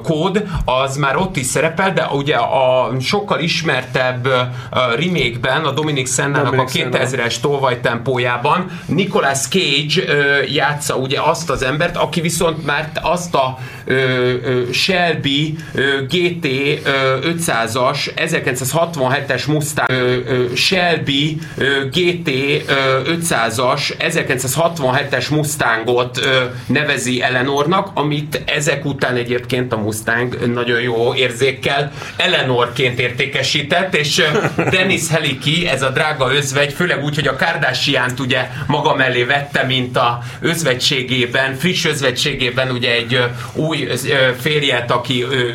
kód, 0.03 0.43
az 0.65 0.97
már 0.97 1.17
ott 1.17 1.37
is 1.37 1.45
szerepel, 1.45 1.93
de 1.93 2.07
ugye 2.11 2.35
a 2.35 2.91
sokkal 2.99 3.39
ismertebb 3.39 4.27
remake-ben, 4.95 5.65
a 5.65 5.71
Dominic 5.71 6.13
Sennának 6.13 6.53
a 6.53 6.63
2000-es 6.63 7.39
tolvaj 7.39 7.79
tempójában 7.79 8.71
Nicolas 8.85 9.47
Cage 9.47 10.03
játsza 10.47 10.95
ugye 10.95 11.21
azt 11.21 11.49
az 11.49 11.63
embert, 11.63 11.97
aki 11.97 12.21
viszont 12.21 12.65
már 12.65 12.91
azt 13.01 13.35
a 13.35 13.57
Shelby 14.71 15.55
ö, 15.73 16.05
GT 16.13 16.45
ö, 16.45 17.17
500-as 17.23 18.11
1967-es 18.15 19.47
Mustang 19.47 19.89
Shelby 20.55 21.37
GT 21.91 22.27
ö, 22.27 23.01
500-as 23.05 23.93
1967-es 23.99 25.29
Mustangot 25.29 26.19
nevezi 26.65 27.21
Eleanornak, 27.21 27.89
amit 27.93 28.41
ezek 28.45 28.85
után 28.85 29.15
egyébként 29.15 29.73
a 29.73 29.77
Mustang 29.77 30.53
nagyon 30.53 30.81
jó 30.81 31.13
érzékkel 31.15 31.91
Eleanorként 32.17 32.99
értékesített, 32.99 33.95
és 33.95 34.23
Dennis 34.69 35.09
Heliki, 35.09 35.67
ez 35.67 35.81
a 35.81 35.89
drága 35.89 36.33
özvegy, 36.33 36.73
főleg 36.73 37.03
úgy, 37.03 37.15
hogy 37.15 37.27
a 37.27 37.35
Kardashian 37.35 38.11
ugye 38.19 38.47
maga 38.67 38.95
mellé 38.95 39.23
vette, 39.23 39.63
mint 39.63 39.97
a 39.97 40.19
özvegységében, 40.41 41.55
friss 41.55 41.85
özvegységében 41.85 42.71
ugye 42.71 42.91
egy 42.91 43.23
új 43.53 43.87
férjet, 44.39 44.91
aki 44.91 45.21
ö, 45.21 45.47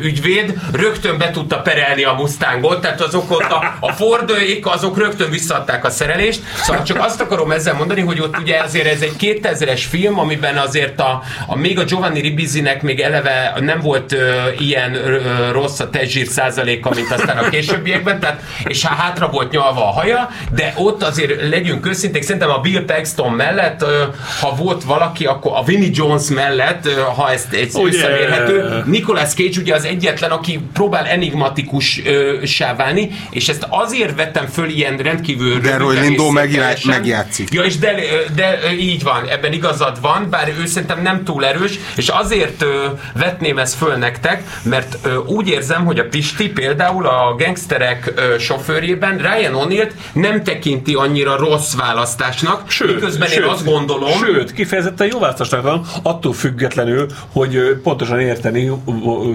ügyvéd, 0.49 0.81
rögtön 0.81 1.17
be 1.17 1.31
tudta 1.31 1.59
perelni 1.59 2.03
a 2.03 2.13
Mustangot, 2.13 2.81
tehát 2.81 3.01
azok 3.01 3.31
ott 3.31 3.51
a, 3.51 3.77
a 3.79 3.91
Fordőik, 3.91 4.65
azok 4.65 4.97
rögtön 4.97 5.29
visszaadták 5.29 5.85
a 5.85 5.89
szerelést, 5.89 6.41
szóval 6.63 6.83
csak 6.83 6.99
azt 6.99 7.21
akarom 7.21 7.51
ezzel 7.51 7.73
mondani, 7.73 8.01
hogy 8.01 8.19
ott 8.19 8.37
ugye 8.37 8.57
azért 8.63 8.87
ez 8.87 9.01
egy 9.01 9.39
2000-es 9.41 9.83
film, 9.89 10.19
amiben 10.19 10.57
azért 10.57 10.99
a, 10.99 11.21
a 11.47 11.55
még 11.55 11.79
a 11.79 11.83
Giovanni 11.83 12.19
Ribisinek 12.19 12.81
még 12.81 12.99
eleve 12.99 13.53
nem 13.59 13.79
volt 13.79 14.13
ö, 14.13 14.49
ilyen 14.57 14.95
ö, 14.95 15.19
rossz 15.51 15.79
a 15.79 15.89
testzsír 15.89 16.27
százaléka, 16.27 16.89
mint 16.95 17.11
aztán 17.11 17.37
a 17.37 17.49
későbbiekben, 17.49 18.19
tehát, 18.19 18.41
és 18.63 18.85
hát 18.85 18.97
hátra 18.97 19.27
volt 19.29 19.51
nyalva 19.51 19.87
a 19.87 19.91
haja, 19.91 20.29
de 20.51 20.73
ott 20.75 21.03
azért 21.03 21.49
legyünk 21.49 21.87
őszinték, 21.87 22.23
szerintem 22.23 22.49
a 22.49 22.57
Bill 22.59 22.85
Paxton 22.85 23.31
mellett, 23.31 23.81
ö, 23.81 24.03
ha 24.41 24.55
volt 24.55 24.83
valaki, 24.83 25.25
akkor 25.25 25.51
a 25.55 25.63
Vinnie 25.63 25.89
Jones 25.93 26.27
mellett, 26.29 26.85
ö, 26.85 26.91
ha 27.15 27.31
ezt 27.31 27.53
egy 27.53 27.71
összemérhető, 27.83 28.83
Nicolas 28.85 29.33
Cage 29.33 29.59
ugye 29.59 29.75
az 29.75 29.85
egyetlen, 29.85 30.31
aki 30.39 30.59
próbál 30.73 31.05
enigmatikussá 31.05 32.75
válni, 32.75 33.09
és 33.29 33.49
ezt 33.49 33.65
azért 33.69 34.15
vettem 34.15 34.45
föl 34.47 34.69
ilyen 34.69 34.97
rendkívül 34.97 35.59
De 35.59 35.77
Roy 35.77 35.95
és 35.95 36.31
megjá- 36.31 36.83
megjátszik. 36.85 37.53
Ja, 37.53 37.61
és 37.63 37.77
de, 37.77 37.95
de 38.35 38.59
így 38.79 39.03
van, 39.03 39.27
ebben 39.27 39.53
igazad 39.53 40.01
van, 40.01 40.27
bár 40.29 40.53
ő 40.61 40.65
szerintem 40.65 41.01
nem 41.01 41.23
túl 41.23 41.45
erős, 41.45 41.79
és 41.95 42.07
azért 42.07 42.65
vetném 43.13 43.57
ezt 43.57 43.75
föl 43.75 43.95
nektek, 43.95 44.43
mert 44.63 44.97
úgy 45.25 45.47
érzem, 45.47 45.85
hogy 45.85 45.99
a 45.99 46.07
Pisti 46.07 46.49
például 46.49 47.05
a 47.05 47.35
gangsterek 47.37 48.13
sofőrjében 48.39 49.17
Ryan 49.17 49.53
O'Neill 49.55 49.89
nem 50.13 50.43
tekinti 50.43 50.93
annyira 50.93 51.37
rossz 51.37 51.75
választásnak, 51.75 52.69
Sőt, 52.69 52.93
miközben 52.93 53.27
sőt, 53.27 53.43
én 53.43 53.49
azt 53.49 53.65
gondolom, 53.65 54.11
Sőt, 54.11 54.53
kifejezetten 54.53 55.07
jó 55.11 55.19
választásnak 55.19 55.61
van, 55.61 55.85
attól 56.03 56.33
függetlenül, 56.33 57.05
hogy 57.31 57.79
pontosan 57.83 58.19
érteni 58.19 58.65
ö, 58.67 59.31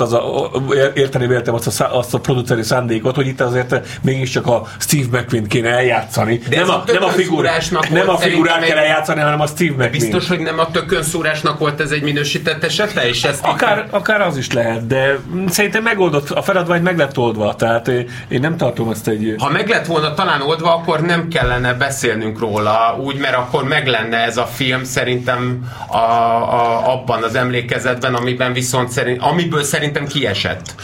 volt 0.00 0.12
az 0.12 0.12
a, 0.12 0.92
érteni 0.94 1.26
véltem 1.26 1.54
azt 1.54 1.80
a, 1.80 1.98
azt 1.98 2.14
a 2.14 2.18
produceri 2.18 2.62
szándékot, 2.62 3.14
hogy 3.14 3.26
itt 3.26 3.40
azért 3.40 4.00
mégiscsak 4.02 4.46
a 4.46 4.66
Steve 4.78 5.18
McQueen 5.18 5.46
kéne 5.46 5.68
eljátszani. 5.68 6.40
De 6.48 6.56
nem 6.56 6.68
a 6.68 6.72
a, 6.72 6.82
nem 6.86 7.02
a, 7.02 7.12
tökönszúrásnak 7.12 7.88
nem 7.88 8.08
a 8.08 8.16
figurát 8.16 8.64
kell 8.64 8.78
eljátszani, 8.78 9.20
hanem 9.20 9.40
a 9.40 9.46
Steve 9.46 9.70
McQueen. 9.70 9.90
biztos, 9.90 10.28
hogy 10.28 10.40
nem 10.40 10.58
a 10.58 10.70
tökönszúrásnak 10.70 11.58
volt 11.58 11.80
ez 11.80 11.90
egy 11.90 12.02
minősített 12.02 12.64
esete, 12.64 13.08
és 13.08 13.24
ezt 13.24 13.44
Akár, 13.44 13.86
akár 13.90 14.20
az 14.20 14.36
is 14.36 14.52
lehet, 14.52 14.86
de 14.86 15.18
szerintem 15.48 15.82
megoldott, 15.82 16.30
a 16.30 16.42
feladvány 16.42 16.82
meg 16.82 16.98
lett 16.98 17.18
oldva, 17.18 17.54
tehát 17.54 17.88
eh, 17.88 18.04
én 18.28 18.40
nem 18.40 18.56
tartom 18.56 18.90
ezt 18.90 19.08
egy... 19.08 19.34
Ha 19.38 19.50
meg 19.50 19.68
lett 19.68 19.86
volna 19.86 20.14
talán 20.14 20.42
oldva, 20.42 20.74
akkor 20.74 21.00
nem 21.00 21.28
kellene 21.28 21.74
beszélnünk 21.74 22.38
róla, 22.38 22.98
úgy, 23.00 23.16
mert 23.16 23.36
akkor 23.36 23.64
meg 23.64 23.86
lenne 23.86 24.16
ez 24.16 24.36
a 24.36 24.44
film 24.44 24.84
szerintem 24.84 25.72
a, 25.88 25.96
a, 25.96 26.92
abban 26.92 27.22
az 27.22 27.34
emlékezetben, 27.34 28.14
amiben 28.14 28.52
viszont 28.52 28.88
szerint, 28.88 29.22
amiből 29.22 29.62
szerintem 29.92 30.20
kiesett. 30.20 30.74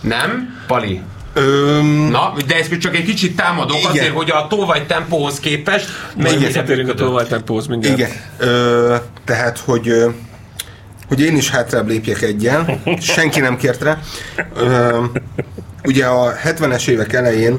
Nem? 0.00 0.58
Pali? 0.66 1.00
Öm, 1.34 1.86
Na, 1.86 2.32
de 2.46 2.54
ezt 2.56 2.78
csak 2.78 2.96
egy 2.96 3.04
kicsit 3.04 3.36
támadok 3.36 3.78
Igen. 3.78 3.90
azért, 3.90 4.12
hogy 4.12 4.30
a 4.30 4.46
tolvaj 4.48 4.86
tempóhoz 4.86 5.40
képest 5.40 5.88
mennyire 6.16 6.46
visszatérünk 6.46 6.68
a 6.68 6.74
működött. 6.82 6.96
tolvajtempóhoz 7.06 7.66
mindjárt. 7.66 7.98
igen. 7.98 8.10
Ö, 8.38 8.96
tehát, 9.24 9.58
hogy 9.58 9.92
hogy 11.08 11.20
én 11.20 11.36
is 11.36 11.50
hátrább 11.50 11.88
lépjek 11.88 12.22
egyen, 12.22 12.82
senki 13.00 13.40
nem 13.40 13.56
kért 13.56 13.82
rá. 13.82 13.98
Ö, 14.56 15.04
ugye 15.84 16.06
a 16.06 16.32
70-es 16.44 16.88
évek 16.88 17.12
elején 17.12 17.58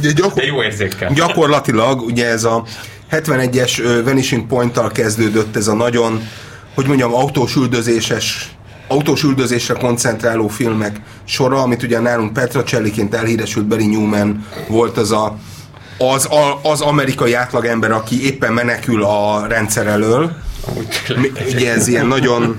ugye 0.00 0.12
gyakor- 0.12 0.44
jó 0.44 0.62
érzékkel. 0.62 1.12
gyakorlatilag 1.12 2.00
ugye 2.02 2.26
ez 2.26 2.44
a 2.44 2.64
71-es 3.10 3.80
ö, 3.80 4.02
Vanishing 4.02 4.46
Point-tal 4.46 4.90
kezdődött 4.90 5.56
ez 5.56 5.66
a 5.68 5.74
nagyon, 5.74 6.28
hogy 6.74 6.86
mondjam, 6.86 7.14
autós 7.14 7.56
üldözéses 7.56 8.48
autós 8.88 9.22
üldözésre 9.22 9.74
koncentráló 9.74 10.48
filmek 10.48 11.00
sora, 11.24 11.62
amit 11.62 11.82
ugye 11.82 11.98
nálunk 12.00 12.32
Petra 12.32 12.64
Cselliként 12.64 13.14
elhíresült 13.14 13.66
Barry 13.66 13.86
Newman 13.86 14.46
volt 14.68 14.96
az 14.96 15.12
a 15.12 15.36
az, 16.00 16.26
a, 16.26 16.60
az 16.62 16.80
amerikai 16.80 17.32
átlagember, 17.34 17.90
aki 17.92 18.24
éppen 18.24 18.52
menekül 18.52 19.04
a 19.04 19.46
rendszer 19.46 19.86
elől. 19.86 20.30
Ugye 21.54 21.72
ez 21.72 21.88
ilyen 21.88 22.06
nagyon 22.06 22.56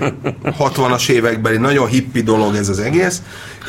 60-as 0.58 1.08
évekbeli, 1.08 1.56
nagyon 1.56 1.86
hippi 1.86 2.22
dolog 2.22 2.54
ez 2.54 2.68
az 2.68 2.78
egész. 2.78 3.22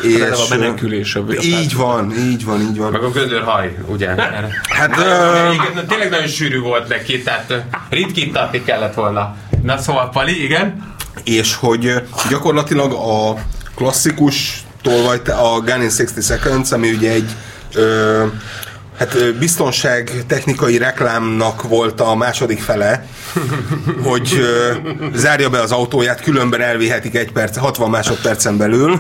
Eleve 0.04 0.36
a 0.36 0.44
És, 0.44 0.48
menekülés 0.50 1.16
a- 1.16 1.24
a 1.28 1.42
így 1.44 1.76
van, 1.76 2.14
így 2.18 2.46
van, 2.46 2.62
így 2.62 2.78
van. 2.78 2.92
Meg 2.92 3.04
a 3.04 3.10
gödörhaj, 3.12 3.76
ugye? 3.88 4.08
Hát, 4.70 4.96
Na, 4.96 5.04
ö, 5.06 5.52
igen, 5.52 5.88
tényleg 5.88 6.10
nagyon 6.10 6.28
sűrű 6.28 6.60
volt 6.60 6.88
neki, 6.88 7.22
tehát 7.22 7.64
ritkítatni 7.90 8.64
kellett 8.64 8.94
volna. 8.94 9.36
Na 9.64 9.78
szóval, 9.78 10.10
Pali, 10.10 10.44
igen? 10.44 10.91
És 11.24 11.56
hogy 11.56 11.94
gyakorlatilag 12.30 12.92
a 12.92 13.42
klasszikus 13.76 14.64
tolvaj, 14.82 15.22
a 15.26 15.60
Gun 15.60 15.82
in 15.82 15.90
60 15.90 16.22
Seconds, 16.22 16.72
ami 16.72 16.90
ugye 16.90 17.12
egy 17.12 17.30
ö, 17.76 18.26
hát 18.98 19.38
biztonság 19.40 20.24
technikai 20.28 20.78
reklámnak 20.78 21.64
volt 21.68 22.02
a 22.02 22.16
második 22.16 22.60
fele, 22.60 23.06
hogy 24.10 24.38
ö, 24.40 24.72
zárja 25.16 25.50
be 25.50 25.60
az 25.60 25.72
autóját, 25.72 26.22
különben 26.22 26.62
elvihetik 26.62 27.16
egy 27.16 27.32
perc, 27.32 27.58
60 27.58 27.90
másodpercen 27.90 28.58
belül, 28.58 29.00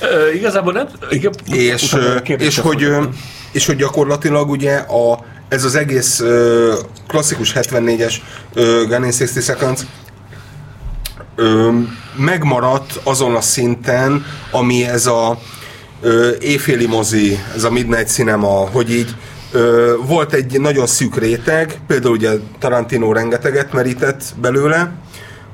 Ö, 0.00 0.32
igazából 0.32 0.72
nem... 0.72 0.86
Igen, 1.10 1.32
és, 1.52 1.96
és, 2.38 2.58
hogy, 2.58 2.82
ö, 2.82 3.02
és 3.52 3.66
hogy 3.66 3.76
gyakorlatilag 3.76 4.50
ugye 4.50 4.74
a 4.76 5.24
ez 5.48 5.64
az 5.64 5.74
egész 5.74 6.20
ö, 6.20 6.74
klasszikus 7.06 7.52
74-es 7.54 8.14
ö, 8.54 8.82
Gun 8.88 9.04
in 9.04 9.12
60 9.18 9.42
Seconds 9.42 9.80
ö, 11.36 11.70
megmaradt 12.16 13.00
azon 13.02 13.34
a 13.34 13.40
szinten, 13.40 14.24
ami 14.50 14.84
ez 14.84 15.06
a 15.06 15.38
ö, 16.00 16.30
éjféli 16.40 16.86
mozi, 16.86 17.38
ez 17.54 17.64
a 17.64 17.70
Midnight 17.70 18.08
Cinema, 18.08 18.68
hogy 18.72 18.90
így 18.90 19.14
ö, 19.52 19.94
volt 20.06 20.32
egy 20.32 20.60
nagyon 20.60 20.86
szűk 20.86 21.16
réteg, 21.16 21.80
például 21.86 22.14
ugye 22.14 22.30
Tarantino 22.58 23.12
rengeteget 23.12 23.72
merített 23.72 24.22
belőle, 24.40 24.92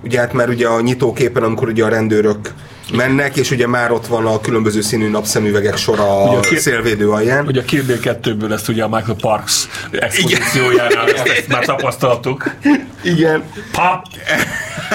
ugye 0.05 0.19
hát 0.19 0.33
mert 0.33 0.51
ugye 0.51 0.69
a 0.69 0.81
nyitóképen, 0.81 1.43
amikor 1.43 1.69
ugye 1.69 1.85
a 1.85 1.89
rendőrök 1.89 2.53
mennek, 2.93 3.37
és 3.37 3.51
ugye 3.51 3.67
már 3.67 3.93
ott 3.93 4.07
van 4.07 4.27
a 4.27 4.41
különböző 4.41 4.81
színű 4.81 5.09
napszemüvegek 5.09 5.77
sora 5.77 6.23
a, 6.23 6.37
a 6.37 6.41
ki, 6.41 6.57
szélvédő 6.57 7.11
alján. 7.11 7.47
Ugye 7.47 7.61
a 7.61 7.65
Kill 7.65 7.83
Bill 7.83 7.99
2-ből 8.03 8.53
ezt 8.53 8.69
ugye 8.69 8.85
a 8.85 8.89
Michael 8.89 9.17
Parks 9.21 9.69
expozíciójánál 9.91 11.09
ezt, 11.09 11.27
ezt 11.27 11.49
már 11.49 11.65
tapasztaltuk. 11.65 12.51
Igen. 13.03 13.43
Pap! 13.73 14.07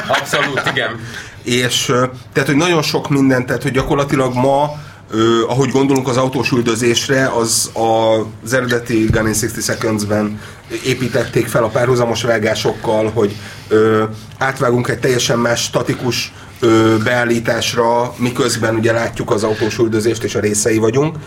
Abszolút, 0.07 0.61
igen. 0.71 0.99
És 1.43 1.85
tehát, 2.33 2.49
hogy 2.49 2.55
nagyon 2.55 2.81
sok 2.81 3.09
minden, 3.09 3.45
tehát, 3.45 3.63
hogy 3.63 3.71
gyakorlatilag 3.71 4.33
ma 4.33 4.83
Ö, 5.11 5.43
ahogy 5.47 5.69
gondolunk 5.69 6.07
az 6.07 6.17
autós 6.17 6.51
üldözésre, 6.51 7.27
az 7.27 7.71
a, 7.73 8.19
az 8.43 8.53
eredeti 8.53 9.05
Gun 9.11 9.27
in 9.27 9.33
60 9.33 9.61
Seconds-ben 9.61 10.39
építették 10.85 11.47
fel 11.47 11.63
a 11.63 11.67
párhuzamos 11.67 12.23
vágásokkal, 12.23 13.11
hogy 13.13 13.35
ö, 13.67 14.03
átvágunk 14.37 14.87
egy 14.87 14.99
teljesen 14.99 15.39
más 15.39 15.61
statikus 15.61 16.33
ö, 16.59 16.95
beállításra, 17.03 18.13
miközben 18.17 18.75
ugye 18.75 18.91
látjuk 18.91 19.31
az 19.31 19.43
autós 19.43 19.77
üldözést 19.77 20.23
és 20.23 20.35
a 20.35 20.39
részei 20.39 20.77
vagyunk. 20.77 21.17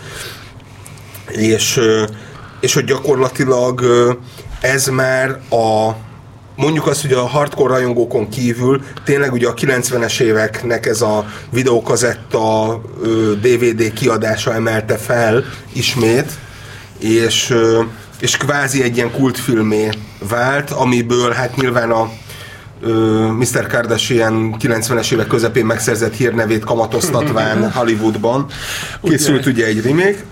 És, 1.27 1.77
ö, 1.77 2.03
és 2.59 2.73
hogy 2.73 2.83
gyakorlatilag 2.83 3.81
ö, 3.81 4.11
ez 4.61 4.87
már 4.87 5.39
a 5.49 5.95
mondjuk 6.59 6.87
azt, 6.87 7.01
hogy 7.01 7.13
a 7.13 7.27
hardcore 7.27 7.73
rajongókon 7.73 8.29
kívül 8.29 8.81
tényleg 9.03 9.31
ugye 9.31 9.47
a 9.47 9.53
90-es 9.53 10.19
éveknek 10.19 10.85
ez 10.85 11.01
a 11.01 11.25
videókazetta 11.51 12.81
DVD 13.41 13.93
kiadása 13.93 14.53
emelte 14.53 14.97
fel 14.97 15.43
ismét, 15.73 16.31
és, 16.99 17.55
és 18.19 18.37
kvázi 18.37 18.83
egy 18.83 18.95
ilyen 18.95 19.11
kultfilmé 19.11 19.89
vált, 20.29 20.71
amiből 20.71 21.31
hát 21.31 21.55
nyilván 21.55 21.91
a 21.91 22.11
Mr. 23.37 23.67
Kardashian 23.67 24.55
90-es 24.59 25.13
évek 25.13 25.27
közepén 25.27 25.65
megszerzett 25.65 26.13
hírnevét 26.13 26.63
kamatoztatván 26.63 27.71
Hollywoodban. 27.75 28.45
Készült 29.01 29.45
ugye, 29.45 29.51
ugye 29.51 29.65
egy 29.65 29.81
remake. 29.81 30.23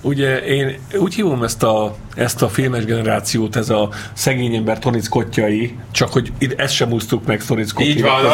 Ugye 0.00 0.38
én 0.38 0.78
úgy 0.98 1.14
hívom 1.14 1.42
ezt 1.42 1.62
a 1.62 1.96
ezt 2.14 2.42
a 2.42 2.48
filmes 2.48 2.84
generációt, 2.84 3.56
ez 3.56 3.70
a 3.70 3.88
szegény 4.12 4.54
ember 4.54 4.78
Tony 4.78 5.00
Scottjai, 5.00 5.76
csak 5.92 6.12
hogy 6.12 6.32
itt 6.38 6.60
ezt 6.60 6.74
sem 6.74 6.92
úsztuk 6.92 7.26
meg 7.26 7.40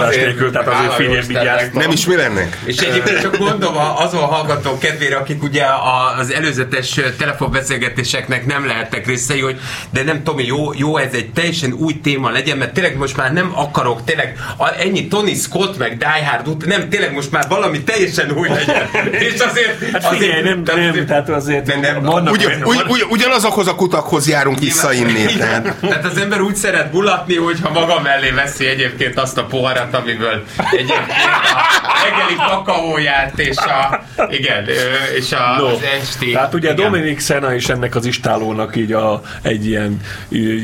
azért, 0.07 0.27
nélkül, 0.27 0.51
tehát 0.51 0.69
azért 0.69 1.25
figyelj. 1.25 1.69
Nem 1.73 1.91
is 1.91 2.07
mi 2.07 2.17
lennek. 2.17 2.59
És 2.65 2.79
egyébként 2.79 3.21
csak 3.21 3.39
mondom 3.39 3.77
azon 3.97 4.21
hallgatók 4.21 4.79
kedvére, 4.79 5.17
akik 5.17 5.43
ugye 5.43 5.65
az 6.19 6.33
előzetes 6.33 7.01
telefonbeszélgetéseknek 7.19 8.47
nem 8.47 8.67
lehettek 8.67 9.07
részei, 9.07 9.41
hogy 9.41 9.61
de 9.91 10.03
nem 10.03 10.23
Tomi, 10.23 10.45
jó, 10.45 10.73
jó 10.75 10.97
ez 10.97 11.13
egy 11.13 11.31
teljesen 11.31 11.73
új 11.73 12.01
téma 12.01 12.31
legyen, 12.31 12.59
mert 12.59 12.73
tényleg 12.73 12.97
most 12.97 13.17
már 13.17 13.33
nem 13.33 13.53
akarok, 13.55 14.05
tényleg 14.05 14.37
ennyi 14.79 15.09
Tony 15.09 15.35
Scott 15.35 15.79
meg 15.79 15.97
Die 15.97 16.27
Hard 16.27 16.49
út, 16.49 16.67
nem, 16.67 16.89
tényleg 16.89 17.13
most 17.13 17.31
már 17.31 17.49
valami 17.49 17.83
teljesen 17.83 18.31
új 18.31 18.49
legyen. 18.49 18.89
És 19.29 19.41
azért... 19.41 19.91
Hát 19.93 20.07
figyelj, 20.07 20.31
azért, 20.31 20.45
nem, 20.45 20.79
nem, 20.79 21.07
tehát 21.07 21.29
azért... 21.29 21.67
Nem, 21.67 22.03
nem, 22.03 22.27
ugyan, 22.27 22.53
ugy, 22.65 22.83
ugy, 22.89 23.07
ugyanazokhoz 23.11 23.68
a 23.69 23.75
kutakhoz 23.75 24.29
járunk 24.29 24.59
visszainni. 24.59 25.25
Tehát. 25.39 25.75
tehát 25.81 26.05
az 26.05 26.17
ember 26.17 26.41
úgy 26.41 26.57
szeret 26.57 26.91
bulatni, 26.91 27.37
hogyha 27.37 27.71
maga 27.71 28.01
mellé 28.01 28.31
veszi 28.31 28.67
egyébként 28.67 29.19
azt 29.19 29.39
a 29.39 29.45
poharat, 29.45 29.95
amiből 29.95 30.45
egyébként 30.71 31.09
a 31.83 31.93
reggeli 32.05 32.51
kakaóját 32.51 33.39
és 33.39 33.57
a, 33.57 34.01
igen, 34.31 34.65
és 35.17 35.33
a, 35.33 35.57
no. 35.59 35.67
az 35.67 35.79
esti. 36.01 36.31
Tehát 36.33 36.55
ugye 36.55 36.73
igen. 36.73 36.85
Dominik 36.85 37.21
Sena 37.21 37.55
is 37.55 37.69
ennek 37.69 37.95
az 37.95 38.07
istálónak 38.07 38.77
így 38.77 38.93
a, 38.93 39.23
egy 39.43 39.67
ilyen 39.67 40.01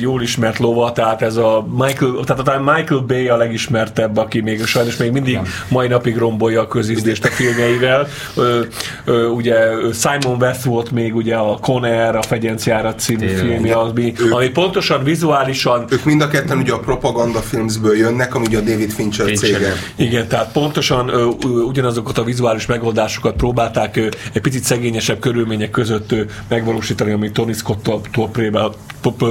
jól 0.00 0.22
ismert 0.22 0.58
lova, 0.58 0.92
tehát 0.92 1.22
ez 1.22 1.36
a 1.36 1.66
Michael, 1.70 2.24
tehát 2.26 2.48
a 2.48 2.72
Michael 2.74 3.00
Bay 3.00 3.28
a 3.28 3.36
legismertebb, 3.36 4.16
aki 4.16 4.40
még 4.40 4.64
sajnos 4.64 4.96
még 4.96 5.10
mindig 5.10 5.32
igen. 5.32 5.46
mai 5.68 5.88
napig 5.88 6.16
rombolja 6.16 6.60
a 6.60 6.66
közízdést 6.66 7.24
a 7.24 7.28
filmjeivel. 7.28 8.08
Ö, 8.34 8.62
ö, 9.04 9.26
ugye 9.26 9.56
Simon 9.92 10.42
West 10.42 10.62
volt 10.62 10.90
még 10.90 11.14
ugye 11.14 11.36
a 11.36 11.58
Conair, 11.58 12.14
a 12.14 12.22
Fegyenciára 12.94 13.26
című 13.26 13.26
Tényleg. 13.26 13.46
filmje, 13.46 13.74
ami, 13.74 14.12
ők, 14.18 14.32
ami 14.32 14.48
pontosan 14.48 15.04
vizuálisan... 15.04 15.84
Ők 15.88 16.04
mind 16.04 16.20
a 16.20 16.28
ketten 16.28 16.58
ugye 16.58 16.72
a 16.72 16.78
propaganda 16.78 17.40
filmsből 17.40 17.96
jönnek, 17.96 18.34
ami 18.34 18.46
ugye 18.46 18.58
a 18.58 18.60
David 18.60 18.90
Fincher, 18.90 19.26
Fincher. 19.26 19.50
cége. 19.50 19.72
Igen, 19.96 20.28
tehát 20.28 20.52
pontosan 20.52 21.08
ö, 21.08 21.24
ugyanazokat 21.66 22.18
a 22.18 22.24
vizuális 22.24 22.66
megoldásokat 22.66 23.36
próbálták 23.36 23.96
ö, 23.96 24.08
egy 24.32 24.42
picit 24.42 24.64
szegényesebb 24.64 25.18
körülmények 25.18 25.70
között 25.70 26.12
ö, 26.12 26.22
megvalósítani, 26.48 27.12
amit 27.12 27.32
Tony 27.32 27.52
Scott-tól 27.52 28.30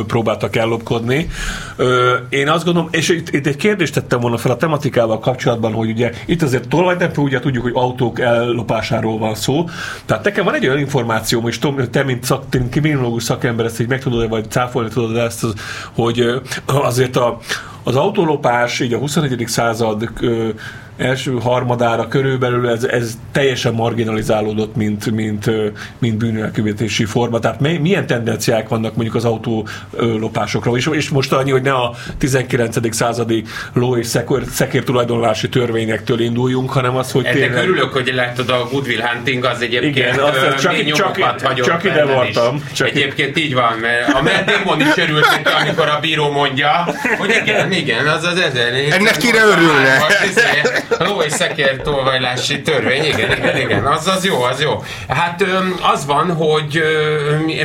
próbáltak 0.08 0.56
ellopkodni. 0.56 1.30
Ö, 1.76 2.13
én 2.30 2.49
azt 2.49 2.65
gondolom, 2.65 2.89
és 2.91 3.10
itt, 3.10 3.30
itt 3.30 3.47
egy 3.47 3.56
kérdést 3.56 3.93
tettem 3.93 4.19
volna 4.19 4.38
fel 4.38 4.52
a 4.52 4.58
tematikával 4.58 5.19
kapcsolatban, 5.19 5.73
hogy 5.73 5.89
ugye 5.89 6.12
itt 6.26 6.41
azért 6.41 6.67
tolvajtempő, 6.67 7.21
ugye 7.21 7.39
tudjuk, 7.39 7.63
hogy 7.63 7.73
autók 7.76 8.19
ellopásáról 8.19 9.17
van 9.17 9.36
szó. 9.36 9.69
Tehát 10.06 10.23
nekem 10.23 10.45
van 10.45 10.54
egy 10.54 10.65
olyan 10.65 10.80
információ, 10.80 11.47
és 11.47 11.60
Tom, 11.60 11.78
te, 11.91 12.04
mint 12.04 12.23
szak, 12.23 12.43
kriminológus 12.69 13.23
szakember, 13.23 13.53
ezt 13.60 13.80
így 13.80 13.88
meg 13.88 14.02
tudod 14.02 14.30
vagy 14.30 14.52
cáfolni 14.52 14.89
tudod 14.89 15.16
ezt, 15.16 15.46
hogy 15.94 16.42
azért 16.66 17.16
a, 17.16 17.38
az 17.84 17.96
autólopás 17.96 18.80
így 18.80 18.94
a 18.94 18.98
21. 18.98 19.44
század 19.48 20.10
első 20.97 21.32
harmadára 21.41 22.08
körülbelül 22.08 22.69
ez, 22.69 22.84
ez 22.84 23.17
teljesen 23.32 23.73
marginalizálódott, 23.73 24.75
mint, 24.75 25.12
mint, 25.12 25.51
mint 25.97 26.17
bűnelkövetési 26.17 27.06
forma. 27.06 27.39
Tehát 27.39 27.60
milyen 27.60 28.08
tendenciák 28.08 28.67
vannak 28.67 28.95
mondjuk 28.95 29.15
az 29.15 29.25
autólopásokra? 29.25 30.75
És, 30.75 30.89
és 30.91 31.10
most 31.10 31.32
annyi, 31.32 31.51
hogy 31.51 31.62
ne 31.62 31.73
a 31.73 31.95
19. 32.17 32.95
századi 32.95 33.43
ló 33.73 33.97
és 33.97 34.08
szekér, 34.08 34.43
szekér 34.51 34.84
tulajdonlási 34.84 35.49
törvényektől 35.49 36.19
induljunk, 36.19 36.71
hanem 36.71 36.95
az, 36.95 37.12
hogy 37.12 37.25
Ennek 37.25 37.38
tényleg... 37.39 37.63
örülök, 37.63 37.93
hogy 37.93 38.12
látod 38.13 38.49
a 38.49 38.67
Goodwill 38.71 39.01
Hunting, 39.01 39.45
az 39.45 39.62
egyébként 39.62 39.95
Igen, 39.95 40.19
azt, 40.19 40.62
csak, 40.62 40.86
csak, 40.86 41.15
csak, 41.15 41.62
csak 41.62 41.84
ide 41.84 42.06
voltam. 42.06 42.63
Csak 42.73 42.88
egyébként 42.88 43.38
így 43.38 43.53
van, 43.53 43.77
mert 43.82 44.13
a 44.13 44.21
Matt 44.21 44.45
Damon 44.45 44.82
is 44.82 44.97
örült, 44.97 45.25
amikor 45.62 45.88
a 45.88 45.97
bíró 46.01 46.32
mondja, 46.32 46.86
hogy 47.17 47.39
igen, 47.41 47.71
igen, 47.71 48.08
az 48.08 48.23
az 48.23 48.38
ezer. 48.39 48.73
Ennek 48.91 49.17
kire 49.17 49.43
örülne? 49.45 49.97
Ló 51.08 51.22
és 51.22 51.32
szekér 51.32 51.82
tolvajlási 51.82 52.62
törvény, 52.62 53.04
igen, 53.04 53.32
igen, 53.38 53.58
igen, 53.58 53.86
az, 53.86 54.08
az 54.08 54.26
jó, 54.26 54.41
az 54.41 54.62
jó. 54.62 54.84
Hát 55.08 55.46
az 55.93 56.06
van, 56.06 56.34
hogy 56.34 56.84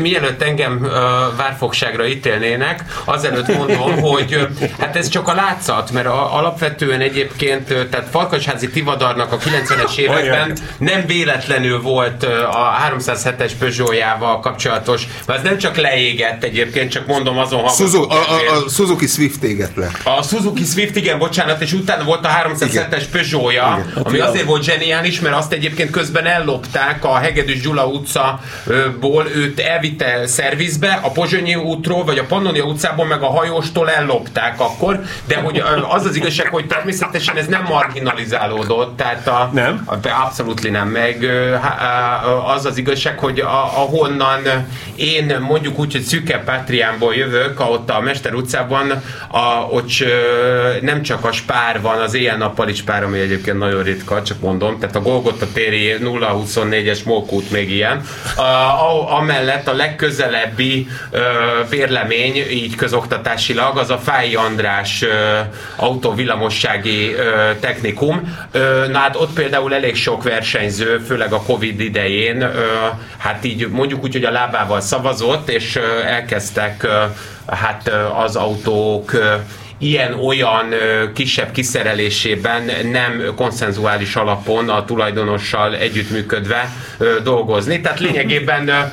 mielőtt 0.00 0.42
engem 0.42 0.88
várfogságra 1.36 2.06
ítélnének, 2.06 2.84
azelőtt 3.04 3.56
mondom, 3.56 4.00
hogy 4.10 4.48
hát 4.78 4.96
ez 4.96 5.08
csak 5.08 5.28
a 5.28 5.34
látszat, 5.34 5.90
mert 5.90 6.06
alapvetően 6.06 7.00
egyébként, 7.00 7.88
tehát 7.90 8.08
Farkasházi 8.10 8.68
Tivadarnak 8.68 9.32
a 9.32 9.38
90-es 9.38 9.96
években 9.96 10.58
nem 10.78 11.06
véletlenül 11.06 11.80
volt 11.80 12.22
a 12.52 12.76
307-es 12.98 13.52
Peugeot-jával 13.58 14.40
kapcsolatos, 14.40 15.06
mert 15.26 15.38
ez 15.38 15.44
nem 15.44 15.58
csak 15.58 15.76
leégett 15.76 16.44
egyébként, 16.44 16.90
csak 16.90 17.06
mondom 17.06 17.38
azon 17.38 17.60
hallgatók. 17.60 17.86
Suzuki, 17.86 18.14
a, 18.14 18.18
a, 18.18 18.56
a 18.56 18.68
Suzuki 18.68 19.06
Swift 19.06 19.42
égett 19.42 19.74
le. 19.74 19.90
A 20.04 20.22
Suzuki 20.22 20.64
Swift, 20.64 20.96
igen, 20.96 21.18
bocsánat, 21.18 21.60
és 21.62 21.72
utána 21.72 22.04
volt 22.04 22.24
a 22.24 22.28
307-es 22.28 23.04
Peugeot-ja, 23.10 23.84
ami 24.02 24.18
azért 24.18 24.44
volt 24.44 24.62
zseniális, 24.62 25.20
mert 25.20 25.34
azt 25.34 25.52
egyébként 25.52 25.90
közben 25.90 26.26
ellopták 26.26 27.04
a 27.04 27.16
Hegedűs 27.16 27.60
Gyula 27.60 27.86
utcaból, 27.86 29.26
őt 29.34 29.60
elvitte 29.60 30.26
szervizbe, 30.26 31.00
a 31.02 31.10
Pozsonyi 31.10 31.54
útról, 31.54 32.04
vagy 32.04 32.18
a 32.18 32.24
Pannonia 32.24 32.64
utcából, 32.64 33.06
meg 33.06 33.22
a 33.22 33.26
hajóstól 33.26 33.90
ellopták 33.90 34.60
akkor, 34.60 35.00
de 35.26 35.36
hogy 35.36 35.62
az 35.88 36.04
az 36.04 36.16
igazság, 36.16 36.48
hogy 36.48 36.66
természetesen 36.66 37.36
ez 37.36 37.46
nem 37.46 37.62
marginalizálódott, 37.68 38.96
tehát 38.96 39.26
a, 39.26 39.50
nem? 39.52 39.82
A, 39.86 40.08
abszolút 40.24 40.70
nem, 40.70 40.88
meg 40.88 41.26
az 42.54 42.64
az 42.64 42.76
igazság, 42.76 43.18
hogy 43.18 43.40
a, 43.40 43.80
ahonnan 43.82 44.66
én 44.94 45.36
mondjuk 45.40 45.78
úgy, 45.78 45.92
hogy 45.92 46.02
szüke 46.02 46.38
Pátriánból 46.38 47.14
jövök, 47.14 47.60
ott 47.60 47.90
a 47.90 48.00
Mester 48.00 48.34
utcában, 48.34 48.90
a, 49.28 49.66
ott 49.70 49.90
nem 50.80 51.02
csak 51.02 51.24
a 51.24 51.32
spár 51.32 51.80
van, 51.80 52.00
az 52.00 52.14
éjjel-nappali 52.14 52.74
spár, 52.74 52.97
ami 53.02 53.18
egyébként 53.18 53.58
nagyon 53.58 53.82
ritka, 53.82 54.22
csak 54.22 54.40
mondom, 54.40 54.78
tehát 54.78 54.96
a 54.96 55.00
Golgotha 55.00 55.46
téri 55.52 55.96
024-es 56.00 57.04
Mókút 57.04 57.50
még 57.50 57.70
ilyen. 57.70 58.00
A, 58.36 59.16
amellett 59.16 59.68
a 59.68 59.74
legközelebbi 59.74 60.88
vérlemény, 61.68 62.36
így 62.50 62.74
közoktatásilag, 62.74 63.78
az 63.78 63.90
a 63.90 63.98
Fáj 63.98 64.34
András 64.34 65.04
autóvillamossági 65.76 67.14
technikum. 67.60 68.36
Na 68.88 68.98
hát 68.98 69.16
ott 69.16 69.32
például 69.32 69.74
elég 69.74 69.94
sok 69.94 70.22
versenyző, 70.22 70.98
főleg 70.98 71.32
a 71.32 71.42
Covid 71.42 71.80
idején, 71.80 72.50
hát 73.18 73.44
így 73.44 73.68
mondjuk 73.68 74.02
úgy, 74.02 74.12
hogy 74.12 74.24
a 74.24 74.30
lábával 74.30 74.80
szavazott, 74.80 75.48
és 75.48 75.78
elkezdtek 76.04 76.86
hát 77.46 77.90
az 78.24 78.36
autók 78.36 79.12
ilyen-olyan 79.78 80.66
kisebb 81.14 81.50
kiszerelésében 81.50 82.62
nem 82.92 83.32
konszenzuális 83.36 84.16
alapon 84.16 84.68
a 84.68 84.84
tulajdonossal 84.84 85.76
együttműködve 85.76 86.72
dolgozni. 87.22 87.80
Tehát 87.80 88.00
lényegében 88.00 88.92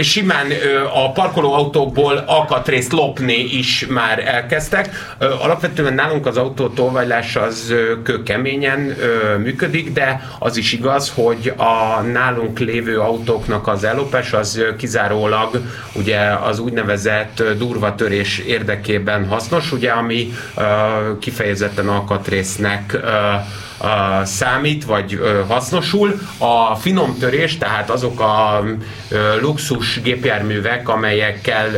simán 0.00 0.46
a 0.94 1.12
parkolóautókból 1.12 2.24
alkatrészt 2.26 2.92
lopni 2.92 3.36
is 3.36 3.86
már 3.88 4.26
elkezdtek. 4.26 5.14
Alapvetően 5.18 5.94
nálunk 5.94 6.26
az 6.26 6.36
autó 6.36 6.68
tolvajlás 6.68 7.36
az 7.36 7.74
kőkeményen 8.02 8.96
működik, 9.38 9.92
de 9.92 10.30
az 10.38 10.56
is 10.56 10.72
igaz, 10.72 11.12
hogy 11.14 11.52
a 11.56 12.00
nálunk 12.00 12.58
lévő 12.58 13.00
autóknak 13.00 13.66
az 13.68 13.84
ellopás 13.84 14.32
az 14.32 14.64
kizárólag 14.78 15.60
ugye 15.94 16.18
az 16.18 16.58
úgynevezett 16.58 17.42
durvatörés 17.58 18.38
érdekében 18.38 19.26
hasznos, 19.26 19.65
fontos, 19.66 19.72
ugye, 19.72 19.90
ami 19.90 20.32
kifejezetten 21.20 21.88
alkatrésznek 21.88 22.96
számít, 24.22 24.84
vagy 24.84 25.20
hasznosul. 25.48 26.20
A 26.38 26.74
finom 26.74 27.16
törés, 27.18 27.58
tehát 27.58 27.90
azok 27.90 28.20
a 28.20 28.64
luxus 29.40 30.00
gépjárművek, 30.02 30.88
amelyekkel 30.88 31.70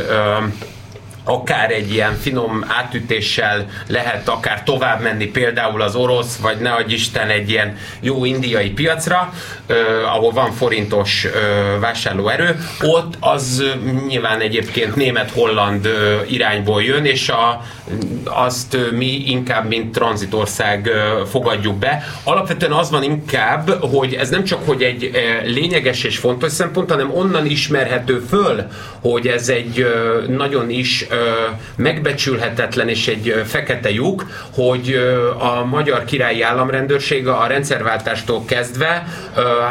akár 1.29 1.71
egy 1.71 1.93
ilyen 1.93 2.15
finom 2.15 2.65
átütéssel 2.67 3.65
lehet 3.87 4.29
akár 4.29 4.63
tovább 4.63 5.01
menni 5.01 5.25
például 5.25 5.81
az 5.81 5.95
orosz, 5.95 6.35
vagy 6.35 6.57
ne 6.57 6.71
adj 6.71 6.93
Isten 6.93 7.29
egy 7.29 7.49
ilyen 7.49 7.77
jó 7.99 8.25
indiai 8.25 8.69
piacra, 8.69 9.33
eh, 9.67 10.15
ahol 10.15 10.31
van 10.31 10.51
forintos 10.51 11.25
eh, 11.25 11.31
vásárlóerő, 11.79 12.59
ott 12.81 13.13
az 13.19 13.63
nyilván 14.07 14.39
egyébként 14.39 14.95
német-holland 14.95 15.85
eh, 15.85 16.31
irányból 16.31 16.83
jön, 16.83 17.05
és 17.05 17.29
a, 17.29 17.61
azt 18.23 18.77
mi 18.91 19.23
inkább 19.25 19.67
mint 19.67 19.91
tranzitország 19.91 20.87
eh, 20.87 21.25
fogadjuk 21.25 21.75
be. 21.75 22.03
Alapvetően 22.23 22.71
az 22.71 22.89
van 22.89 23.03
inkább, 23.03 23.69
hogy 23.69 24.13
ez 24.13 24.29
nem 24.29 24.43
csak 24.43 24.65
hogy 24.65 24.83
egy 24.83 25.03
eh, 25.13 25.41
lényeges 25.45 26.03
és 26.03 26.17
fontos 26.17 26.51
szempont, 26.51 26.89
hanem 26.89 27.11
onnan 27.11 27.45
ismerhető 27.45 28.23
föl, 28.29 28.67
hogy 29.01 29.27
ez 29.27 29.49
egy 29.49 29.81
eh, 29.81 30.27
nagyon 30.27 30.69
is 30.69 31.07
megbecsülhetetlen 31.75 32.89
és 32.89 33.07
egy 33.07 33.41
fekete 33.45 33.91
lyuk, 33.91 34.25
hogy 34.53 34.99
a 35.37 35.65
magyar 35.65 36.05
királyi 36.05 36.41
államrendőrség 36.41 37.27
a 37.27 37.45
rendszerváltástól 37.47 38.45
kezdve 38.45 39.07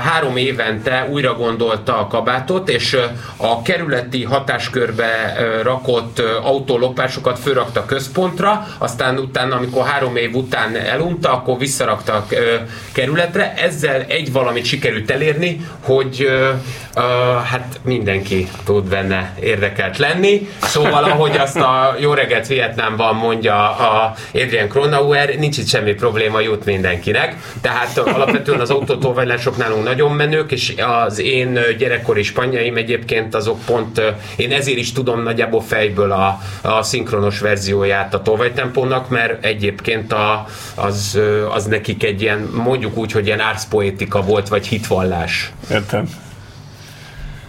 három 0.05 0.36
évente 0.36 1.09
újra 1.11 1.34
gondolta 1.34 1.99
a 1.99 2.07
kabátot, 2.07 2.68
és 2.68 2.96
a 3.36 3.62
kerületi 3.62 4.24
hatáskörbe 4.24 5.36
rakott 5.62 6.22
autólopásokat 6.42 7.38
fölrakta 7.38 7.84
központra, 7.84 8.66
aztán 8.78 9.18
utána, 9.18 9.57
amikor 9.57 9.86
három 9.86 10.16
év 10.16 10.34
után 10.34 10.76
elunta, 10.76 11.32
akkor 11.32 11.59
visszarakta 11.59 12.12
a 12.12 12.26
kerületre. 12.92 13.55
Ezzel 13.57 14.05
egy 14.09 14.32
valamit 14.32 14.64
sikerült 14.64 15.11
elérni, 15.11 15.66
hogy 15.82 16.28
hát 17.44 17.80
mindenki 17.84 18.49
tud 18.64 18.88
benne 18.88 19.34
érdekelt 19.40 19.99
lenni. 19.99 20.49
Szóval, 20.62 21.05
ahogy 21.12 21.36
azt 21.39 21.57
a 21.57 21.95
Jó 21.99 22.12
reggelt 22.12 22.47
Vietnámban 22.47 23.14
mondja 23.14 23.76
a 23.76 24.14
Adrian 24.34 24.68
Kronauer, 24.68 25.34
nincs 25.39 25.59
itt 25.59 25.68
semmi 25.68 25.93
probléma, 25.93 26.41
jut 26.41 26.64
mindenkinek. 26.64 27.36
Tehát 27.61 27.99
alapvetően 27.99 28.61
az 28.61 28.70
autótolvajlások 28.70 29.57
nálunk 29.57 29.84
nagyon 29.84 30.12
menők, 30.12 30.53
és 30.53 30.74
az 31.07 31.18
én 31.18 31.59
gyerekkori 31.78 32.22
spanyaim 32.22 32.76
egyébként 32.76 33.34
azok 33.34 33.59
pont, 33.64 34.03
én 34.36 34.53
ezért 34.53 34.78
is 34.78 34.93
tudom 34.93 35.22
nagyjából 35.22 35.62
fejből 35.62 36.12
a, 36.12 36.41
a 36.62 36.82
szinkronos 36.82 37.41
verzióját 37.41 38.14
a 38.14 38.22
tolvajtempónak, 38.22 39.09
mert 39.09 39.45
egyébként 39.45 40.12
a, 40.12 40.47
az, 40.74 41.20
az 41.55 41.64
nekik 41.64 42.05
egy 42.05 42.22
ilyen, 42.22 42.51
mondjuk 42.64 42.97
úgy, 42.97 43.12
hogy 43.12 43.26
ilyen 43.26 43.41
árszpoétika 43.41 44.22
volt, 44.22 44.49
vagy 44.49 44.66
hitvallás. 44.66 45.53
Értem 45.70 46.26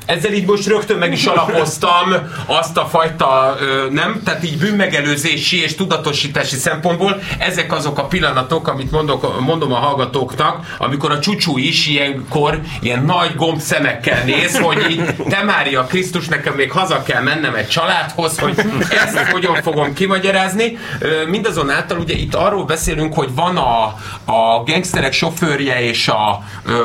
ezzel 0.10 0.34
így 0.34 0.46
most 0.46 0.68
rögtön 0.68 0.98
meg 0.98 1.12
is 1.12 1.26
alapoztam 1.26 2.14
azt 2.46 2.78
a 2.78 2.86
fajta, 2.86 3.58
nem, 3.92 4.22
tehát 4.26 4.44
így 4.44 4.58
bűnmegelőzési 4.58 5.62
és 5.64 5.76
tudatosítási 5.76 6.56
szempontból 6.56 7.22
ezek 7.40 7.72
azok 7.72 7.98
a 7.98 8.06
pillanatok, 8.06 8.68
amit 8.68 8.92
mondok, 8.92 9.40
mondom 9.40 9.74
a 9.74 9.76
hallgatóknak, 9.76 10.76
amikor 10.78 11.12
a 11.12 11.20
csúcsú 11.20 11.58
is 11.58 11.88
ilyenkor 11.88 12.60
ilyen 12.82 13.04
nagy 13.06 13.36
gomb 13.36 13.60
szemekkel 13.60 14.24
néz, 14.24 14.58
hogy 14.58 14.86
így, 14.90 15.16
te 15.30 15.44
Mária 15.44 15.84
Krisztus, 15.84 16.28
nekem 16.28 16.54
még 16.54 16.72
haza 16.72 17.04
kell 17.04 17.22
mennem 17.22 17.56
egy 17.56 17.68
családhoz, 17.68 18.40
hogy 18.40 18.56
ezt 18.90 19.18
hogyan 19.18 19.56
fogom 19.62 19.94
kimagyarázni. 19.94 20.78
Mindazonáltal 21.28 22.00
ugye 22.00 22.14
itt 22.14 22.36
arról 22.36 22.66
beszélünk, 22.66 23.14
hogy 23.14 23.36
van 23.36 23.58
a, 23.58 23.84
a 24.32 24.64
gangsterek 24.66 25.14
sofőrje 25.14 25.82
és 25.82 26.08
a, 26.08 26.44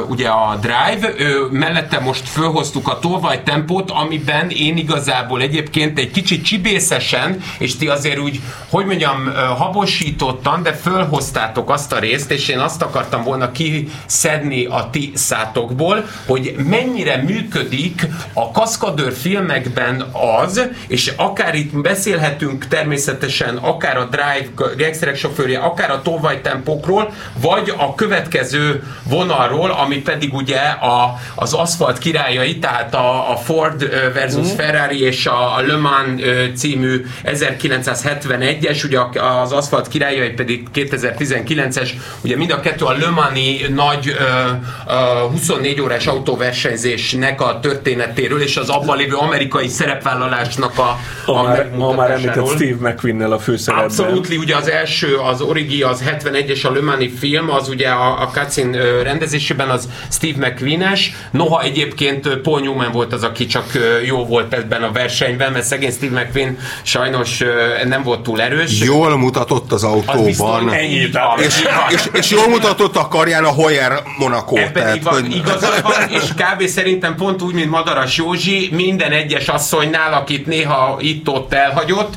ugye 0.08 0.28
a 0.28 0.58
drive, 0.60 1.12
mellette 1.50 2.00
most 2.00 2.28
fölhoztuk 2.28 2.88
a 2.88 2.98
tolvaj 3.14 3.42
tempót, 3.42 3.90
amiben 3.90 4.50
én 4.50 4.76
igazából 4.76 5.40
egyébként 5.40 5.98
egy 5.98 6.10
kicsit 6.10 6.44
csibészesen, 6.44 7.40
és 7.58 7.76
ti 7.76 7.88
azért 7.88 8.18
úgy, 8.18 8.40
hogy 8.68 8.86
mondjam, 8.86 9.32
habosítottan, 9.56 10.62
de 10.62 10.72
fölhoztátok 10.72 11.70
azt 11.70 11.92
a 11.92 11.98
részt, 11.98 12.30
és 12.30 12.48
én 12.48 12.58
azt 12.58 12.82
akartam 12.82 13.22
volna 13.22 13.52
kiszedni 13.52 14.64
a 14.64 14.88
ti 14.90 15.12
szátokból, 15.14 16.04
hogy 16.26 16.54
mennyire 16.68 17.16
működik 17.16 18.06
a 18.32 18.50
kaszkadőr 18.50 19.12
filmekben 19.12 20.04
az, 20.42 20.68
és 20.86 21.12
akár 21.16 21.54
itt 21.54 21.80
beszélhetünk 21.80 22.66
természetesen 22.68 23.56
akár 23.56 23.96
a 23.96 24.04
Drive 24.04 24.72
gangsterek 24.76 25.16
sofőrje, 25.16 25.58
akár 25.58 25.90
a 25.90 26.02
tolvaj 26.02 26.40
tempókról, 26.40 27.12
vagy 27.40 27.74
a 27.76 27.94
következő 27.94 28.82
vonalról, 29.02 29.70
ami 29.70 29.96
pedig 29.96 30.34
ugye 30.34 30.60
a, 30.60 31.18
az 31.34 31.52
aszfalt 31.52 31.98
királyai, 31.98 32.58
tehát 32.58 32.94
a 32.94 33.03
a, 33.32 33.36
Ford 33.36 33.88
versus 34.14 34.52
mm. 34.52 34.56
Ferrari 34.56 35.02
és 35.02 35.26
a, 35.26 35.62
Le 35.66 35.76
Mans 35.76 36.22
című 36.54 37.04
1971-es, 37.24 38.84
ugye 38.84 38.98
az 39.20 39.52
aszfalt 39.52 39.88
királyai 39.88 40.30
pedig 40.30 40.66
2019-es, 40.74 41.90
ugye 42.24 42.36
mind 42.36 42.50
a 42.50 42.60
kettő 42.60 42.84
a 42.84 42.92
Le 42.92 43.10
Mani 43.10 43.60
nagy 43.74 44.16
uh, 44.86 45.30
24 45.30 45.80
órás 45.80 46.06
autóversenyzésnek 46.06 47.40
a 47.40 47.60
történetéről 47.60 48.40
és 48.40 48.56
az 48.56 48.68
abban 48.68 48.96
lévő 48.96 49.14
amerikai 49.14 49.68
szerepvállalásnak 49.68 50.78
a, 50.78 50.98
a, 51.26 51.32
a 51.38 51.42
már, 51.42 51.70
ma 51.76 51.92
már 51.92 52.10
említett 52.10 52.48
Steve 52.48 52.90
McQueen-nel 52.90 53.32
a 53.32 53.38
főszerepben. 53.38 53.88
Abszolút, 53.88 54.28
ugye 54.28 54.56
az 54.56 54.70
első, 54.70 55.16
az 55.16 55.40
Origi, 55.40 55.82
az 55.82 56.04
71-es 56.06 56.66
a 56.66 56.70
Le 56.70 56.80
Mani 56.80 57.08
film, 57.08 57.50
az 57.50 57.68
ugye 57.68 57.88
a, 57.88 58.22
a 58.22 58.30
Kacin 58.32 58.72
rendezésében 59.02 59.70
az 59.70 59.88
Steve 60.10 60.48
McQueen-es, 60.48 61.12
noha 61.30 61.62
egyébként 61.62 62.36
Paul 62.36 62.60
Newman 62.60 62.92
volt 62.94 63.12
az, 63.12 63.22
aki 63.22 63.46
csak 63.46 63.64
jó 64.04 64.24
volt 64.26 64.54
ebben 64.54 64.82
a 64.82 64.92
versenyben, 64.92 65.52
mert 65.52 65.64
szegény 65.64 65.90
Steve 65.90 66.20
McQueen 66.20 66.58
sajnos 66.82 67.42
nem 67.84 68.02
volt 68.02 68.20
túl 68.20 68.42
erős. 68.42 68.80
Jól 68.80 69.16
mutatott 69.16 69.72
az 69.72 69.84
autóban. 69.84 70.68
Az 70.68 70.72
ennyit, 70.72 71.18
és, 71.36 71.64
és, 71.88 72.02
és, 72.12 72.30
jól 72.30 72.48
mutatott 72.48 72.96
a 72.96 73.08
karján 73.08 73.44
a 73.44 73.48
Hoyer 73.48 74.02
Monaco. 74.18 74.56
Ebben 74.56 74.72
tehát, 74.72 74.96
igaz, 74.96 75.20
hogy... 75.20 75.34
igazad 75.34 75.82
van, 75.82 76.08
és 76.08 76.22
kb. 76.36 76.66
szerintem 76.66 77.14
pont 77.16 77.42
úgy, 77.42 77.54
mint 77.54 77.70
Madaras 77.70 78.16
Józsi, 78.16 78.68
minden 78.72 79.12
egyes 79.12 79.48
asszonynál, 79.48 80.12
akit 80.12 80.46
néha 80.46 80.96
itt-ott 81.00 81.52
elhagyott, 81.52 82.14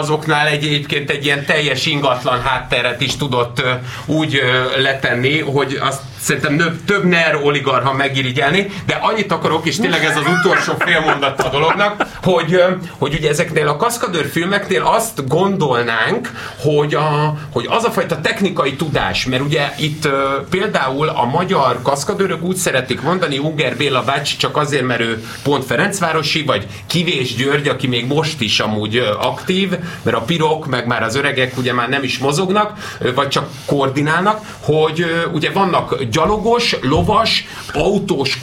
azoknál 0.00 0.46
egyébként 0.46 1.10
egy 1.10 1.24
ilyen 1.24 1.44
teljes 1.44 1.86
ingatlan 1.86 2.42
hátteret 2.42 3.00
is 3.00 3.16
tudott 3.16 3.62
úgy 4.06 4.40
letenni, 4.76 5.40
hogy 5.40 5.78
azt 5.80 6.00
szerintem 6.24 6.56
több, 6.56 6.84
több 6.84 7.04
NER 7.04 7.38
oligarha 7.42 7.92
megirigyelni, 7.92 8.70
de 8.86 8.98
annyit 9.00 9.32
akarok, 9.32 9.66
és 9.66 9.76
tényleg 9.76 10.03
tényleg 10.04 10.24
ez 10.24 10.32
az 10.32 10.38
utolsó 10.38 10.74
félmondat 10.78 11.40
a 11.40 11.48
dolognak, 11.48 12.06
hogy, 12.22 12.62
hogy 12.98 13.14
ugye 13.14 13.28
ezeknél 13.28 13.68
a 13.68 13.76
kaszkadőr 13.76 14.26
filmeknél 14.26 14.82
azt 14.82 15.28
gondolnánk, 15.28 16.30
hogy, 16.58 16.94
a, 16.94 17.34
hogy 17.52 17.66
az 17.68 17.84
a 17.84 17.90
fajta 17.90 18.20
technikai 18.20 18.76
tudás, 18.76 19.26
mert 19.26 19.42
ugye 19.42 19.72
itt 19.78 20.08
például 20.50 21.08
a 21.08 21.24
magyar 21.24 21.82
kaszkadőrök 21.82 22.42
úgy 22.42 22.56
szeretik 22.56 23.02
mondani, 23.02 23.38
Unger 23.38 23.76
Béla 23.76 24.02
bácsi 24.02 24.36
csak 24.36 24.56
azért, 24.56 24.84
mert 24.84 25.00
ő 25.00 25.24
pont 25.42 25.64
Ferencvárosi, 25.64 26.42
vagy 26.42 26.66
Kivés 26.86 27.34
György, 27.34 27.68
aki 27.68 27.86
még 27.86 28.06
most 28.06 28.40
is 28.40 28.60
amúgy 28.60 28.96
aktív, 29.20 29.70
mert 30.02 30.16
a 30.16 30.20
pirok, 30.20 30.66
meg 30.66 30.86
már 30.86 31.02
az 31.02 31.16
öregek 31.16 31.56
ugye 31.56 31.72
már 31.72 31.88
nem 31.88 32.02
is 32.02 32.18
mozognak, 32.18 32.96
vagy 33.14 33.28
csak 33.28 33.48
koordinálnak, 33.66 34.40
hogy 34.60 35.04
ugye 35.32 35.50
vannak 35.50 36.02
gyalogos, 36.02 36.76
lovas, 36.80 37.44
autós 37.72 38.38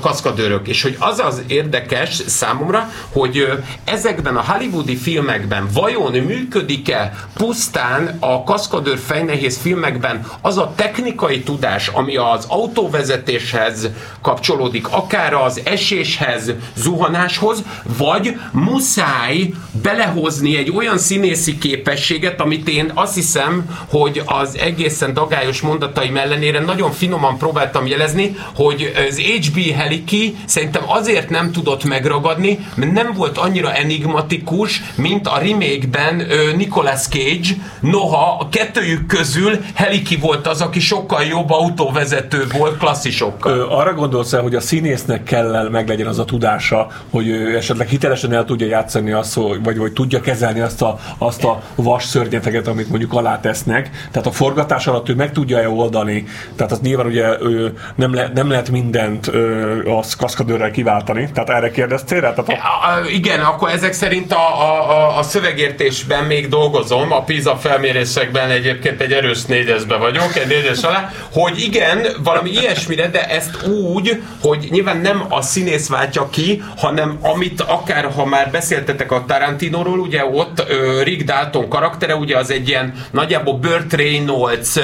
kaszkadőrök, 0.00 0.15
és 0.64 0.82
hogy 0.82 0.96
az 0.98 1.18
az 1.18 1.42
érdekes 1.46 2.22
számomra, 2.26 2.90
hogy 3.12 3.48
ezekben 3.84 4.36
a 4.36 4.44
hollywoodi 4.46 4.96
filmekben 4.96 5.68
vajon 5.72 6.12
működik-e 6.12 7.28
pusztán 7.34 8.16
a 8.20 8.44
kaszkadőr 8.44 8.98
fejnehéz 8.98 9.58
filmekben 9.58 10.26
az 10.40 10.58
a 10.58 10.72
technikai 10.76 11.40
tudás, 11.40 11.88
ami 11.88 12.16
az 12.16 12.44
autóvezetéshez 12.48 13.88
kapcsolódik, 14.22 14.88
akár 14.88 15.34
az 15.34 15.60
eséshez, 15.64 16.52
zuhanáshoz, 16.76 17.62
vagy 17.98 18.40
muszáj 18.52 19.50
belehozni 19.82 20.56
egy 20.56 20.70
olyan 20.70 20.98
színészi 20.98 21.58
képességet, 21.58 22.40
amit 22.40 22.68
én 22.68 22.90
azt 22.94 23.14
hiszem, 23.14 23.78
hogy 23.88 24.22
az 24.24 24.58
egészen 24.58 25.14
dagályos 25.14 25.60
mondataim 25.60 26.16
ellenére 26.16 26.60
nagyon 26.60 26.92
finoman 26.92 27.38
próbáltam 27.38 27.86
jelezni, 27.86 28.36
hogy 28.54 28.92
az 29.08 29.18
HB 29.18 29.58
Heliki 30.06 30.36
szerintem 30.44 30.82
azért 30.86 31.30
nem 31.30 31.52
tudott 31.52 31.84
megragadni, 31.84 32.58
mert 32.74 32.92
nem 32.92 33.12
volt 33.16 33.38
annyira 33.38 33.72
enigmatikus, 33.72 34.82
mint 34.96 35.26
a 35.26 35.38
remake-ben 35.38 36.22
Nicolas 36.56 37.06
Cage, 37.08 37.48
noha 37.80 38.36
a 38.40 38.48
kettőjük 38.48 39.06
közül 39.06 39.58
Heliki 39.74 40.16
volt 40.16 40.46
az, 40.46 40.60
aki 40.60 40.80
sokkal 40.80 41.22
jobb 41.22 41.50
autóvezető 41.50 42.46
volt 42.58 42.78
klasszisokkal. 42.78 43.52
Ö, 43.52 43.66
arra 43.68 43.94
gondolsz 43.94 44.32
el, 44.32 44.42
hogy 44.42 44.54
a 44.54 44.60
színésznek 44.60 45.22
kell 45.22 45.68
meglegyen 45.68 46.06
az 46.06 46.18
a 46.18 46.24
tudása, 46.24 46.86
hogy 47.10 47.28
ő 47.28 47.56
esetleg 47.56 47.88
hitelesen 47.88 48.32
el 48.32 48.44
tudja 48.44 48.66
játszani 48.66 49.12
azt, 49.12 49.34
vagy, 49.62 49.76
vagy 49.76 49.92
tudja 49.92 50.20
kezelni 50.20 50.60
azt 50.60 50.82
a, 50.82 50.98
azt 51.18 51.44
a 51.44 51.62
vas 51.74 52.04
szörnyeteket, 52.04 52.66
amit 52.66 52.88
mondjuk 52.88 53.12
alá 53.12 53.40
tesznek. 53.40 53.90
Tehát 54.10 54.26
a 54.26 54.32
forgatás 54.32 54.86
alatt 54.86 55.08
ő 55.08 55.14
meg 55.14 55.32
tudja-e 55.32 55.68
oldani. 55.68 56.26
Tehát 56.56 56.72
az 56.72 56.80
nyilván 56.80 57.06
ugye 57.06 57.40
ő 57.40 57.78
nem, 57.94 58.14
le, 58.14 58.30
nem 58.34 58.48
lehet 58.48 58.70
mindent 58.70 59.28
ö, 59.28 59.88
az 59.98 60.16
kaszkadőrrel 60.16 60.70
kiváltani. 60.70 61.28
Tehát 61.34 61.50
erre 61.50 61.70
kérdeztél 61.70 62.20
rá? 62.20 62.34
Tehát 62.34 62.62
a... 62.62 63.08
Igen, 63.08 63.40
akkor 63.40 63.70
ezek 63.70 63.92
szerint 63.92 64.32
a, 64.32 64.62
a, 64.62 65.18
a 65.18 65.22
szövegértésben 65.22 66.24
még 66.24 66.48
dolgozom, 66.48 67.12
a 67.12 67.22
PISA 67.22 67.56
felmérésekben 67.56 68.50
egyébként 68.50 69.00
egy 69.00 69.12
erős 69.12 69.44
négyesbe 69.44 69.96
vagyok, 69.96 70.36
egy 70.36 70.46
négyes 70.46 70.82
alá, 70.82 71.10
hogy 71.32 71.60
igen, 71.60 72.06
valami 72.22 72.50
ilyesmire, 72.50 73.08
de 73.08 73.28
ezt 73.28 73.66
úgy, 73.66 74.22
hogy 74.40 74.66
nyilván 74.70 74.96
nem 74.96 75.24
a 75.28 75.42
színész 75.42 75.88
váltja 75.88 76.28
ki, 76.30 76.62
hanem 76.76 77.18
amit 77.20 77.60
akár, 77.60 78.12
ha 78.14 78.24
már 78.24 78.50
beszéltetek 78.50 79.12
a 79.12 79.24
Tarantinóról, 79.26 79.98
ugye 79.98 80.24
ott 80.24 80.64
ö, 80.68 81.02
Rick 81.02 81.24
Dalton 81.24 81.68
karaktere, 81.68 82.14
ugye 82.16 82.36
az 82.36 82.50
egy 82.50 82.68
ilyen 82.68 82.94
nagyjából 83.10 83.54
Burt 83.54 83.92
Reynolds 83.92 84.78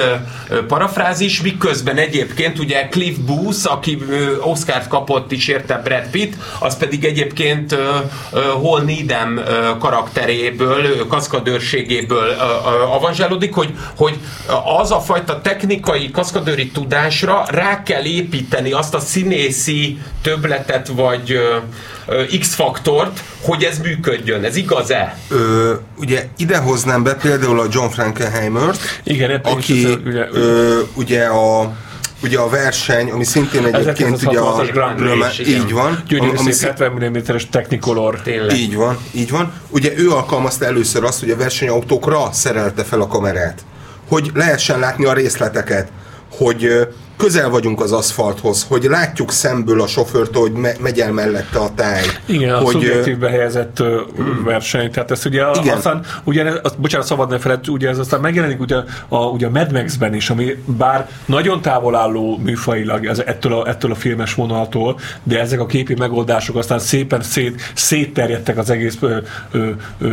parafrázis, 0.67 1.41
miközben 1.41 1.97
egyébként 1.97 2.59
ugye 2.59 2.87
Cliff 2.87 3.15
Booth, 3.17 3.71
aki 3.71 3.97
Oscar-t 4.41 4.87
kapott 5.05 5.31
is 5.31 5.47
érte 5.47 5.81
Brad 5.83 6.07
Pitt, 6.11 6.33
az 6.59 6.77
pedig 6.77 7.03
egyébként 7.05 7.71
ö, 7.71 8.39
Hol 8.39 8.81
Needham 8.81 9.37
ö, 9.37 9.77
karakteréből, 9.79 11.07
kaszkadőrségéből 11.07 12.27
ö, 12.27 12.31
ö, 12.31 12.81
avanzsálódik, 12.81 13.53
hogy, 13.53 13.73
hogy 13.95 14.17
az 14.79 14.91
a 14.91 14.99
fajta 14.99 15.41
technikai 15.41 16.11
kaszkadőri 16.11 16.67
tudásra 16.67 17.45
rá 17.47 17.83
kell 17.83 18.03
építeni 18.03 18.71
azt 18.71 18.93
a 18.93 18.99
színészi 18.99 19.97
töbletet, 20.21 20.87
vagy 20.87 21.39
X-faktort, 22.39 23.19
hogy 23.41 23.63
ez 23.63 23.79
működjön. 23.79 24.43
Ez 24.43 24.55
igaz-e? 24.55 25.17
Ö, 25.29 25.73
ugye 25.97 26.25
idehoznám 26.37 27.03
be 27.03 27.15
például 27.15 27.59
a 27.59 27.65
John 27.71 27.89
Frankenheimert, 27.89 28.79
Igen, 29.03 29.39
aki 29.43 29.85
az, 29.85 29.97
ugye, 30.05 30.27
ö, 30.31 30.79
ugye 30.95 31.25
a 31.25 31.73
ugye 32.23 32.39
a 32.39 32.49
verseny, 32.49 33.11
ami 33.11 33.23
szintén 33.23 33.65
egyébként 33.65 34.21
ugye 34.23 34.39
a 34.39 34.63
Prix, 34.95 35.39
így 35.39 35.71
van. 35.71 36.03
Gyönyörű 36.07 36.37
ami 36.37 36.51
szép 36.51 36.77
70 36.77 37.11
mm-es 37.11 37.49
Technicolor. 37.49 38.21
Tényleg. 38.21 38.57
Így 38.57 38.75
van, 38.75 38.97
így 39.11 39.31
van. 39.31 39.53
Ugye 39.69 39.91
ő 39.95 40.11
alkalmazta 40.11 40.65
először 40.65 41.03
azt, 41.03 41.19
hogy 41.19 41.29
a 41.29 41.35
versenyautókra 41.35 42.29
szerelte 42.31 42.83
fel 42.83 43.01
a 43.01 43.07
kamerát. 43.07 43.61
Hogy 44.07 44.31
lehessen 44.33 44.79
látni 44.79 45.05
a 45.05 45.13
részleteket. 45.13 45.87
Hogy 46.31 46.87
közel 47.17 47.49
vagyunk 47.49 47.81
az 47.81 47.91
aszfalthoz, 47.91 48.65
hogy 48.69 48.83
látjuk 48.83 49.31
szemből 49.31 49.81
a 49.81 49.87
sofőrt, 49.87 50.35
hogy 50.35 50.51
me- 50.51 50.79
megy 50.79 50.99
el 50.99 51.11
mellette 51.11 51.59
a 51.59 51.73
táj. 51.75 52.01
Igen, 52.25 52.55
hogy, 52.55 52.65
a 52.65 52.69
szubjektívbe 52.69 53.29
helyezett 53.29 53.79
uh, 53.79 53.87
verseny. 54.43 54.91
Tehát 54.91 55.11
ez 55.11 55.25
ugye 55.25 55.43
igen. 55.61 55.77
aztán, 55.77 56.05
ugye, 56.23 56.51
azt, 56.63 56.79
bocsánat, 56.79 57.07
szabad 57.07 57.29
ne 57.29 57.39
feled, 57.39 57.67
ugye 57.67 57.89
ez 57.89 57.97
aztán 57.97 58.19
megjelenik 58.19 58.59
ugye 58.59 58.75
a, 59.07 59.17
ugye 59.17 59.47
a 59.47 59.49
Mad 59.49 59.71
Max-ben 59.71 60.13
is, 60.13 60.29
ami 60.29 60.63
bár 60.65 61.09
nagyon 61.25 61.61
távol 61.61 61.95
álló 61.95 62.39
műfajilag 62.43 63.05
ez, 63.05 63.19
ettől, 63.19 63.53
a, 63.53 63.67
ettől 63.67 63.91
a 63.91 63.95
filmes 63.95 64.33
vonaltól, 64.33 64.99
de 65.23 65.39
ezek 65.39 65.59
a 65.59 65.65
képi 65.65 65.95
megoldások 65.97 66.55
aztán 66.55 66.79
szépen 66.79 67.21
szét, 67.21 67.71
szétterjedtek 67.73 68.57
az 68.57 68.69
egész 68.69 68.97
ö, 68.99 69.17
ö, 69.51 69.69
ö, 69.99 70.07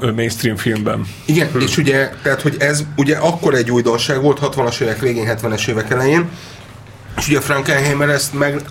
ö, 0.00 0.12
mainstream 0.12 0.56
filmben. 0.56 1.06
Igen, 1.26 1.48
hm. 1.52 1.60
és 1.60 1.76
ugye, 1.76 2.10
tehát, 2.22 2.42
hogy 2.42 2.56
ez 2.58 2.84
ugye 2.96 3.16
akkor 3.16 3.54
egy 3.54 3.70
újdonság 3.70 4.22
volt, 4.22 4.38
60-as 4.42 4.80
évek 4.80 5.00
végén, 5.00 5.26
70-es 5.28 5.68
évek 5.68 5.91
elején, 5.92 6.30
és 7.16 7.28
ugye 7.28 7.40
Frankenheimer 7.40 8.08
ezt 8.08 8.34
meg 8.34 8.62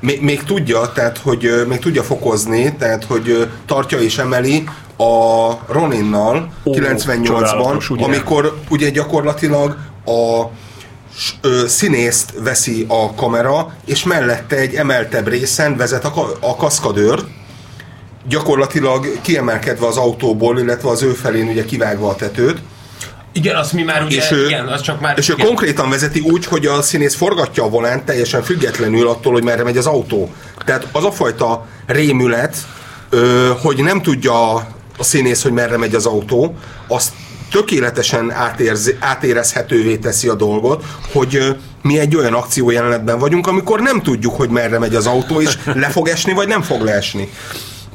még, 0.00 0.22
még 0.22 0.42
tudja, 0.42 0.92
tehát 0.94 1.18
hogy 1.18 1.64
még 1.68 1.78
tudja 1.78 2.02
fokozni, 2.02 2.74
tehát 2.78 3.04
hogy 3.04 3.48
tartja 3.66 3.98
és 3.98 4.18
emeli 4.18 4.64
a 4.96 5.52
Roninnal 5.68 6.52
98-ban, 6.64 8.02
amikor 8.02 8.60
ugye 8.68 8.90
gyakorlatilag 8.90 9.76
a 10.04 10.44
ö, 11.40 11.66
színészt 11.66 12.32
veszi 12.42 12.86
a 12.88 13.14
kamera, 13.14 13.74
és 13.84 14.04
mellette 14.04 14.56
egy 14.56 14.74
emeltebb 14.74 15.28
részen 15.28 15.76
vezet 15.76 16.04
a, 16.04 16.36
a 16.40 16.56
kaszkadőr, 16.56 17.24
gyakorlatilag 18.28 19.20
kiemelkedve 19.20 19.86
az 19.86 19.96
autóból, 19.96 20.58
illetve 20.58 20.88
az 20.88 21.02
ő 21.02 21.12
felén 21.12 21.48
ugye 21.48 21.64
kivágva 21.64 22.08
a 22.08 22.14
tetőt, 22.14 22.58
igen, 23.32 23.56
azt 23.56 23.72
mi 23.72 23.82
már 23.82 24.02
ugye, 24.02 24.16
és 24.16 24.30
ő, 24.30 24.46
igen, 24.46 24.66
az 24.66 24.80
csak 24.80 25.00
már... 25.00 25.18
És 25.18 25.28
igen. 25.28 25.40
ő 25.40 25.44
konkrétan 25.44 25.90
vezeti 25.90 26.20
úgy, 26.20 26.44
hogy 26.44 26.66
a 26.66 26.82
színész 26.82 27.14
forgatja 27.14 27.64
a 27.64 27.68
volánt 27.68 28.04
teljesen 28.04 28.42
függetlenül 28.42 29.08
attól, 29.08 29.32
hogy 29.32 29.44
merre 29.44 29.62
megy 29.62 29.76
az 29.76 29.86
autó. 29.86 30.30
Tehát 30.64 30.88
az 30.92 31.04
a 31.04 31.12
fajta 31.12 31.66
rémület, 31.86 32.56
ö, 33.10 33.50
hogy 33.62 33.82
nem 33.82 34.02
tudja 34.02 34.54
a 34.98 35.04
színész, 35.04 35.42
hogy 35.42 35.52
merre 35.52 35.76
megy 35.76 35.94
az 35.94 36.06
autó, 36.06 36.54
azt 36.86 37.12
tökéletesen 37.50 38.30
átérz, 38.30 38.92
átérezhetővé 38.98 39.96
teszi 39.96 40.28
a 40.28 40.34
dolgot, 40.34 40.84
hogy 41.12 41.56
mi 41.82 41.98
egy 41.98 42.16
olyan 42.16 42.34
akció 42.34 42.70
jelenetben 42.70 43.18
vagyunk, 43.18 43.46
amikor 43.46 43.80
nem 43.80 44.02
tudjuk, 44.02 44.34
hogy 44.34 44.48
merre 44.48 44.78
megy 44.78 44.94
az 44.94 45.06
autó, 45.06 45.40
és 45.40 45.58
le 45.64 45.88
fog 45.88 46.08
esni, 46.08 46.32
vagy 46.32 46.48
nem 46.48 46.62
fog 46.62 46.82
leesni. 46.82 47.32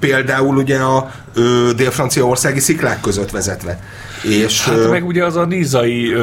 Például 0.06 0.58
ugye 0.58 0.78
a 0.78 1.12
dél-franciaországi 1.76 2.60
sziklák 2.60 3.02
között 3.02 3.32
vezetve. 3.32 3.80
És, 4.24 4.64
hát 4.64 4.90
meg 4.90 5.06
ugye 5.06 5.26
az 5.26 5.36
a 5.36 5.46
nízai 5.46 6.14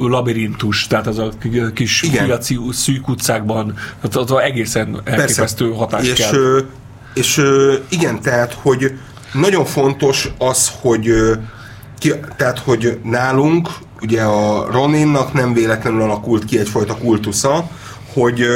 labirintus, 0.00 0.86
tehát 0.86 1.06
az 1.06 1.18
a 1.18 1.28
kis 1.74 2.04
piaci 2.10 2.58
szűk 2.70 3.08
utcákban, 3.08 3.74
az, 4.00 4.16
az 4.16 4.32
egészen 4.32 5.00
elképesztő 5.04 5.70
hatás 5.72 6.06
és, 6.06 6.12
kell. 6.12 6.64
És 7.14 7.42
igen, 7.88 8.20
tehát, 8.20 8.52
hogy 8.62 8.92
nagyon 9.32 9.64
fontos 9.64 10.28
az, 10.38 10.70
hogy 10.80 11.12
ki, 11.98 12.12
tehát, 12.36 12.58
hogy 12.58 12.98
nálunk 13.02 13.68
ugye 14.02 14.22
a 14.22 14.70
Roninnak 14.70 15.32
nem 15.32 15.54
véletlenül 15.54 16.02
alakult 16.02 16.44
ki 16.44 16.58
egyfajta 16.58 16.96
kultusza, 16.96 17.70
hogy 18.12 18.46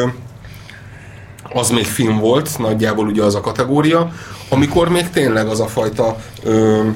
az 1.55 1.71
még 1.71 1.85
film 1.85 2.19
volt, 2.19 2.59
nagyjából 2.59 3.07
ugye 3.07 3.23
az 3.23 3.35
a 3.35 3.41
kategória, 3.41 4.13
amikor 4.49 4.89
még 4.89 5.11
tényleg 5.11 5.47
az 5.47 5.61
a 5.61 5.67
fajta 5.67 6.17
ö, 6.43 6.89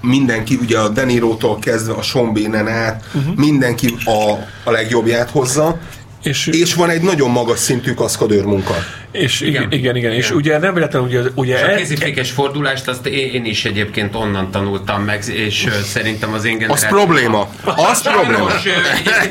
mindenki, 0.00 0.58
ugye 0.62 0.78
a 0.78 0.88
Denirótól 0.88 1.58
kezdve 1.58 1.92
a 1.92 2.02
Sean 2.02 2.32
Bean-en 2.32 2.68
át, 2.68 3.04
uh-huh. 3.14 3.34
mindenki 3.36 3.94
a, 4.04 4.30
a 4.64 4.70
legjobbját 4.70 5.30
hozza, 5.30 5.78
és, 6.22 6.46
és 6.46 6.74
van 6.74 6.90
egy 6.90 7.02
nagyon 7.02 7.30
magas 7.30 7.58
szintű 7.58 7.94
kaszkadőr 7.94 8.44
munka. 8.44 8.74
És 9.12 9.40
igen, 9.40 9.62
igen, 9.62 9.72
igen, 9.72 9.96
igen. 9.96 10.12
és 10.12 10.30
ugye 10.30 10.58
nem 10.58 10.74
véletlenül, 10.74 11.08
ugye... 11.08 11.20
ugye 11.34 11.56
és 11.56 11.62
a 11.62 11.74
kézifékes 11.74 12.30
e... 12.30 12.32
fordulást 12.32 12.88
azt 12.88 13.06
én, 13.06 13.44
is 13.44 13.64
egyébként 13.64 14.14
onnan 14.14 14.50
tanultam 14.50 15.02
meg, 15.02 15.24
és 15.26 15.64
uh, 15.64 15.72
szerintem 15.72 16.32
az 16.32 16.44
én 16.44 16.58
generációm... 16.58 16.92
Az 16.92 16.98
probléma. 16.98 17.48
Az 17.64 18.02
probléma. 18.02 18.50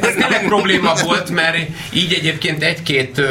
ez 0.02 0.14
tényleg 0.14 0.46
probléma 0.46 0.94
volt, 1.04 1.30
mert 1.30 1.58
így 1.94 2.14
egyébként 2.14 2.64
egy-két 2.64 3.18
uh, 3.18 3.26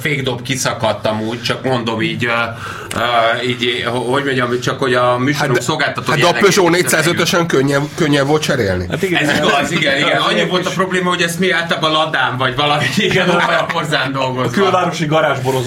fékdob 0.00 0.42
kiszakadtam 0.42 1.20
úgy, 1.20 1.42
csak 1.42 1.64
mondom 1.64 2.02
így, 2.02 2.26
uh, 2.26 3.48
így 3.48 3.84
hogy 3.84 4.24
mondjam, 4.24 4.60
csak 4.60 4.78
hogy 4.78 4.94
a 4.94 5.18
műsorunk 5.18 5.56
hát, 5.56 5.62
szolgáltató 5.62 6.10
Hát 6.10 6.20
de 6.20 6.26
a 6.26 6.32
Peugeot 6.32 6.76
405-ösen 6.76 7.44
könnyebb, 7.46 7.82
könnyebb 7.94 8.26
volt 8.26 8.42
cserélni. 8.42 8.86
Hát 8.90 9.02
igen, 9.02 9.28
ez 9.28 9.36
igaz, 9.36 9.70
igen, 9.70 9.98
igen. 9.98 10.20
Annyi 10.20 10.44
volt 10.44 10.66
a 10.66 10.70
probléma, 10.70 11.08
hogy 11.08 11.22
ezt 11.22 11.38
mi 11.38 11.50
általában 11.50 11.92
ladán, 11.92 12.36
vagy 12.36 12.56
valami 12.56 12.84
igen, 12.96 13.28
a 13.28 13.66
hozzán 13.72 14.12
dolgozva. 14.12 14.48
A 14.48 14.50
külvárosi 14.50 15.06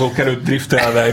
garázsborozók 0.05 0.17
előtt 0.17 0.43
driftelve 0.43 1.07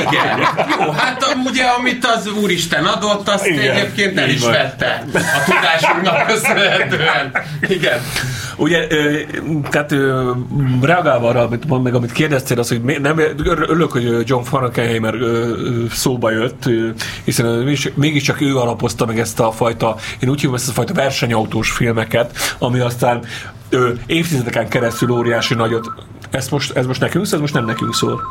Igen. 0.00 0.38
Jó, 0.78 0.90
hát 0.90 1.36
ugye, 1.44 1.64
amit 1.64 2.04
az 2.04 2.30
Úristen 2.42 2.84
adott, 2.84 3.28
azt 3.28 3.46
Igen. 3.46 3.76
egyébként 3.76 4.18
el 4.18 4.28
is 4.28 4.44
vette. 4.44 5.04
A 5.14 5.44
tudásunknak 5.44 6.26
köszönhetően. 6.26 7.32
Igen. 7.68 8.00
Ugye, 8.56 8.86
tehát 9.70 9.94
reagálva 10.82 11.28
arra, 11.28 11.40
amit 11.42 11.66
mond 11.66 11.82
meg, 11.82 11.94
amit 11.94 12.12
kérdeztél, 12.12 12.58
az, 12.58 12.68
hogy 12.68 12.82
nem, 12.82 13.18
örülök, 13.44 13.92
hogy 13.92 14.28
John 14.28 14.42
Frankenheimer 14.42 15.14
szóba 15.90 16.30
jött, 16.30 16.68
hiszen 17.24 17.68
mégiscsak 17.94 18.40
ő 18.40 18.56
alapozta 18.56 19.06
meg 19.06 19.18
ezt 19.18 19.40
a 19.40 19.52
fajta, 19.52 19.96
én 20.18 20.28
úgy 20.28 20.40
hívom 20.40 20.54
ezt 20.54 20.68
a 20.68 20.72
fajta 20.72 20.92
versenyautós 20.92 21.70
filmeket, 21.70 22.56
ami 22.58 22.78
aztán 22.78 23.24
évtizedeken 24.06 24.68
keresztül 24.68 25.10
óriási 25.10 25.54
nagyot 25.54 25.92
ez 26.32 26.48
most, 26.48 26.76
ez 26.76 26.86
most 26.86 27.00
nekünk 27.00 27.24
szól, 27.24 27.34
ez 27.34 27.40
most 27.40 27.54
nem 27.54 27.64
nekünk 27.64 27.94
szól. 27.94 28.22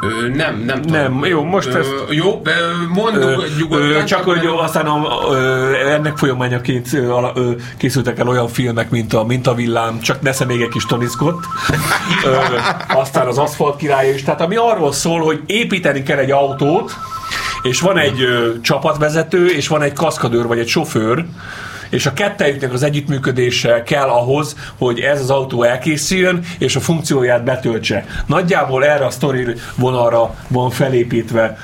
Ö, 0.00 0.28
nem, 0.28 0.62
nem 0.66 0.82
tudom. 0.82 1.00
Nem, 1.00 1.24
jó, 1.24 1.44
most 1.44 1.68
ö, 1.68 1.78
ezt... 1.78 1.90
Jó, 2.10 2.42
mondjuk 2.88 3.58
nyugodtan. 3.58 4.04
Csak, 4.04 4.24
hogy 4.24 4.42
jó, 4.42 4.58
aztán 4.58 4.86
a, 4.86 5.32
ö, 5.32 5.72
ennek 5.74 6.16
folyamányaként 6.16 6.92
ö, 6.92 7.50
készültek 7.76 8.18
el 8.18 8.28
olyan 8.28 8.48
filmek, 8.48 8.90
mint 8.90 9.14
a 9.14 9.24
Mintavillám, 9.24 10.00
csak 10.00 10.20
nesze 10.20 10.44
még 10.44 10.60
egy 10.60 10.68
kis 10.68 10.86
Tony 10.86 11.06
Scott. 11.06 11.44
ö, 12.24 12.36
aztán 12.88 13.26
az 13.26 13.38
Aszfalt 13.38 13.76
király 13.76 14.08
is. 14.08 14.22
Tehát 14.22 14.40
ami 14.40 14.56
arról 14.56 14.92
szól, 14.92 15.20
hogy 15.20 15.40
építeni 15.46 16.02
kell 16.02 16.18
egy 16.18 16.30
autót, 16.30 16.96
és 17.62 17.80
van 17.80 17.98
egy 17.98 18.22
ö, 18.22 18.60
csapatvezető, 18.60 19.46
és 19.46 19.68
van 19.68 19.82
egy 19.82 19.92
kaszkadőr, 19.92 20.46
vagy 20.46 20.58
egy 20.58 20.68
sofőr, 20.68 21.24
és 21.92 22.06
a 22.06 22.12
kettejüknek 22.12 22.72
az 22.72 22.82
együttműködése 22.82 23.82
kell 23.82 24.08
ahhoz, 24.08 24.56
hogy 24.78 25.00
ez 25.00 25.20
az 25.20 25.30
autó 25.30 25.62
elkészüljön, 25.62 26.44
és 26.58 26.76
a 26.76 26.80
funkcióját 26.80 27.44
betöltse. 27.44 28.04
Nagyjából 28.26 28.84
erre 28.84 29.04
a 29.04 29.10
sztori 29.10 29.46
vonalra 29.76 30.34
van 30.48 30.70
felépítve, 30.70 31.58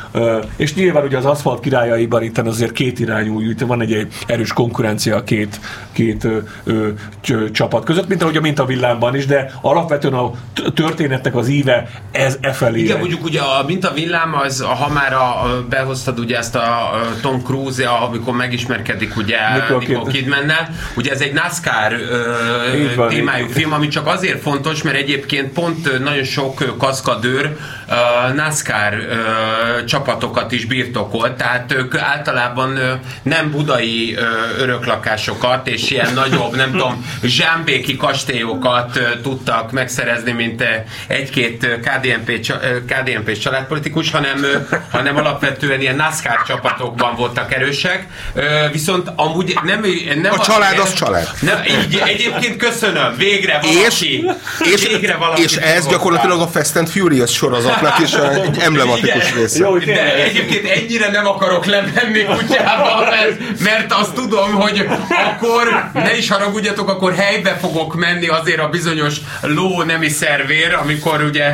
és 0.56 0.74
nyilván 0.74 1.04
ugye 1.04 1.16
az 1.16 1.24
aszfalt 1.24 1.60
királyaiban 1.60 2.22
itt 2.22 2.38
azért 2.38 2.72
két 2.72 2.98
irányú, 2.98 3.42
van 3.66 3.80
egy 3.80 4.08
erős 4.26 4.52
konkurencia 4.52 5.16
a 5.16 5.22
két, 5.22 5.60
két 5.92 6.24
ö, 6.24 6.38
ö, 6.64 7.50
csapat 7.50 7.84
között, 7.84 8.08
mint 8.08 8.22
ahogy 8.22 8.36
a 8.36 8.40
mint 8.40 8.58
a 8.58 8.64
villámban 8.64 9.16
is, 9.16 9.26
de 9.26 9.52
alapvetően 9.60 10.14
a 10.14 10.30
történetnek 10.74 11.36
az 11.36 11.48
íve 11.48 11.88
ez 12.12 12.38
e 12.40 12.52
felé. 12.52 12.80
Igen, 12.80 12.98
mondjuk 12.98 13.24
ugye 13.24 13.40
a 13.40 13.64
mint 13.66 13.84
a 13.84 13.92
villám, 13.92 14.34
az, 14.34 14.60
ha 14.60 14.88
már 14.88 15.12
a, 15.12 15.46
behoztad 15.68 16.18
ugye 16.18 16.36
ezt 16.36 16.54
a 16.54 16.90
Tom 17.22 17.42
Cruise, 17.42 17.88
amikor 17.88 18.34
megismerkedik 18.34 19.16
ugye 19.16 19.36
Nicole 19.52 20.10
Kidmannel. 20.18 20.68
Ugye 20.94 21.12
ez 21.12 21.20
egy 21.20 21.32
NASCAR 21.32 21.92
ö, 21.92 22.94
van, 22.96 23.08
témájú 23.08 23.46
így. 23.46 23.52
film, 23.52 23.72
ami 23.72 23.88
csak 23.88 24.06
azért 24.06 24.42
fontos, 24.42 24.82
mert 24.82 24.96
egyébként 24.96 25.52
pont 25.52 25.98
nagyon 26.04 26.24
sok 26.24 26.78
kaszkadőr 26.78 27.56
ö, 27.88 28.32
NASCAR 28.34 28.94
ö, 28.94 29.84
csapatokat 29.84 30.52
is 30.52 30.64
birtokolt, 30.64 31.36
tehát 31.36 31.72
ők 31.72 31.94
általában 31.96 32.76
ö, 32.76 32.92
nem 33.22 33.50
budai 33.50 34.14
ö, 34.14 34.22
öröklakásokat 34.58 35.68
és 35.68 35.90
ilyen 35.90 36.12
nagyobb, 36.14 36.56
nem 36.56 36.70
tudom, 36.70 37.04
zsámbéki 37.22 37.96
kastélyokat 37.96 38.96
ö, 38.96 39.20
tudtak 39.22 39.72
megszerezni, 39.72 40.32
mint 40.32 40.64
egy-két 41.06 41.66
KDNP, 41.66 42.40
KDNP 42.86 43.38
családpolitikus, 43.38 44.10
hanem, 44.10 44.42
ö, 44.42 44.56
hanem 44.90 45.16
alapvetően 45.16 45.80
ilyen 45.80 45.96
NASCAR 45.96 46.42
csapatokban 46.46 47.14
voltak 47.14 47.54
erősek. 47.54 48.06
Ö, 48.34 48.68
viszont 48.72 49.12
amúgy 49.16 49.58
nem, 49.64 49.84
nem 50.14 50.32
a 50.32 50.38
család 50.38 50.78
az 50.78 50.92
család. 50.92 51.28
Nem, 51.40 51.62
így, 51.64 52.02
egyébként 52.04 52.56
köszönöm, 52.56 53.16
végre 53.16 53.60
valaki. 53.62 53.78
És, 53.78 54.72
és, 54.72 54.86
végre 54.86 55.16
valaki 55.16 55.42
és 55.42 55.56
ez 55.56 55.86
gyakorlatilag 55.86 56.40
a 56.40 56.46
Fast 56.46 56.76
and 56.76 56.88
Furious 56.88 57.32
sorozatnak 57.32 57.98
is 57.98 58.12
egy 58.12 58.58
emblematikus 58.68 59.34
része. 59.34 59.58
Jó, 59.58 59.78
de 59.78 60.14
egyébként 60.24 60.68
ennyire 60.68 61.10
nem 61.10 61.26
akarok 61.26 61.66
lemenni 61.66 62.24
kutyába, 62.24 63.08
mert, 63.10 63.60
mert 63.60 63.92
azt 63.92 64.14
tudom, 64.14 64.52
hogy 64.52 64.86
akkor 65.26 65.90
ne 65.92 66.16
is 66.16 66.28
haragudjatok, 66.28 66.88
akkor 66.88 67.14
helybe 67.14 67.56
fogok 67.60 67.94
menni 67.94 68.26
azért 68.26 68.60
a 68.60 68.68
bizonyos 68.68 69.16
ló 69.40 69.82
nemi 69.82 70.08
szervér, 70.08 70.74
amikor 70.82 71.22
ugye 71.22 71.46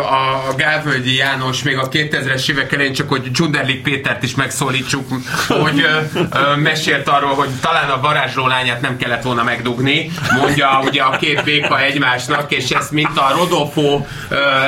a 0.00 0.54
Gálvölgyi 0.56 1.14
János 1.14 1.62
még 1.62 1.78
a 1.78 1.88
2000-es 1.88 2.50
évek 2.50 2.72
elején 2.72 2.92
csak, 2.92 3.08
hogy 3.08 3.30
Csunderlik 3.32 3.82
Pétert 3.82 4.22
is 4.22 4.34
megszólítsuk, 4.34 5.08
hogy 5.48 5.86
mesélt 6.56 7.08
arról, 7.08 7.34
hogy 7.34 7.48
talán 7.60 7.75
a 7.84 8.00
varázsló 8.00 8.46
lányát 8.46 8.80
nem 8.80 8.96
kellett 8.96 9.22
volna 9.22 9.42
megdugni, 9.42 10.10
mondja 10.40 10.80
ugye 10.84 11.02
a 11.02 11.16
két 11.16 11.44
béka 11.44 11.80
egymásnak, 11.80 12.52
és 12.52 12.70
ezt 12.70 12.90
mint 12.90 13.18
a 13.18 13.34
Rodolfo 13.36 14.04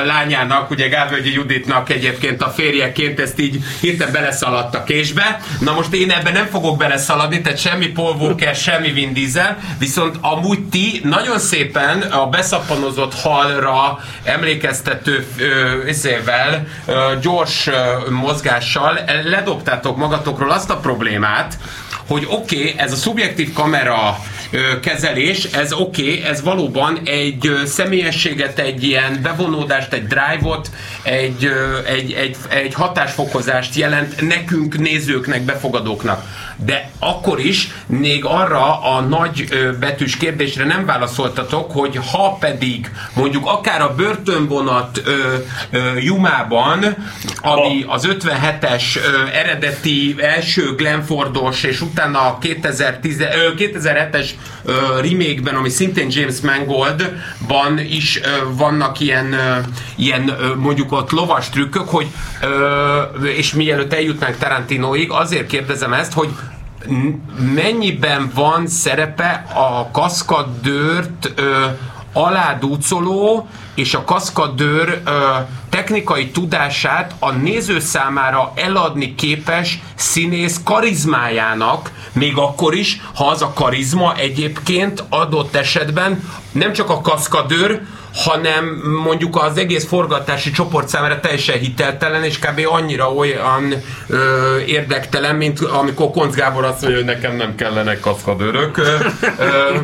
lányának, 0.05 0.69
ugye 0.69 0.87
Gávölgyi 0.87 1.33
Juditnak 1.33 1.89
egyébként 1.89 2.41
a 2.41 2.49
férjeként 2.49 3.19
ezt 3.19 3.39
így 3.39 3.63
hirtelen 3.79 4.13
beleszaladt 4.13 4.75
a 4.75 4.83
késbe. 4.83 5.41
Na 5.59 5.73
most 5.73 5.93
én 5.93 6.11
ebben 6.11 6.33
nem 6.33 6.45
fogok 6.45 6.77
beleszaladni, 6.77 7.41
tehát 7.41 7.59
semmi 7.59 7.87
Paul 7.87 8.15
Walker, 8.15 8.55
semmi 8.55 8.91
Vin 8.91 9.13
Diesel, 9.13 9.57
viszont 9.79 10.17
amúgy 10.21 10.63
ti 10.69 11.01
nagyon 11.03 11.39
szépen 11.39 12.01
a 12.01 12.25
beszappanozott 12.25 13.13
halra 13.15 13.99
emlékeztető 14.23 15.27
izével, 15.87 16.67
gyors 17.21 17.69
mozgással 18.09 18.99
ledobtátok 19.23 19.97
magatokról 19.97 20.51
azt 20.51 20.69
a 20.69 20.77
problémát, 20.77 21.57
hogy 22.09 22.25
oké, 22.29 22.57
okay, 22.57 22.73
ez 22.77 22.91
a 22.91 22.95
szubjektív 22.95 23.53
kamera 23.53 24.17
kezelés, 24.81 25.43
ez 25.43 25.73
oké, 25.73 26.01
okay, 26.01 26.23
ez 26.23 26.41
valóban 26.41 26.99
egy 27.05 27.51
személyességet, 27.65 28.59
egy 28.59 28.83
ilyen 28.83 29.19
bevonódást, 29.21 29.93
egy 29.93 30.07
drive-ot, 30.07 30.69
egy, 31.03 31.51
egy, 31.87 32.11
egy, 32.11 32.35
egy 32.49 32.73
hatásfokozást 32.73 33.75
jelent 33.75 34.21
nekünk, 34.27 34.79
nézőknek, 34.79 35.41
befogadóknak. 35.41 36.23
De 36.65 36.91
akkor 36.99 37.39
is 37.39 37.67
még 37.85 38.25
arra 38.25 38.81
a 38.81 39.01
nagy 39.01 39.47
betűs 39.79 40.17
kérdésre 40.17 40.65
nem 40.65 40.85
válaszoltatok, 40.85 41.71
hogy 41.71 41.99
ha 42.11 42.37
pedig 42.39 42.91
mondjuk 43.13 43.45
akár 43.45 43.81
a 43.81 43.95
börtönvonat 43.95 45.01
ö, 45.05 45.35
ö, 45.71 45.97
Jumában, 45.97 46.95
ami 47.41 47.85
az 47.87 48.07
57-es 48.09 48.83
ö, 48.95 49.27
eredeti 49.33 50.15
első 50.19 50.75
Glenfordos, 50.75 51.63
és 51.63 51.81
utána 51.81 52.19
a 52.19 52.37
2010, 52.37 53.19
ö, 53.19 53.25
2007-es 53.57 54.29
ö, 54.63 55.01
remake-ben, 55.01 55.55
ami 55.55 55.69
szintén 55.69 56.07
James 56.09 56.39
Mangoldban 56.41 57.79
is 57.79 58.19
ö, 58.23 58.27
vannak 58.51 58.99
ilyen, 58.99 59.33
ö, 59.33 59.57
ilyen 59.95 60.29
ö, 60.29 60.55
mondjuk 60.55 60.91
ott 60.91 61.11
lovas 61.11 61.49
trükkök, 61.49 61.89
hogy 61.89 62.07
ö, 62.41 63.01
és 63.23 63.53
mielőtt 63.53 63.93
eljutnánk 63.93 64.37
Tarantinoig, 64.37 65.11
azért 65.11 65.47
kérdezem 65.47 65.93
ezt, 65.93 66.13
hogy 66.13 66.29
mennyiben 67.55 68.31
van 68.33 68.67
szerepe 68.67 69.45
a 69.53 69.91
kaszkadőrt 69.91 71.31
ö, 71.35 71.65
aládúcoló 72.13 73.47
és 73.75 73.93
a 73.93 74.03
kaszkadőr 74.03 75.01
ö, 75.05 75.35
technikai 75.69 76.29
tudását 76.29 77.15
a 77.19 77.31
néző 77.31 77.79
számára 77.79 78.51
eladni 78.55 79.15
képes 79.15 79.79
színész 79.95 80.61
karizmájának, 80.63 81.91
még 82.11 82.37
akkor 82.37 82.75
is, 82.75 83.01
ha 83.15 83.27
az 83.27 83.41
a 83.41 83.53
karizma 83.53 84.15
egyébként 84.15 85.03
adott 85.09 85.55
esetben 85.55 86.29
nem 86.51 86.73
csak 86.73 86.89
a 86.89 87.01
kaszkadőr, 87.01 87.81
hanem 88.13 88.81
mondjuk 89.03 89.35
az 89.35 89.57
egész 89.57 89.87
forgatási 89.87 90.51
csoport 90.51 90.87
számára 90.87 91.19
teljesen 91.19 91.59
hiteltelen, 91.59 92.23
és 92.23 92.39
kb. 92.39 92.67
annyira 92.71 93.13
olyan 93.13 93.73
ö, 94.07 94.17
érdektelen, 94.59 95.35
mint 95.35 95.59
amikor 95.59 96.11
Konc 96.11 96.35
Gábor 96.35 96.63
azt 96.63 96.81
mondja, 96.81 96.97
hogy 96.97 97.07
nekem 97.07 97.35
nem 97.35 97.55
kellenek 97.55 97.99
kaszkadőrök, 97.99 98.77
ö, 98.77 98.83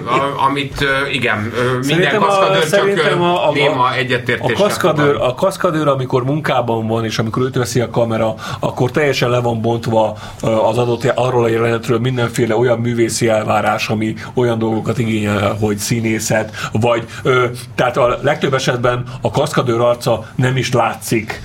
a, 0.05 0.43
amit 0.45 0.81
ö, 0.81 1.07
igen, 1.11 1.51
ö, 1.55 1.77
minden 1.87 2.19
kaszkadőr 2.19 2.69
csak 2.69 3.19
a, 3.21 3.47
a, 3.47 3.51
néma 3.51 3.93
egyetértés. 3.93 4.59
A 4.59 4.63
kaszkadőr, 4.63 5.15
a 5.15 5.33
kaszkadőr, 5.33 5.87
amikor 5.87 6.23
munkában 6.23 6.87
van, 6.87 7.05
és 7.05 7.19
amikor 7.19 7.43
őt 7.43 7.55
veszi 7.55 7.79
a 7.79 7.89
kamera, 7.89 8.35
akkor 8.59 8.91
teljesen 8.91 9.29
le 9.29 9.39
van 9.39 9.61
bontva 9.61 10.17
az 10.41 10.77
adott 10.77 11.11
arról 11.15 11.43
a 11.43 11.47
jelenetről 11.47 11.99
mindenféle 11.99 12.55
olyan 12.55 12.79
művészi 12.79 13.27
elvárás, 13.27 13.89
ami 13.89 14.13
olyan 14.33 14.59
dolgokat 14.59 14.97
igényel, 14.97 15.57
hogy 15.59 15.77
színészet, 15.77 16.55
vagy 16.71 17.05
ö, 17.23 17.45
tehát 17.75 17.97
a 17.97 18.14
legtöbb 18.21 18.53
esetben 18.53 19.03
a 19.21 19.31
kaszkadőr 19.31 19.79
arca 19.79 20.25
nem 20.35 20.57
is 20.57 20.71
látszik 20.71 21.41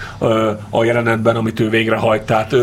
a 0.71 0.85
jelenetben, 0.85 1.37
amit 1.37 1.61
ő 1.61 1.69
végrehajt. 1.69 2.23
Tehát 2.23 2.55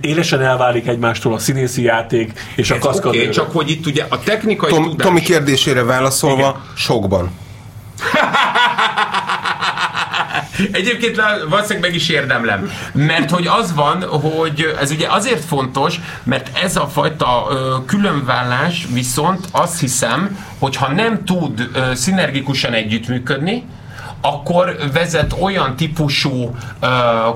élesen 0.00 0.40
elválik 0.40 0.86
egymástól 0.86 1.34
a 1.34 1.38
színészi 1.38 1.82
játék 1.82 2.32
és 2.56 2.70
Ez 2.70 2.76
a 2.76 2.80
kaszkadőr. 2.80 3.20
Okay, 3.20 3.32
csak 3.32 3.52
hogy 3.52 3.70
itt 3.70 3.86
ugye 3.86 4.04
a 4.08 4.18
technikai 4.18 4.70
Tom, 4.70 4.82
tudás... 4.82 5.06
Tomi 5.06 5.20
kérdésére 5.20 5.82
válaszolva, 5.82 6.40
Igen. 6.40 6.54
sokban. 6.76 7.30
Egyébként 10.72 11.16
valószínűleg 11.48 11.80
meg 11.80 11.94
is 11.94 12.08
érdemlem. 12.08 12.70
Mert 12.92 13.30
hogy 13.30 13.46
az 13.46 13.74
van, 13.74 14.02
hogy 14.02 14.74
ez 14.80 14.90
ugye 14.90 15.08
azért 15.08 15.44
fontos, 15.44 16.00
mert 16.22 16.58
ez 16.62 16.76
a 16.76 16.88
fajta 16.88 17.48
különvállás 17.86 18.86
viszont 18.92 19.46
azt 19.52 19.80
hiszem, 19.80 20.38
hogy 20.58 20.76
ha 20.76 20.92
nem 20.92 21.24
tud 21.24 21.70
szinergikusan 21.94 22.72
együttműködni, 22.72 23.64
akkor 24.20 24.76
vezet 24.92 25.34
olyan 25.40 25.76
típusú 25.76 26.30
uh, 26.32 26.88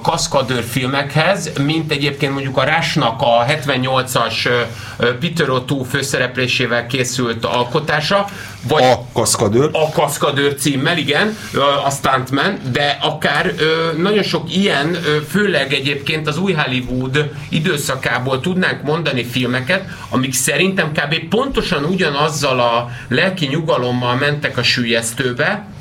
kaszkadőr 0.02 0.62
filmekhez, 0.62 1.52
mint 1.60 1.90
egyébként 1.90 2.32
mondjuk 2.32 2.56
a 2.56 2.62
Rásnak 2.62 3.20
a 3.20 3.44
78-as 3.48 4.46
uh, 4.46 5.08
Peter 5.08 5.46
O'Toole 5.48 5.86
főszereplésével 5.90 6.86
készült 6.86 7.44
alkotása, 7.44 8.26
vagy 8.68 8.82
a 8.82 9.04
kaszkadőr. 9.12 9.70
A 9.72 9.90
kaszkadőr 9.90 10.54
címmel, 10.54 10.98
igen, 10.98 11.36
a 11.84 11.90
Stuntman, 11.90 12.58
de 12.72 12.98
akár 13.02 13.46
uh, 13.46 13.98
nagyon 13.98 14.22
sok 14.22 14.54
ilyen, 14.56 14.86
uh, 14.86 15.22
főleg 15.28 15.72
egyébként 15.72 16.28
az 16.28 16.38
új 16.38 16.52
Hollywood 16.52 17.30
időszakából 17.48 18.40
tudnánk 18.40 18.82
mondani 18.82 19.24
filmeket, 19.24 19.84
amik 20.10 20.32
szerintem 20.32 20.92
kb. 20.92 21.28
pontosan 21.28 21.84
ugyanazzal 21.84 22.60
a 22.60 22.90
lelki 23.08 23.46
nyugalommal 23.46 24.14
mentek 24.14 24.56
a 24.56 24.62
sülyeztőbe, 24.62 25.72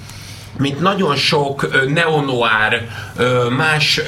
mint 0.58 0.80
nagyon 0.80 1.16
sok 1.16 1.88
neonoár 1.94 2.88
más 3.58 4.02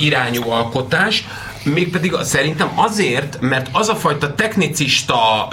irányú 0.00 0.50
alkotás, 0.50 1.24
mégpedig 1.62 2.14
szerintem 2.22 2.70
azért, 2.74 3.40
mert 3.40 3.68
az 3.72 3.88
a 3.88 3.94
fajta 3.94 4.34
technicista 4.34 5.48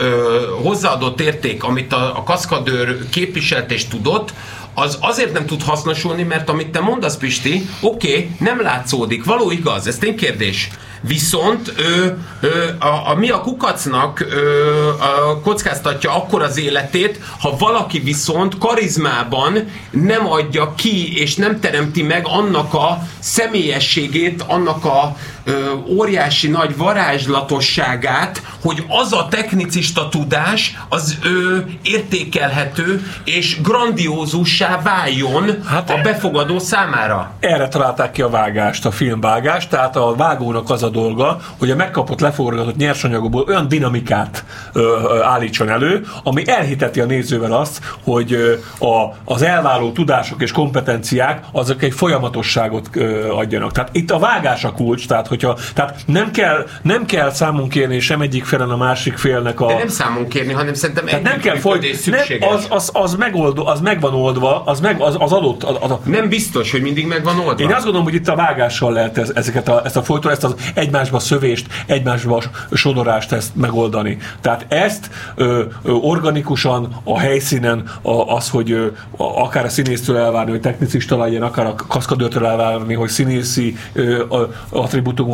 hozzáadott 0.63 1.21
érték, 1.21 1.63
amit 1.63 1.93
a, 1.93 2.17
a 2.17 2.23
kaszkadőr 2.23 3.09
képviselt 3.09 3.71
és 3.71 3.87
tudott, 3.87 4.33
az 4.73 4.97
azért 5.01 5.33
nem 5.33 5.45
tud 5.45 5.63
hasznosulni, 5.63 6.23
mert 6.23 6.49
amit 6.49 6.67
te 6.67 6.79
mondasz, 6.79 7.17
Pisti, 7.17 7.69
oké, 7.81 8.09
okay, 8.09 8.29
nem 8.39 8.61
látszódik, 8.61 9.23
való 9.23 9.51
igaz, 9.51 9.87
ez 9.87 9.97
ténykérdés. 9.97 10.69
Viszont 11.01 11.73
ő, 11.77 12.17
ő, 12.41 12.75
a, 12.79 13.09
a 13.09 13.15
mi 13.15 13.29
a 13.29 13.41
kukacnak 13.41 14.21
ő, 14.21 14.89
a, 14.89 15.39
kockáztatja 15.43 16.15
akkor 16.15 16.41
az 16.41 16.57
életét, 16.57 17.19
ha 17.39 17.55
valaki 17.57 17.99
viszont 17.99 18.57
karizmában 18.57 19.71
nem 19.91 20.27
adja 20.27 20.73
ki 20.75 21.19
és 21.19 21.35
nem 21.35 21.59
teremti 21.59 22.01
meg 22.03 22.25
annak 22.27 22.73
a 22.73 23.01
személyességét, 23.19 24.43
annak 24.47 24.85
a 24.85 25.15
ö, 25.47 25.73
óriási 25.87 26.47
nagy 26.47 26.77
varázslatosságát, 26.77 28.41
hogy 28.61 28.83
az 28.87 29.13
a 29.13 29.27
technicista 29.29 30.09
tudás 30.09 30.77
az 30.89 31.17
ő 31.23 31.65
értékelhető 31.81 33.03
és 33.23 33.61
grandiózussá 33.61 34.81
váljon 34.81 35.63
hát 35.65 35.89
a 35.89 35.99
befogadó 36.03 36.59
számára. 36.59 37.31
Erre 37.39 37.67
találták 37.67 38.11
ki 38.11 38.21
a 38.21 38.29
vágást, 38.29 38.85
a 38.85 38.91
filmvágást, 38.91 39.69
tehát 39.69 39.95
a 39.95 40.15
vágónak 40.15 40.69
az 40.69 40.83
a 40.83 40.89
dolga, 40.89 41.39
hogy 41.57 41.71
a 41.71 41.75
megkapott 41.75 42.19
leforgatott 42.19 42.75
nyersanyagokból 42.75 43.45
olyan 43.47 43.67
dinamikát 43.67 44.43
ö, 44.73 44.79
ö, 44.79 45.21
állítson 45.21 45.69
elő, 45.69 46.05
ami 46.23 46.47
elhiteti 46.47 46.99
a 46.99 47.05
nézővel 47.05 47.53
azt, 47.53 47.81
hogy 48.03 48.33
ö, 48.33 48.53
a, 48.85 49.15
az 49.25 49.41
elváló 49.41 49.91
tudások 49.91 50.41
és 50.41 50.51
kompetenciák 50.51 51.43
azok 51.51 51.83
egy 51.83 51.93
folyamatosságot 51.93 52.89
ö, 52.93 53.31
adjanak. 53.31 53.71
Tehát 53.71 53.89
itt 53.91 54.11
a 54.11 54.19
vágás 54.19 54.63
a 54.63 54.71
kulcs, 54.71 55.07
tehát 55.07 55.27
hogyha, 55.41 55.57
tehát 55.73 55.99
nem 56.05 56.31
kell, 56.31 56.65
nem 56.81 57.05
kell 57.05 57.31
számon 57.31 57.69
kérni 57.69 57.99
sem 57.99 58.21
egyik 58.21 58.45
felen 58.45 58.69
a 58.69 58.77
másik 58.77 59.17
félnek 59.17 59.59
a... 59.61 59.67
De 59.67 59.77
nem 59.77 59.87
számon 59.87 60.27
kérni, 60.27 60.53
hanem 60.53 60.73
szerintem 60.73 61.05
tehát 61.05 61.23
nem 61.23 61.39
kell 61.39 61.55
foly... 61.55 61.79
nem, 62.05 62.49
az, 62.49 62.67
az, 62.69 62.89
az, 62.93 63.15
megoldó, 63.15 63.65
az 63.65 63.79
megvan 63.79 64.13
oldva, 64.13 64.63
az, 64.63 64.79
meg, 64.79 65.01
az, 65.01 65.15
az 65.19 65.31
adott. 65.31 65.63
Az, 65.63 65.75
az 65.81 65.91
a... 65.91 65.99
Nem 66.03 66.29
biztos, 66.29 66.71
hogy 66.71 66.81
mindig 66.81 67.07
megvan 67.07 67.39
oldva. 67.39 67.63
Én 67.63 67.73
azt 67.73 67.83
gondolom, 67.83 68.03
hogy 68.03 68.13
itt 68.13 68.27
a 68.27 68.35
vágással 68.35 68.91
lehet 68.91 69.17
ez, 69.17 69.31
ezeket 69.35 69.67
a, 69.67 69.81
ezt 69.85 69.97
a 69.97 70.03
folytó, 70.03 70.29
ezt 70.29 70.43
az 70.43 70.55
egymásba 70.73 71.19
szövést, 71.19 71.67
egymásba 71.85 72.43
sodorást 72.71 73.31
ezt 73.31 73.55
megoldani. 73.55 74.17
Tehát 74.41 74.65
ezt 74.67 75.09
ö, 75.35 75.63
ö, 75.83 75.91
organikusan 75.91 77.01
a 77.03 77.19
helyszínen 77.19 77.83
a, 78.01 78.11
az, 78.11 78.49
hogy 78.49 78.71
ö, 78.71 78.87
akár 79.17 79.65
a 79.65 79.69
színésztől 79.69 80.17
elvárni, 80.17 80.51
hogy 80.51 80.61
technicista 80.61 81.17
legyen, 81.17 81.41
akár 81.41 81.65
a 81.65 81.75
kaszkadőrtől 81.87 82.45
elvárni, 82.45 82.93
hogy 82.93 83.09
színészi 83.09 83.77
ö, 83.93 84.23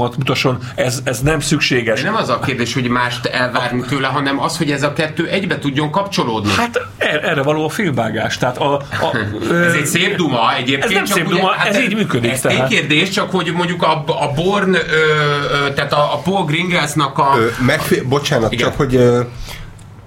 attribútumot 0.01 0.17
mutasson, 0.17 0.57
ez, 0.75 0.99
ez 1.03 1.21
nem 1.21 1.39
szükséges. 1.39 2.01
De 2.01 2.09
nem 2.09 2.19
az 2.19 2.29
a 2.29 2.39
kérdés, 2.39 2.73
hogy 2.73 2.87
mást 2.87 3.25
elvárni 3.25 3.81
tőle, 3.81 4.07
hanem 4.07 4.39
az, 4.39 4.57
hogy 4.57 4.71
ez 4.71 4.83
a 4.83 4.93
kettő 4.93 5.27
egybe 5.27 5.59
tudjon 5.59 5.91
kapcsolódni. 5.91 6.51
Hát 6.51 6.79
er, 6.97 7.23
erre 7.23 7.41
való 7.41 7.65
a 7.65 7.69
filmvágás. 7.69 8.37
Tehát 8.37 8.57
a, 8.57 8.73
a, 8.73 9.17
ez 9.65 9.73
egy 9.73 9.85
szép 9.85 10.15
duma 10.15 10.55
egyébként. 10.55 10.83
Ez 10.83 10.91
nem 10.91 11.05
szép 11.05 11.27
duma, 11.27 11.49
ugye, 11.49 11.69
ez 11.69 11.75
hát 11.75 11.83
így 11.83 11.95
működik. 11.95 12.31
Ez 12.31 12.45
egy 12.45 12.63
kérdés, 12.63 13.09
csak 13.09 13.31
hogy 13.31 13.51
mondjuk 13.53 13.83
a, 13.83 14.03
a 14.07 14.31
Born, 14.35 14.73
ö, 14.73 14.77
ö, 14.77 15.73
tehát 15.73 15.93
a, 15.93 16.13
a 16.13 16.17
Paul 16.17 16.45
Gringelsnak 16.45 17.17
a... 17.17 17.33
Ö, 17.37 17.47
megfé- 17.65 18.07
bocsánat, 18.07 18.51
igen. 18.51 18.65
csak 18.67 18.77
hogy 18.77 18.95
ö, 18.95 19.21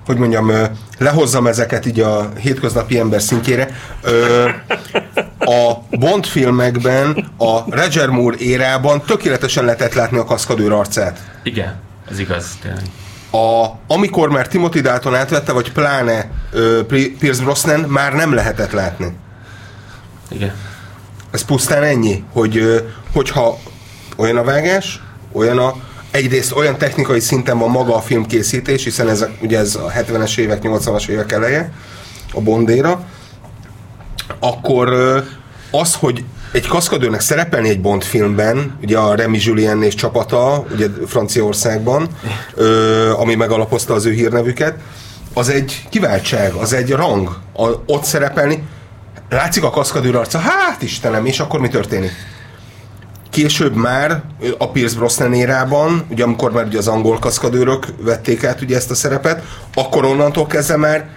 hogy 0.06 0.16
mondjam, 0.16 0.52
lehozzam 0.98 1.46
ezeket 1.46 1.86
így 1.86 2.00
a 2.00 2.28
hétköznapi 2.40 2.98
ember 2.98 3.22
szintjére. 3.22 3.68
A 5.46 5.96
Bond 5.98 6.26
filmekben, 6.26 7.30
a 7.38 7.74
Roger 7.74 8.08
Moore 8.08 8.36
érában 8.38 9.02
tökéletesen 9.06 9.64
lehetett 9.64 9.94
látni 9.94 10.18
a 10.18 10.24
kaszkadőr 10.24 10.72
arcát. 10.72 11.18
Igen, 11.42 11.80
ez 12.10 12.18
igaz, 12.18 12.58
tényleg. 12.62 12.84
A, 13.30 13.66
amikor 13.86 14.28
már 14.28 14.48
Timothy 14.48 14.80
Dalton 14.80 15.14
átvette, 15.14 15.52
vagy 15.52 15.72
pláne 15.72 16.30
uh, 16.52 16.80
Pierce 17.18 17.42
Brosnan, 17.42 17.80
már 17.80 18.12
nem 18.12 18.34
lehetett 18.34 18.72
látni. 18.72 19.16
Igen. 20.28 20.52
Ez 21.30 21.44
pusztán 21.44 21.82
ennyi, 21.82 22.24
hogy 22.32 22.58
uh, 22.58 22.76
hogyha 23.12 23.58
olyan 24.16 24.36
a 24.36 24.44
vágás, 24.44 25.02
olyan 25.32 25.58
a 25.58 25.74
egyrészt 26.10 26.52
olyan 26.52 26.78
technikai 26.78 27.20
szinten 27.20 27.58
van 27.58 27.70
maga 27.70 27.96
a 27.96 28.00
filmkészítés, 28.00 28.84
hiszen 28.84 29.08
ez, 29.08 29.26
ugye 29.40 29.58
ez 29.58 29.74
a 29.74 29.90
70-es 29.90 30.38
évek, 30.38 30.62
80-as 30.62 31.08
évek 31.08 31.32
eleje, 31.32 31.72
a 32.32 32.40
Bondéra, 32.40 33.04
akkor 34.46 34.88
az, 35.70 35.94
hogy 35.94 36.24
egy 36.52 36.66
kaszkadőrnek 36.66 37.20
szerepelni 37.20 37.68
egy 37.68 37.80
Bond 37.80 38.04
filmben, 38.04 38.78
ugye 38.82 38.98
a 38.98 39.14
Remy 39.14 39.38
Julien 39.40 39.82
és 39.82 39.94
csapata, 39.94 40.64
ugye 40.72 40.86
Franciaországban, 41.06 42.08
ö, 42.54 43.12
ami 43.12 43.34
megalapozta 43.34 43.94
az 43.94 44.06
ő 44.06 44.12
hírnevüket, 44.12 44.74
az 45.34 45.48
egy 45.48 45.86
kiváltság, 45.90 46.52
az 46.52 46.72
egy 46.72 46.90
rang. 46.90 47.38
A, 47.52 47.66
ott 47.86 48.04
szerepelni, 48.04 48.62
látszik 49.30 49.64
a 49.64 49.70
kaszkadőr 49.70 50.16
arca, 50.16 50.38
hát 50.38 50.82
Istenem, 50.82 51.26
és 51.26 51.40
akkor 51.40 51.60
mi 51.60 51.68
történik? 51.68 52.12
Később 53.30 53.74
már 53.74 54.22
a 54.58 54.70
Pierce 54.70 54.96
Brosnan 54.96 55.32
érában, 55.32 56.06
ugye 56.10 56.24
amikor 56.24 56.52
már 56.52 56.64
ugye 56.64 56.78
az 56.78 56.88
angol 56.88 57.18
kaszkadőrök 57.18 57.86
vették 58.00 58.44
át 58.44 58.60
ugye 58.60 58.76
ezt 58.76 58.90
a 58.90 58.94
szerepet, 58.94 59.42
akkor 59.74 60.04
onnantól 60.04 60.46
kezdve 60.46 60.76
már 60.76 61.08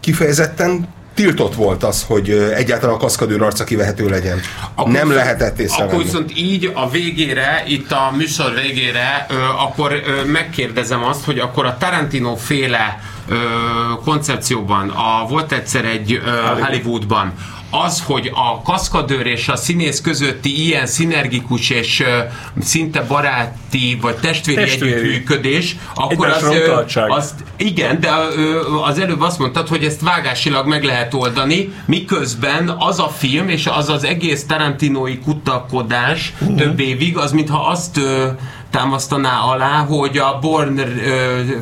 kifejezetten 0.00 0.94
tiltott 1.16 1.54
volt 1.54 1.82
az, 1.82 2.04
hogy 2.06 2.30
egyáltalán 2.30 2.94
a 2.94 2.98
kaszkadőr 2.98 3.42
arca 3.42 3.64
kivehető 3.64 4.08
legyen. 4.08 4.40
Akkor 4.74 4.92
nem 4.92 5.12
lehetett 5.12 5.58
észrevenni. 5.58 5.92
Akkor 5.92 6.04
viszont 6.04 6.30
így 6.36 6.70
a 6.74 6.90
végére, 6.90 7.62
itt 7.66 7.92
a 7.92 8.12
műsor 8.16 8.54
végére, 8.54 9.26
akkor 9.58 10.02
megkérdezem 10.26 11.04
azt, 11.04 11.24
hogy 11.24 11.38
akkor 11.38 11.66
a 11.66 11.76
Tarantino 11.78 12.34
féle 12.34 13.00
ö, 13.28 13.34
koncepcióban, 14.04 14.88
a, 14.88 15.26
volt 15.28 15.52
egyszer 15.52 15.84
egy 15.84 16.12
ö, 16.12 16.30
Hollywoodban, 16.60 17.32
az, 17.70 18.02
hogy 18.06 18.30
a 18.34 18.62
kaszkadőr 18.62 19.26
és 19.26 19.48
a 19.48 19.56
színész 19.56 20.00
közötti 20.00 20.64
ilyen 20.64 20.86
szinergikus 20.86 21.70
és 21.70 22.04
szinte 22.60 23.02
baráti 23.02 23.98
vagy 24.00 24.16
testvéri, 24.16 24.60
testvéri. 24.60 24.92
együttműködés, 24.92 25.76
akkor 25.94 26.28
az, 26.28 26.44
az, 27.08 27.34
igen, 27.56 28.00
de 28.00 28.10
az 28.84 28.98
előbb 28.98 29.20
azt 29.20 29.38
mondtad, 29.38 29.68
hogy 29.68 29.84
ezt 29.84 30.00
vágásilag 30.00 30.66
meg 30.66 30.84
lehet 30.84 31.14
oldani, 31.14 31.72
miközben 31.84 32.68
az 32.78 32.98
a 32.98 33.08
film 33.08 33.48
és 33.48 33.66
az 33.66 33.88
az 33.88 34.04
egész 34.04 34.46
Tarantinói 34.46 35.18
kutakodás 35.18 36.32
uh-huh. 36.40 36.56
több 36.56 36.80
évig, 36.80 37.16
az 37.16 37.32
mintha 37.32 37.66
azt 37.66 38.00
támasztaná 38.76 39.38
alá, 39.38 39.84
hogy 39.84 40.18
a 40.18 40.38
Born 40.40 40.80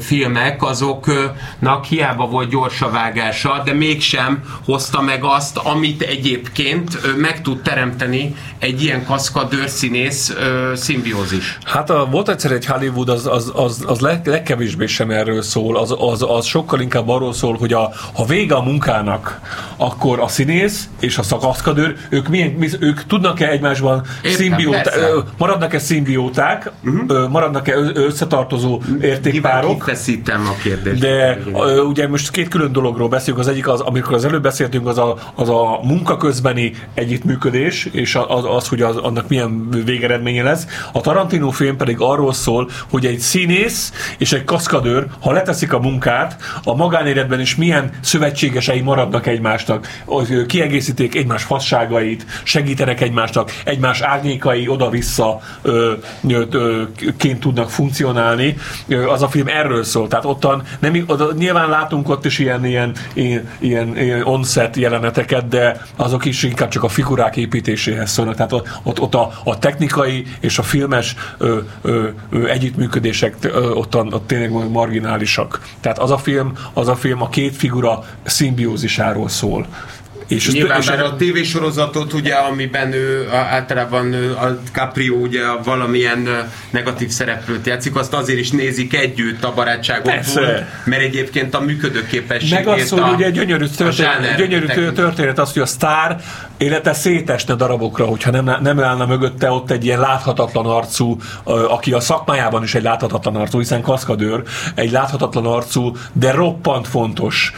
filmek 0.00 0.62
azoknak 0.62 1.84
hiába 1.88 2.26
volt 2.26 2.50
gyors 2.50 2.82
a 2.82 2.90
vágása, 2.90 3.62
de 3.64 3.72
mégsem 3.72 4.42
hozta 4.64 5.00
meg 5.00 5.24
azt, 5.24 5.56
amit 5.56 6.02
egyébként 6.02 7.16
meg 7.16 7.42
tud 7.42 7.62
teremteni 7.62 8.34
egy 8.58 8.82
ilyen 8.82 9.04
kaszkadőr 9.04 9.68
színész 9.68 10.36
szimbiózis. 10.74 11.58
Hát 11.64 11.90
a, 11.90 12.08
volt 12.10 12.28
egyszer 12.28 12.52
egy 12.52 12.66
Hollywood, 12.66 13.08
az, 13.08 13.26
az, 13.26 13.52
az, 13.54 13.84
az 13.86 14.00
leg, 14.00 14.26
legkevésbé 14.26 14.86
sem 14.86 15.10
erről 15.10 15.42
szól, 15.42 15.76
az, 15.76 15.94
az, 15.98 16.24
az 16.28 16.46
sokkal 16.46 16.80
inkább 16.80 17.08
arról 17.08 17.32
szól, 17.32 17.56
hogy 17.56 17.72
a, 17.72 17.90
ha 18.14 18.24
vége 18.24 18.54
a 18.54 18.62
munkának, 18.62 19.40
akkor 19.76 20.20
a 20.20 20.28
színész 20.28 20.88
és 21.00 21.18
a 21.18 21.22
szakaszkadőr, 21.22 21.96
ők, 22.08 22.28
milyen, 22.28 22.66
ők 22.80 23.06
tudnak-e 23.06 23.48
egymásban 23.48 24.06
szimbiót, 24.24 24.90
maradnak-e 25.38 25.78
szimbióták, 25.78 26.70
uh-huh. 26.84 27.03
Maradnak-e 27.30 27.74
összetartozó 27.94 28.80
értékpárok. 29.00 29.78
Kifeszítem 29.78 30.46
a 30.46 30.62
kérdést. 30.62 31.00
De 31.00 31.38
ugye 31.88 32.08
most 32.08 32.30
két 32.30 32.48
külön 32.48 32.72
dologról 32.72 33.08
beszélünk, 33.08 33.38
az 33.38 33.48
egyik 33.48 33.68
az, 33.68 33.80
amikor 33.80 34.14
az 34.14 34.24
előbb 34.24 34.42
beszéltünk, 34.42 34.86
az 34.86 34.98
a, 34.98 35.16
az 35.34 35.48
a 35.48 35.80
munka 35.82 36.16
közbeni 36.16 36.72
együttműködés, 36.94 37.88
és 37.92 38.14
az, 38.14 38.44
az 38.44 38.68
hogy 38.68 38.82
az, 38.82 38.96
annak 38.96 39.28
milyen 39.28 39.70
végeredménye 39.84 40.42
lesz. 40.42 40.66
A 40.92 41.00
Tarantino 41.00 41.50
film 41.50 41.76
pedig 41.76 41.96
arról 41.98 42.32
szól, 42.32 42.70
hogy 42.90 43.06
egy 43.06 43.18
színész 43.18 43.92
és 44.18 44.32
egy 44.32 44.44
kaszkadőr, 44.44 45.06
ha 45.20 45.32
leteszik 45.32 45.72
a 45.72 45.78
munkát, 45.78 46.36
a 46.64 46.74
magánéletben 46.74 47.40
is 47.40 47.56
milyen 47.56 47.90
szövetségesei 48.00 48.80
maradnak 48.80 49.26
egymásnak, 49.26 49.88
kiegészítik 50.46 51.14
egymás 51.14 51.42
fasságait, 51.42 52.26
segítenek 52.42 53.00
egymásnak, 53.00 53.50
egymás 53.64 54.00
árnyékai 54.00 54.68
oda-vissza 54.68 55.40
ö, 55.62 55.92
ö, 56.50 56.82
ként 57.16 57.40
tudnak 57.40 57.70
funkcionálni. 57.70 58.56
Az 59.08 59.22
a 59.22 59.28
film 59.28 59.46
erről 59.46 59.84
szól. 59.84 60.08
Tehát 60.08 60.24
ottan 60.24 60.62
nem, 60.78 61.04
oda, 61.06 61.32
nyilván 61.32 61.68
látunk 61.68 62.08
ott 62.08 62.24
is 62.24 62.38
ilyen, 62.38 62.64
ilyen, 62.64 62.92
ilyen, 63.14 63.42
ilyen 63.58 64.22
on-set 64.22 64.76
jeleneteket, 64.76 65.48
de 65.48 65.86
azok 65.96 66.24
is 66.24 66.42
inkább 66.42 66.68
csak 66.68 66.82
a 66.82 66.88
figurák 66.88 67.36
építéséhez 67.36 68.10
szólnak. 68.10 68.34
Tehát 68.34 68.52
ott, 68.52 68.68
ott, 68.82 69.00
ott 69.00 69.14
a, 69.14 69.32
a 69.44 69.58
technikai 69.58 70.26
és 70.40 70.58
a 70.58 70.62
filmes 70.62 71.14
ö, 71.38 71.58
ö, 71.82 72.08
ö, 72.30 72.48
együttműködések 72.48 73.36
ö, 73.40 73.70
ottan, 73.70 74.12
ott 74.12 74.26
tényleg 74.26 74.70
marginálisak. 74.70 75.60
Tehát 75.80 75.98
az 75.98 76.10
a 76.10 76.18
film, 76.18 76.52
az 76.72 76.88
a 76.88 76.94
film 76.94 77.22
a 77.22 77.28
két 77.28 77.56
figura 77.56 78.04
szimbiózisáról 78.22 79.28
szól. 79.28 79.66
És 80.26 80.50
Nyilván, 80.50 80.80
és 80.80 80.88
a 80.88 81.16
tévésorozatot, 81.16 82.12
ugye, 82.12 82.34
amiben 82.34 82.92
ő 82.92 83.28
általában 83.30 84.12
a 84.14 84.58
Caprio 84.72 85.14
ugye 85.14 85.40
valamilyen 85.64 86.50
negatív 86.70 87.08
szereplőt 87.08 87.66
játszik, 87.66 87.96
azt 87.96 88.12
azért 88.12 88.38
is 88.38 88.50
nézik 88.50 88.94
együtt 88.94 89.44
a 89.44 89.54
barátságon 89.54 90.20
túl, 90.20 90.66
mert 90.84 91.02
egyébként 91.02 91.54
a 91.54 91.60
működőképességét 91.60 92.64
Meg 92.64 92.80
az, 92.80 92.88
hogy 92.88 93.14
ugye 93.14 93.30
gyönyörű 93.30 93.66
történet, 93.76 94.36
gyönyörű 94.36 94.66
történet 94.92 95.38
az, 95.38 95.52
hogy 95.52 95.62
a 95.62 95.66
sztár 95.66 96.20
élete 96.64 96.92
szétesne 96.92 97.54
darabokra, 97.54 98.04
hogyha 98.04 98.30
nem, 98.30 98.50
nem 98.60 98.80
állna 98.80 99.06
mögötte 99.06 99.50
ott 99.50 99.70
egy 99.70 99.84
ilyen 99.84 100.00
láthatatlan 100.00 100.66
arcú, 100.66 101.16
aki 101.44 101.92
a 101.92 102.00
szakmájában 102.00 102.62
is 102.62 102.74
egy 102.74 102.82
láthatatlan 102.82 103.36
arcú, 103.36 103.58
hiszen 103.58 103.82
kaszkadőr, 103.82 104.42
egy 104.74 104.90
láthatatlan 104.90 105.46
arcú, 105.46 105.92
de 106.12 106.30
roppant 106.32 106.88
fontos 106.88 107.52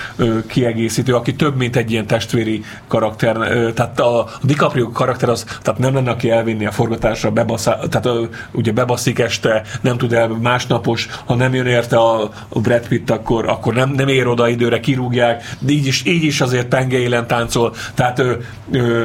kiegészítő, 0.47 1.15
aki 1.15 1.35
több, 1.35 1.57
mint 1.57 1.77
egy 1.77 1.91
ilyen 1.91 2.07
testvéri 2.07 2.65
karakter, 2.89 3.37
tehát 3.75 4.01
a 4.01 4.29
DiCaprio 4.43 4.91
karakter 4.91 5.29
az, 5.29 5.45
tehát 5.63 5.81
nem 5.81 5.95
lenne, 5.95 6.11
aki 6.11 6.31
elvinni 6.31 6.67
a 6.67 6.71
forgatásra, 6.71 7.31
bebaszá, 7.31 7.79
tehát 7.91 8.09
ugye 8.53 8.73
bebaszik 8.73 9.19
este, 9.19 9.63
nem 9.81 9.97
tud 9.97 10.13
el 10.13 10.29
másnapos, 10.29 11.09
ha 11.25 11.35
nem 11.35 11.55
jön 11.55 11.67
érte 11.67 11.97
a 11.97 12.31
Brad 12.53 12.89
Pitt, 12.89 13.11
akkor, 13.11 13.49
akkor 13.49 13.75
nem, 13.75 13.91
nem 13.91 14.09
ér 14.09 14.27
oda 14.27 14.49
időre, 14.49 14.81
kirúgják, 14.81 15.57
de 15.59 15.73
így 15.73 15.87
is, 15.87 16.05
így 16.05 16.25
is 16.25 16.41
azért 16.41 16.67
penge 16.67 16.99
élen 16.99 17.27
táncol, 17.27 17.75
tehát 17.95 18.19
ö, 18.19 18.33
ö, 18.73 18.96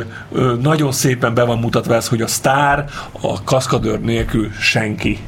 nagyon 0.62 0.92
szépen 0.92 1.34
be 1.34 1.44
van 1.44 1.60
mutatva 1.60 1.96
ez, 1.96 2.08
hogy 2.08 2.22
a 2.22 2.28
sztár 2.28 2.86
a 3.22 3.44
kaszkadőr 3.44 4.00
nélkül 4.00 4.52
senki. 4.60 5.20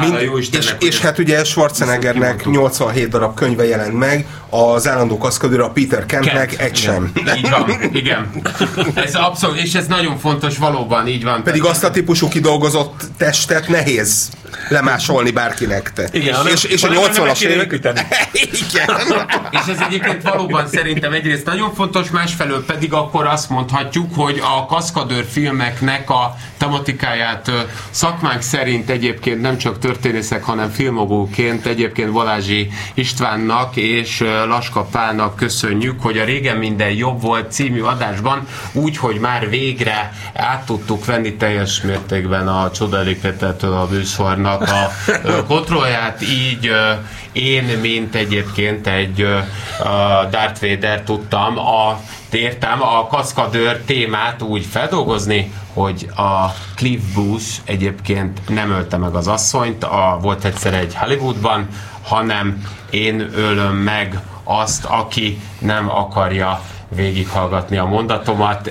Mind, 0.00 0.20
jó 0.20 0.36
Istennek, 0.36 0.82
és, 0.82 0.88
és 0.88 1.00
hát 1.00 1.18
ugye 1.18 1.44
Schwarzeneggernek 1.44 2.46
87 2.46 3.08
darab 3.08 3.34
könyve 3.34 3.64
jelent 3.64 3.98
meg, 3.98 4.26
az 4.50 4.88
állandó 4.88 5.18
kaszkadőr 5.18 5.60
a 5.60 5.70
Peter 5.70 6.06
Kentnek 6.06 6.48
Kent. 6.48 6.60
egy 6.60 6.76
sem. 6.76 7.12
Így 7.36 7.50
van, 7.50 7.90
igen. 7.92 8.30
Ez 8.94 9.14
abszolút, 9.14 9.56
és 9.56 9.74
ez 9.74 9.86
nagyon 9.86 10.18
fontos, 10.18 10.58
valóban 10.58 11.06
így 11.06 11.24
van. 11.24 11.42
Pedig 11.42 11.64
azt 11.64 11.84
a 11.84 11.90
típusú 11.90 12.28
kidolgozott 12.28 13.02
testet 13.16 13.68
nehéz 13.68 14.28
lemásolni 14.68 15.30
bárkinek 15.30 15.92
te. 15.92 16.08
Igen, 16.12 16.46
és, 16.46 16.64
és, 16.64 16.70
és 16.70 16.82
a 16.82 16.88
80-as 16.88 17.42
évek... 17.42 17.72
Igen. 18.32 18.88
és 19.50 19.60
ez 19.68 19.80
egyébként 19.80 20.22
valóban 20.22 20.66
szerintem 20.66 21.12
egyrészt 21.12 21.46
nagyon 21.46 21.74
fontos, 21.74 22.10
másfelől 22.10 22.64
pedig 22.64 22.92
akkor 22.92 23.26
azt 23.26 23.50
mondhatjuk, 23.50 24.14
hogy 24.14 24.42
a 24.56 24.66
kaszkadőr 24.66 25.24
filmeknek 25.30 26.10
a 26.10 26.36
tematikáját 26.58 27.50
szakmánk 27.90 28.42
szerint 28.42 28.90
egyébként 28.90 29.40
nem 29.40 29.58
csak 29.58 29.78
történészek, 29.78 30.44
hanem 30.44 30.70
filmogóként 30.70 31.66
egyébként 31.66 32.12
Balázsi 32.12 32.70
Istvánnak 32.94 33.76
és 33.76 34.24
Laska 34.46 34.82
Pálnak 34.82 35.36
köszönjük, 35.36 36.02
hogy 36.02 36.18
a 36.18 36.24
Régen 36.24 36.56
minden 36.56 36.90
jobb 36.90 37.20
volt 37.20 37.52
című 37.52 37.80
adásban 37.82 38.46
úgy, 38.72 38.96
hogy 38.96 39.18
már 39.18 39.48
végre 39.48 40.12
át 40.34 40.66
tudtuk 40.66 41.04
venni 41.04 41.34
teljes 41.34 41.80
mértékben 41.80 42.48
a 42.48 42.70
csodaléketetől 42.70 43.72
a 43.72 43.88
műsornak 43.90 44.62
a 44.62 44.90
kontrollját, 45.46 46.22
így 46.22 46.70
én, 47.32 47.64
mint 47.64 48.14
egyébként 48.14 48.86
egy 48.86 49.26
Darth 50.30 50.60
Vader 50.60 51.02
tudtam 51.02 51.58
a 51.58 52.00
értem 52.34 52.82
a 52.82 53.06
kaszkadőr 53.06 53.80
témát 53.86 54.42
úgy 54.42 54.66
feldolgozni, 54.66 55.52
hogy 55.72 56.08
a 56.16 56.46
Cliff 56.76 57.02
Booth 57.14 57.44
egyébként 57.64 58.48
nem 58.48 58.70
ölte 58.70 58.96
meg 58.96 59.14
az 59.14 59.28
asszonyt, 59.28 59.84
a, 59.84 60.18
volt 60.22 60.44
egyszer 60.44 60.74
egy 60.74 60.94
Hollywoodban, 60.94 61.68
hanem 62.02 62.66
én 62.90 63.30
ölöm 63.34 63.76
meg 63.76 64.20
azt, 64.44 64.84
aki 64.84 65.40
nem 65.58 65.90
akarja 65.90 66.60
végighallgatni 66.88 67.76
a 67.76 67.84
mondatomat. 67.84 68.68